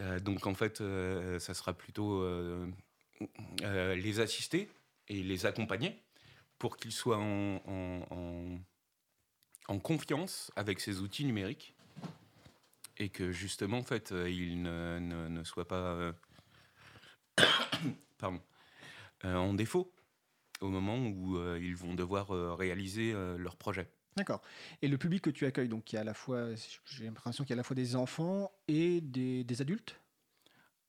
[0.00, 2.66] Euh, donc en fait, euh, ça sera plutôt euh,
[3.60, 4.70] les assister
[5.08, 6.02] et les accompagner
[6.58, 8.58] pour qu'ils soient en,
[9.82, 11.74] confiance avec ces outils numériques
[12.96, 16.12] et que justement en fait ils ne, soient pas
[18.18, 18.42] pardon,
[19.22, 19.92] en défaut
[20.60, 22.28] au moment où ils vont devoir
[22.58, 23.88] réaliser leur projet.
[24.18, 24.42] D'accord.
[24.82, 26.48] Et le public que tu accueilles, donc il y a à la fois,
[26.84, 30.00] j'ai l'impression qu'il y a à la fois des enfants et des, des adultes?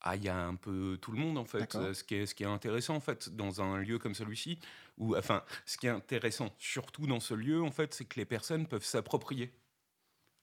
[0.01, 1.73] Ah, il y a un peu tout le monde en fait.
[1.93, 4.59] Ce qui est ce qui est intéressant en fait dans un lieu comme celui-ci,
[4.97, 8.25] ou enfin, ce qui est intéressant surtout dans ce lieu en fait, c'est que les
[8.25, 9.51] personnes peuvent s'approprier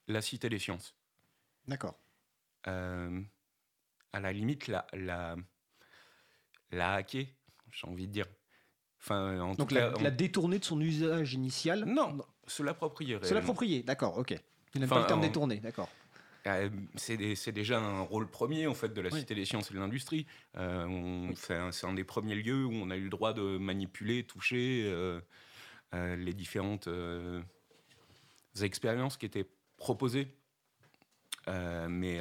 [0.07, 0.95] la cité des sciences.
[1.67, 1.97] D'accord.
[2.67, 3.23] Euh,
[4.13, 5.37] à la limite, la la
[6.71, 7.25] la hacker,
[7.71, 8.27] j'ai envie de dire.
[8.99, 11.85] Enfin, en Donc tout la, cas, la on- détourner de son usage initial?
[11.85, 13.19] Non, se l'approprier.
[13.23, 14.39] Se l'approprier, d'accord, ok.
[14.71, 15.89] Tu n'aimes Enfin, pas le terme détourner, d'accord.
[16.47, 19.19] Euh, c'est déjà un rôle premier en fait de la Oui.
[19.19, 20.25] Cité des sciences et de l'industrie.
[20.55, 24.83] Euh, c'est un, des premiers lieux où on a eu le droit de manipuler, toucher
[24.85, 25.19] euh,
[25.91, 26.89] les différentes
[28.61, 30.27] expériences qui étaient proposées.
[31.47, 32.19] Mais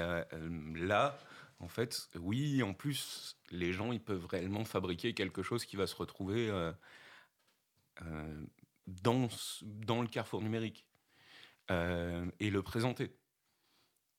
[0.75, 1.19] là,
[1.61, 5.87] En fait, oui, en plus, les gens, ils peuvent réellement fabriquer quelque chose qui va
[5.87, 6.51] se retrouver
[8.87, 9.29] dans,
[9.63, 10.87] dans le carrefour numérique
[11.69, 13.17] et le présenter.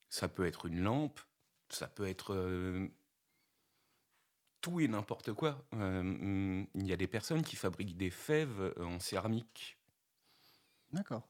[0.09, 1.19] Ça peut être une lampe,
[1.69, 2.89] ça peut être
[4.61, 5.65] tout et n'importe quoi.
[5.73, 9.77] Il y a des personnes qui fabriquent des fèves en céramique.
[10.91, 11.27] D'accord.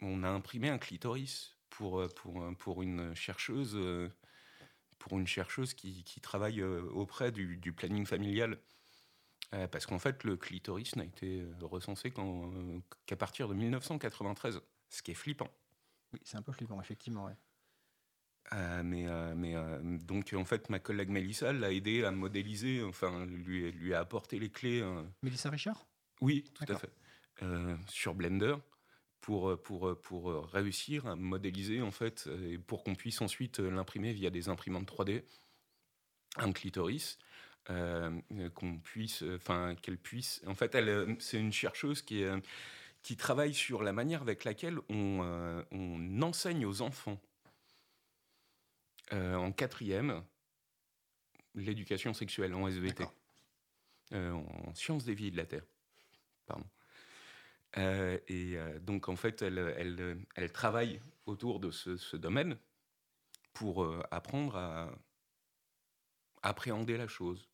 [0.00, 3.78] on a imprimé un clitoris pour, pour, pour une chercheuse
[5.02, 8.60] pour une chercheuse qui, qui travaille auprès du, du planning familial.
[9.70, 12.12] Parce qu'en fait, le clitoris n'a été recensé
[13.06, 15.50] qu'à partir de 1993, ce qui est flippant.
[16.12, 17.26] Oui, c'est un peu flippant, effectivement.
[17.26, 17.36] Ouais.
[18.52, 22.82] Euh, mais euh, mais euh, donc en fait ma collègue Mélissa l'a aidé à modéliser,
[22.82, 24.82] enfin lui lui a apporté les clés.
[25.22, 25.86] Mélissa Richard?
[26.20, 26.92] Oui, tout à fait.
[27.88, 28.56] sur Blender
[29.20, 34.30] pour pour pour réussir à modéliser en fait et pour qu'on puisse ensuite l'imprimer via
[34.30, 35.24] des imprimantes 3D
[36.36, 37.18] un clitoris.
[37.66, 40.42] Qu'on puisse, enfin qu'elle puisse.
[40.46, 42.30] En fait, elle, c'est une chercheuse qui est,
[43.02, 47.20] qui travaille sur la manière avec laquelle on, on enseigne aux enfants
[49.12, 50.24] euh, en quatrième,
[51.54, 53.04] l'éducation sexuelle en SVT,
[54.12, 55.66] euh, en sciences des vies de la Terre.
[56.46, 56.64] Pardon.
[57.76, 62.56] Euh, et donc, en fait, elle, elle, elle, travaille autour de ce, domaine
[63.52, 64.90] pour apprendre à
[66.42, 67.50] appréhender la chose.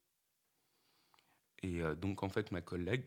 [1.63, 3.05] Et donc, en fait, ma collègue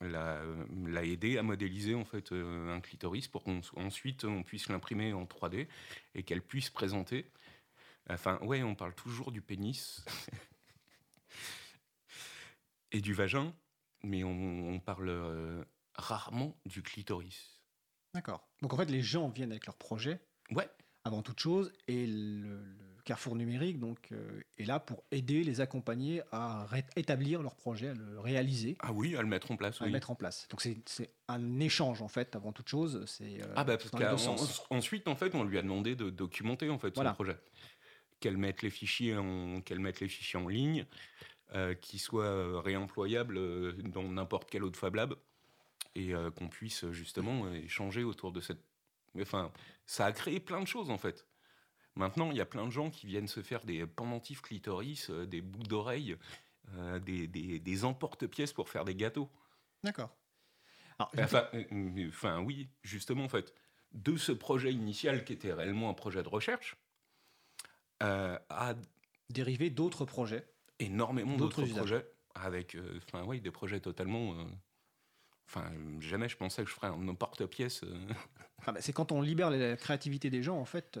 [0.00, 5.24] l'a aidé à modéliser en fait un clitoris pour qu'ensuite on, on puisse l'imprimer en
[5.24, 5.68] 3D
[6.14, 7.30] et qu'elle puisse présenter
[8.10, 10.04] Enfin, ouais, on parle toujours du pénis
[12.92, 13.54] et du vagin,
[14.02, 15.64] mais on, parle euh,
[15.94, 17.62] rarement du clitoris.
[18.12, 18.46] D'accord.
[18.60, 20.20] Donc en fait, les gens viennent avec leur projet.
[20.50, 20.68] Ouais.
[21.04, 22.58] Avant toute chose, et le,
[23.04, 26.66] Carrefour numérique donc euh, est là pour aider, les accompagner à
[26.96, 28.78] établir leur projet, à le réaliser.
[28.80, 29.80] Ah oui, à le mettre en place.
[29.82, 30.48] À le mettre en place.
[30.48, 33.04] Donc c'est un échange en fait avant toute chose.
[33.06, 36.78] C'est euh, ah bah parce qu'ensuite en fait on lui a demandé de documenter en
[36.78, 37.36] fait son projet
[38.20, 40.86] qu'elle mette les fichiers en, qu'elle mette les fichiers en ligne,
[41.52, 45.14] euh, qui soient euh, réemployables dans n'importe quel autre Fab Lab,
[45.94, 48.62] et qu'on puisse justement échanger autour de cette.
[49.20, 49.52] Enfin,
[49.86, 51.26] ça a créé plein de choses en fait.
[51.96, 55.40] Maintenant, il y a plein de gens qui viennent se faire des pendentifs clitoris, des
[55.40, 56.16] boucles d'oreilles,
[57.02, 59.30] des, des, des emporte-pièces pour faire des gâteaux.
[59.84, 60.16] D'accord.
[60.98, 61.48] Enfin,
[62.08, 63.54] enfin, oui, justement, en fait,
[63.92, 66.76] de ce projet initial qui était réellement un projet de recherche,
[68.02, 68.74] euh, a
[69.30, 70.46] dérivé d'autres projets.
[70.80, 72.04] Énormément d'autres projets,
[72.34, 74.34] avec euh, enfin oui, des projets totalement.
[75.56, 77.84] Euh, enfin, jamais je pensais que je ferais un porte-pièce.
[78.66, 80.98] Ah bah, c'est quand on libère la créativité des gens, en fait,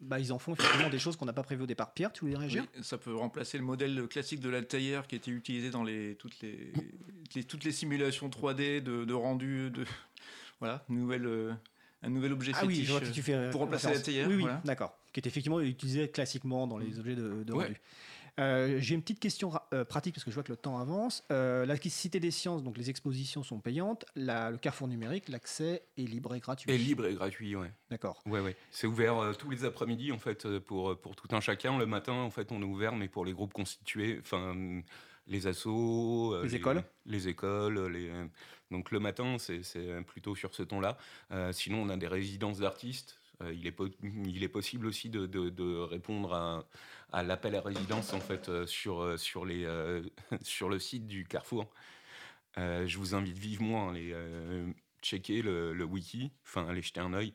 [0.00, 1.92] bah, ils en font effectivement des choses qu'on n'a pas prévues au départ.
[1.92, 2.64] Pierre, tu voulais réagir?
[2.82, 7.44] Ça peut remplacer le modèle classique de l'Altair qui était utilisé dans les, toutes, les,
[7.44, 9.70] toutes les simulations 3D de, de rendu.
[9.70, 9.84] De,
[10.58, 11.56] voilà, nouvelle,
[12.02, 14.26] un nouvel objet ah fétiche oui, tu fais pour remplacer l'Altair.
[14.28, 16.98] Oui, oui, d'accord qui est effectivement utilisé classiquement dans les mm.
[16.98, 17.80] objets de, de rendu.
[18.40, 21.22] Euh, j'ai une petite question euh, pratique parce que je vois que le temps avance.
[21.30, 24.04] Euh, la Cité des Sciences, donc les expositions sont payantes.
[24.16, 26.70] le Carrefour numérique, l'accès est libre et gratuit.
[26.70, 27.72] Et libre et gratuit, ouais.
[27.90, 28.22] D'accord.
[28.26, 28.56] Ouais, ouais.
[28.70, 31.78] C'est ouvert tous les après-midi en fait pour pour tout un chacun.
[31.78, 34.54] Le matin, en fait, on est ouvert, mais pour les groupes constitués, enfin
[35.26, 38.10] les assos, les, écoles, les écoles, les
[38.70, 40.96] donc le matin, c'est plutôt sur ce ton-là.
[41.52, 43.19] sinon, on a des résidences d'artistes
[43.52, 43.76] il, est
[44.26, 46.66] il est possible aussi de, répondre
[47.12, 49.44] à, l'appel à résidence en fait euh, sur, euh, sur,
[50.68, 51.66] le site du Carrefour.
[52.56, 54.14] je vous invite vivement à aller
[55.02, 57.34] checker le, wiki, enfin aller jeter un œil.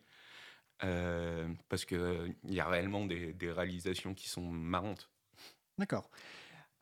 [0.80, 5.10] parce qu'il il y a réellement des, réalisations qui sont marrantes.
[5.78, 6.10] D'accord.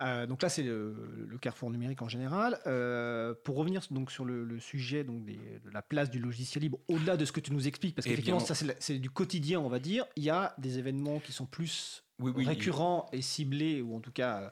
[0.01, 2.59] Euh, donc là, c'est le, carrefour numérique en général.
[2.67, 7.17] Euh, pour revenir donc sur le, sujet donc de la place du logiciel libre, au-delà
[7.17, 9.79] de ce que tu nous expliques, parce eh qu'effectivement, ça c'est du quotidien, on va
[9.79, 14.11] dire, il y a des événements qui sont plus récurrents et ciblés, ou en tout
[14.11, 14.49] cas euh,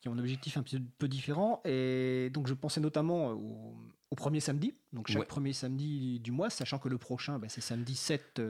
[0.00, 1.60] qui ont un objectif un petit peu différent.
[1.64, 3.74] Et donc je pensais notamment au,
[4.16, 7.94] premier samedi, donc chaque premier samedi du mois, sachant que le prochain, ben, c'est samedi
[7.94, 8.40] 7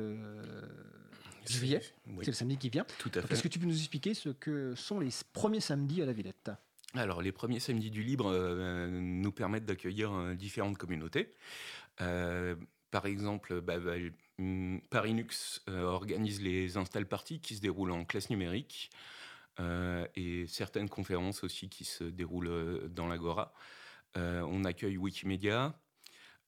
[1.51, 1.81] juillet.
[2.21, 2.87] C'est le samedi qui vient.
[2.99, 3.35] Tout à fait.
[3.35, 6.51] Est-ce que tu peux nous expliquer ce que sont les premiers samedis à la Villette?
[6.95, 11.35] Alors, les premiers samedis du libre euh, nous permettent d'accueillir euh, différentes communautés.
[12.01, 12.57] Euh,
[12.91, 13.95] par exemple, bah, bah,
[14.39, 18.91] hum, Parinux organise les install parties qui se déroulent en classe numérique
[20.15, 23.53] et certaines conférences aussi qui se déroulent dans l'Agora.
[24.15, 25.77] on accueille Wikimedia.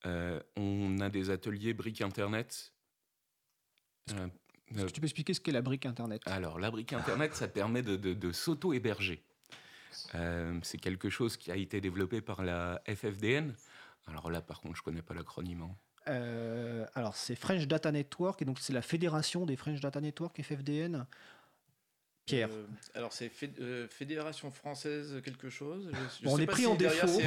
[0.05, 2.73] on a des ateliers briques Internet
[4.75, 6.23] Est-ce que tu peux expliquer ce qu'est la brique Internet?
[6.27, 9.23] Alors, la brique Internet, ça permet de, de s'auto-héberger.
[10.63, 13.55] c'est quelque chose qui a été développé par la FFDN.
[14.07, 15.63] Alors là, par contre, je ne connais pas l'acronyme.
[15.63, 15.75] Hein.
[16.09, 20.41] Euh, alors, c'est French Data Network, et donc c'est la fédération des French Data Network,
[20.43, 21.07] FFDN.
[22.31, 22.49] Pierre.
[22.51, 23.31] Euh, alors, c'est
[23.61, 25.91] euh, Fédération française quelque chose.
[26.25, 27.21] on est pris en défaut.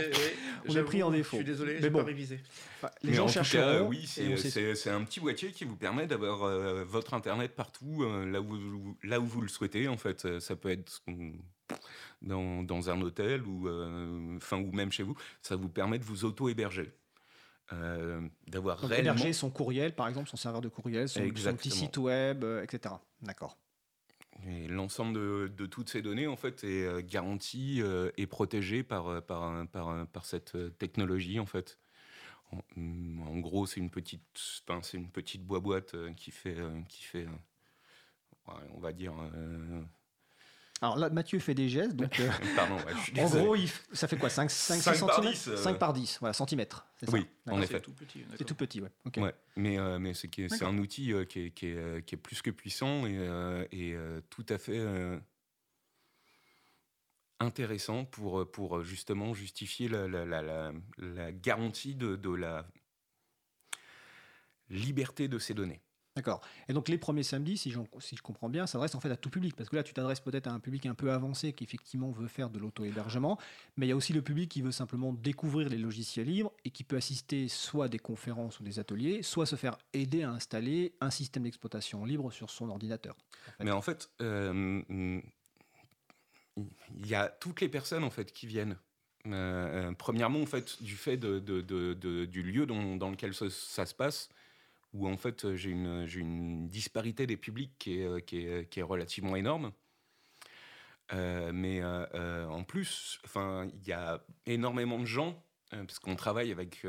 [0.67, 1.37] on est pris en défaut.
[1.37, 1.99] Je suis désolé, j'ai bon.
[1.99, 2.39] pas révisé.
[3.03, 3.87] les gens chercheront.
[3.87, 6.47] oui, c'est un petit boîtier qui vous permet d'avoir
[6.85, 9.87] votre internet partout, là, où, là où vous le souhaitez.
[9.87, 11.03] En fait, ça peut être
[12.21, 13.69] dans, dans un hôtel ou,
[14.37, 15.15] enfin, ou même chez vous.
[15.41, 16.91] Ça vous permet de vous auto-héberger.
[17.71, 19.13] Euh, d'avoir réellement...
[19.13, 22.95] héberger son courriel, par exemple, son serveur de courriel, son, petit site web, euh, etc.
[23.21, 23.57] D'accord.
[24.67, 27.81] L'ensemble de, toutes ces données, en fait, est euh, garanti
[28.17, 31.79] et protégé par, par, par, par, cette technologie, en fait.
[32.51, 32.61] En,
[33.27, 34.21] en gros, c'est une petite,
[34.81, 36.57] c'est une petite boîte qui fait,
[36.89, 37.27] qui fait,
[38.47, 39.13] on va dire,
[40.81, 41.95] alors là, Mathieu fait des gestes.
[41.95, 42.75] Donc, euh, Pardon,
[43.17, 43.55] en gros,
[43.93, 46.85] ça fait quoi 5, 5, 5 6 par 10, 5 par 10, voilà, centimètres.
[47.07, 47.75] Oui, en effet.
[47.75, 48.25] C'est tout petit.
[48.37, 48.89] C'est tout petit, ouais.
[49.17, 52.17] ouais mais euh, mais c'est, c'est un outil euh, qui, est, qui, est, qui, est,
[52.17, 53.95] plus que puissant et, et
[54.29, 54.81] tout à fait
[57.39, 62.65] intéressant pour, pour justement justifier la, la, la, la garantie de, de la
[64.69, 65.81] liberté de ces données.
[66.15, 66.41] D'accord.
[66.67, 69.55] Et donc les premiers samedis, si, je comprends bien, s'adressent en fait à tout public,
[69.55, 72.27] parce que là tu t'adresses peut-être à un public un peu avancé qui effectivement veut
[72.27, 73.39] faire de l'auto-hébergement,
[73.77, 76.69] mais il y a aussi le public qui veut simplement découvrir les logiciels libres et
[76.69, 80.29] qui peut assister soit à des conférences ou des ateliers, soit se faire aider à
[80.29, 83.15] installer un système d'exploitation libre sur son ordinateur.
[83.59, 84.81] Mais en fait, euh,
[86.55, 88.77] il y a toutes les personnes en fait qui viennent.
[89.25, 94.29] Euh, euh, premièrement, en fait, du fait du lieu dans, lequel ça se passe,
[94.93, 99.71] où en fait euh, j'ai une, disparité des publics qui est, euh, est relativement énorme.
[101.11, 106.85] Euh, mais en plus, il y a énormément de gens, parce qu'on travaille avec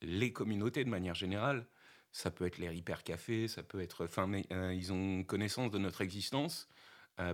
[0.00, 1.66] les communautés de manière générale.
[2.12, 4.08] Ça peut être les hyper cafés, ça peut être,
[4.72, 6.68] ils ont connaissance de notre existence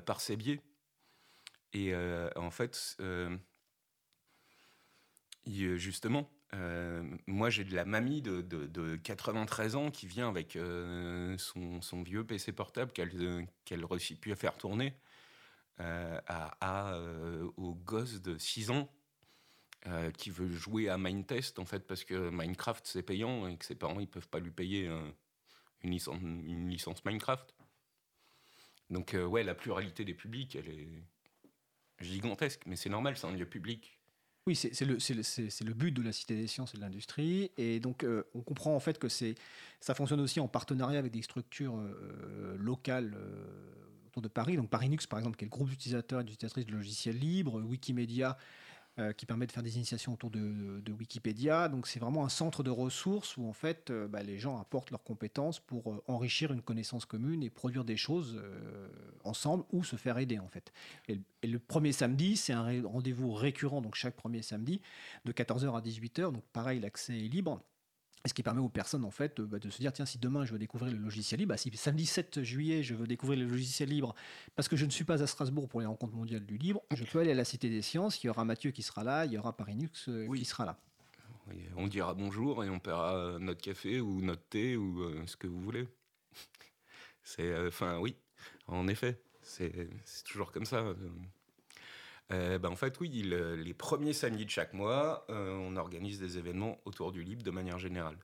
[0.06, 0.60] par ces biais.
[1.72, 1.94] Et
[2.36, 2.96] en fait,
[5.46, 11.36] justement, euh, moi, j'ai de la mamie de, de, 93 ans qui vient avec euh,
[11.38, 14.94] son, vieux PC portable qu'elle qu'elle réussit plus à faire tourner
[15.80, 16.98] euh, à,
[17.56, 18.90] au gosse de 6 ans
[20.16, 23.74] qui veut jouer à Mindtest en fait parce que Minecraft c'est payant et que ses
[23.74, 24.86] parents ils peuvent pas lui payer
[25.82, 27.54] une, licence, une licence Minecraft.
[28.88, 30.88] Donc ouais, la pluralité des publics, elle est
[32.00, 33.93] gigantesque, mais c'est normal, c'est un lieu public.
[34.46, 37.50] Oui, c'est le, but de la Cité des sciences et de l'industrie.
[37.56, 41.22] Et donc, euh, on comprend en fait que ça fonctionne aussi en partenariat avec des
[41.22, 44.56] structures euh, locales euh, autour de Paris.
[44.56, 48.36] Donc, Parinux, par exemple, qui est le groupe d'utilisateurs et d'utilisatrices de logiciels libres, Wikimedia,
[49.00, 51.68] euh, qui permet de faire des initiations autour de, Wikipédia.
[51.68, 54.92] Donc c'est vraiment un centre de ressources où en fait euh, bah, les gens apportent
[54.92, 58.40] leurs compétences pour euh, enrichir une connaissance commune et produire des choses
[59.24, 60.72] ensemble ou se faire aider en fait.
[61.08, 64.80] Et, le premier samedi, c'est un rendez-vous récurrent, donc chaque premier samedi,
[65.24, 66.32] de 14h à 18h.
[66.32, 67.60] Donc pareil, l'accès est libre.
[68.26, 70.52] Ce qui permet aux personnes en fait bah, de se dire tiens si demain je
[70.52, 73.90] veux découvrir le logiciel libre, bah, si samedi 7 juillet je veux découvrir le logiciel
[73.90, 74.14] libre
[74.56, 77.04] parce que je ne suis pas à Strasbourg pour les rencontres mondiales du libre, je
[77.04, 79.32] peux aller à la Cité des Sciences, il y aura Mathieu qui sera là, il
[79.32, 80.78] y aura Parinux euh, qui sera là.
[81.76, 85.46] on dira bonjour et on paiera notre café ou notre thé ou euh, ce que
[85.46, 85.86] vous voulez.
[87.22, 88.16] C'est euh, enfin oui,
[88.66, 89.88] en effet, c'est
[90.24, 90.94] toujours comme ça.
[92.32, 96.38] Euh, ben, en fait, oui, les premiers samedis de chaque mois, euh, on organise des
[96.38, 98.16] événements autour du libre de manière générale.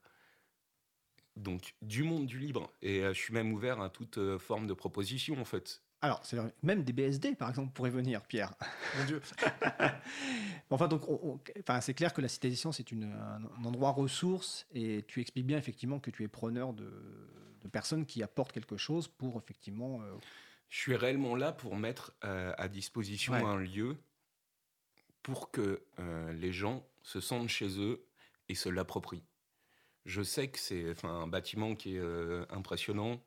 [1.36, 2.72] Donc, du monde du libre.
[2.82, 5.82] Et euh, je suis même ouvert à toute forme de proposition, en fait.
[6.02, 8.54] Alors, c'est même des BSD, par exemple, pourraient venir, Pierre.
[8.98, 9.20] Mon Dieu.
[10.70, 11.02] enfin, donc,
[11.60, 15.20] enfin, c'est clair que la Cité des Sciences est une, un endroit ressource, et tu
[15.20, 16.90] expliques bien effectivement que tu es preneur de,
[17.70, 20.00] personnes qui apportent quelque chose pour effectivement
[20.70, 23.98] je suis réellement là pour mettre euh, à disposition un lieu
[25.22, 28.06] pour que euh, les gens se sentent chez eux
[28.48, 29.24] et se l'approprient.
[30.06, 33.20] Je sais que c'est un bâtiment qui est euh, impressionnant,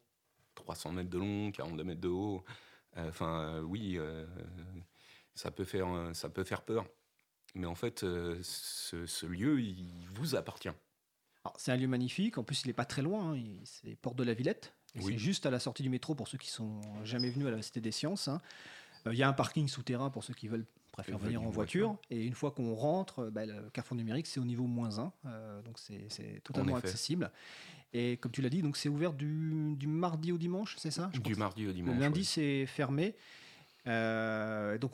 [0.56, 2.44] 300 mètres de long, 42 mètres de haut.
[2.96, 3.98] Enfin, oui,
[5.34, 6.86] ça, peut faire, ça peut faire peur.
[7.56, 10.70] Mais en fait, ce, lieu, il vous appartient.
[11.58, 12.38] C'est un lieu magnifique.
[12.38, 13.34] En plus, il n'est pas très loin.
[13.34, 13.42] Hein.
[13.64, 14.76] C'est Porte de la Villette.
[15.00, 17.62] C'est juste à la sortie du métro pour ceux qui sont jamais venus à la
[17.62, 18.28] Cité des Sciences.
[18.28, 18.42] Hein.
[19.08, 21.98] Euh, il y a un parking souterrain pour ceux qui veulent préfèrent venir en voiture.
[22.12, 25.12] Et une fois qu'on rentre, bah, le carrefour numérique, c'est au niveau moins 1.
[25.66, 27.32] donc c'est totalement accessible.
[27.94, 31.12] Et comme tu l'as dit, donc c'est ouvert du, du, mardi au dimanche, c'est ça
[31.24, 31.96] Du mardi au dimanche.
[31.96, 33.16] Le lundi, c'est fermé.
[33.86, 34.92] donc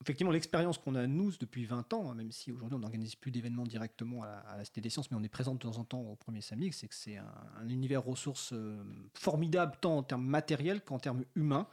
[0.00, 3.30] effectivement, l'expérience qu'on a, nous, depuis 20 ans, hein, même si aujourd'hui on n'organise plus
[3.30, 6.00] d'événements directement à la, Cité des Sciences, mais on est présent de temps en temps
[6.00, 8.82] au premier samedi, c'est que c'est un, univers ressources euh,
[9.14, 11.66] formidable, tant en termes matériels qu'en termes humains.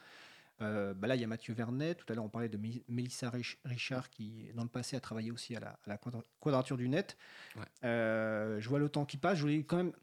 [0.61, 1.95] Euh, bah là, il y a Mathieu Vernet.
[1.95, 3.31] Tout à l'heure, on parlait de Mélissa
[3.65, 5.99] Richard, qui, dans le passé, a travaillé aussi à la,
[6.39, 7.17] Quadrature du Net.
[7.83, 9.37] Euh, je vois le temps qui passe.
[9.37, 9.93] Je voulais quand même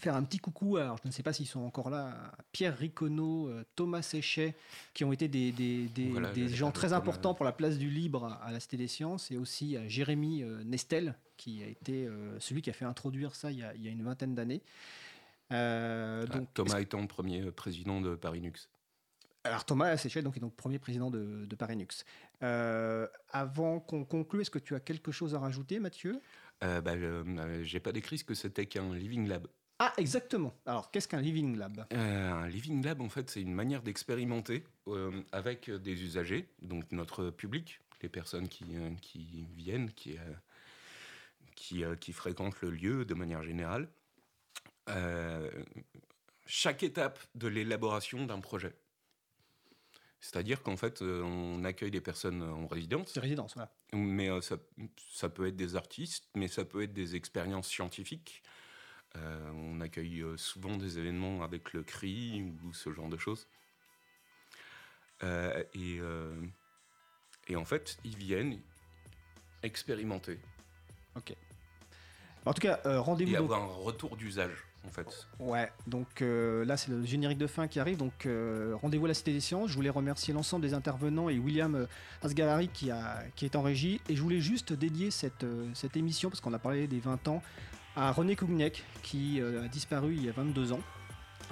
[0.00, 3.48] faire un petit coucou, alors je ne sais pas s'ils sont encore là, Pierre Ricono,
[3.48, 4.54] euh, Thomas Séchet,
[4.92, 8.50] qui ont été des, des, des, gens très importants pour la place du libre à
[8.50, 12.62] la Cité des Sciences, et aussi à Jérémy euh, Nestel, qui a été euh, celui
[12.62, 14.62] qui a fait introduire ça il y a, il y a une vingtaine d'années.
[15.50, 18.68] Ah, donc, Thomas étant premier président de Paris-Nux.
[19.44, 22.04] Alors Thomas Séchet donc, est donc premier président de, de Paris-Nux.
[22.40, 26.20] avant qu'on conclue, est-ce que tu as quelque chose à rajouter, Mathieu?
[26.60, 26.94] Bah,
[27.62, 29.46] J'ai pas décrit ce que c'était qu'un living lab.
[29.78, 30.54] Ah, exactement.
[30.66, 31.86] Alors, qu'est-ce qu'un Living Lab?
[31.92, 36.84] Euh, Un Living Lab, en fait, c'est une manière d'expérimenter euh, avec des usagers, donc
[36.92, 40.16] notre public, les personnes qui, euh, qui viennent, qui,
[41.56, 43.88] qui, qui, fréquentent le lieu de manière générale,
[46.46, 48.74] chaque étape de l'élaboration d'un projet.
[50.20, 53.10] C'est-à-dire qu'en fait, on accueille des personnes en résidence.
[53.12, 53.74] C'est résidence, voilà.
[53.92, 54.56] Mais ça,
[55.10, 58.42] ça, peut être des artistes, mais ça peut être des expériences scientifiques,
[59.16, 63.46] euh, on accueille euh, souvent des événements avec le CRI ou ce genre de choses.
[65.22, 66.00] Euh, et,
[67.48, 68.58] et en fait, ils viennent
[69.62, 70.38] expérimenter.
[71.16, 71.34] Ok.
[72.44, 73.32] En tout cas, rendez-vous.
[73.32, 75.26] Et avoir un retour d'usage, en fait.
[75.38, 77.96] Ouais, donc là, c'est le générique de fin qui arrive.
[77.96, 78.28] Donc,
[78.82, 79.70] rendez-vous à la Cité des Sciences.
[79.70, 81.86] Je voulais remercier l'ensemble des intervenants et William
[82.20, 84.02] Asgalari qui, a, qui est en régie.
[84.10, 87.42] Et je voulais juste dédier cette, cette émission, parce qu'on a parlé des 20 ans,
[87.96, 90.80] à René Kougnek, qui euh, a disparu il y a 22 ans,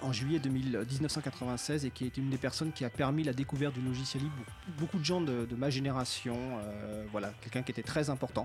[0.03, 3.81] en juillet 1996, et qui est une des personnes qui a permis la découverte du
[3.83, 4.35] logiciel libre
[4.79, 6.37] beaucoup de gens de, ma génération.
[6.65, 8.43] Euh, voilà, quelqu'un qui était très important.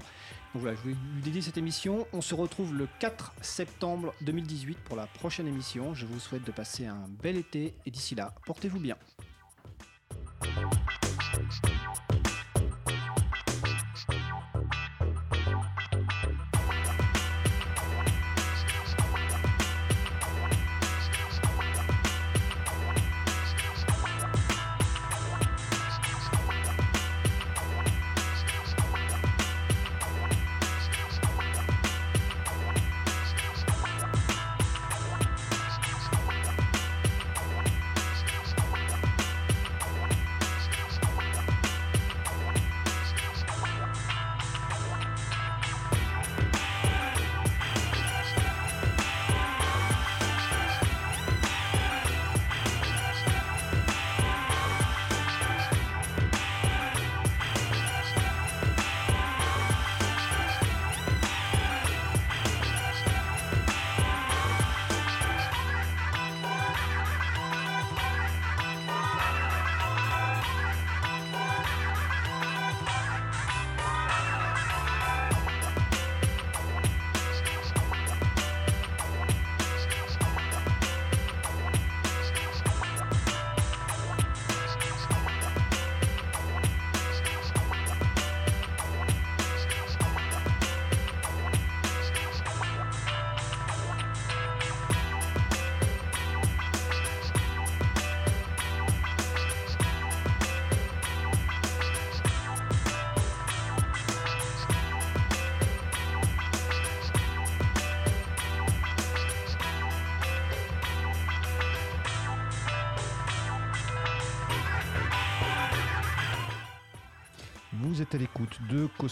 [0.53, 2.05] Donc voilà, je voulais lui dédier cette émission.
[2.13, 5.93] On se retrouve le 4 septembre 2018 pour la prochaine émission.
[5.93, 8.97] Je vous souhaite de passer un bel été, et d'ici là, portez-vous bien.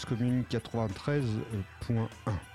[0.04, 2.45] Commune 93.1.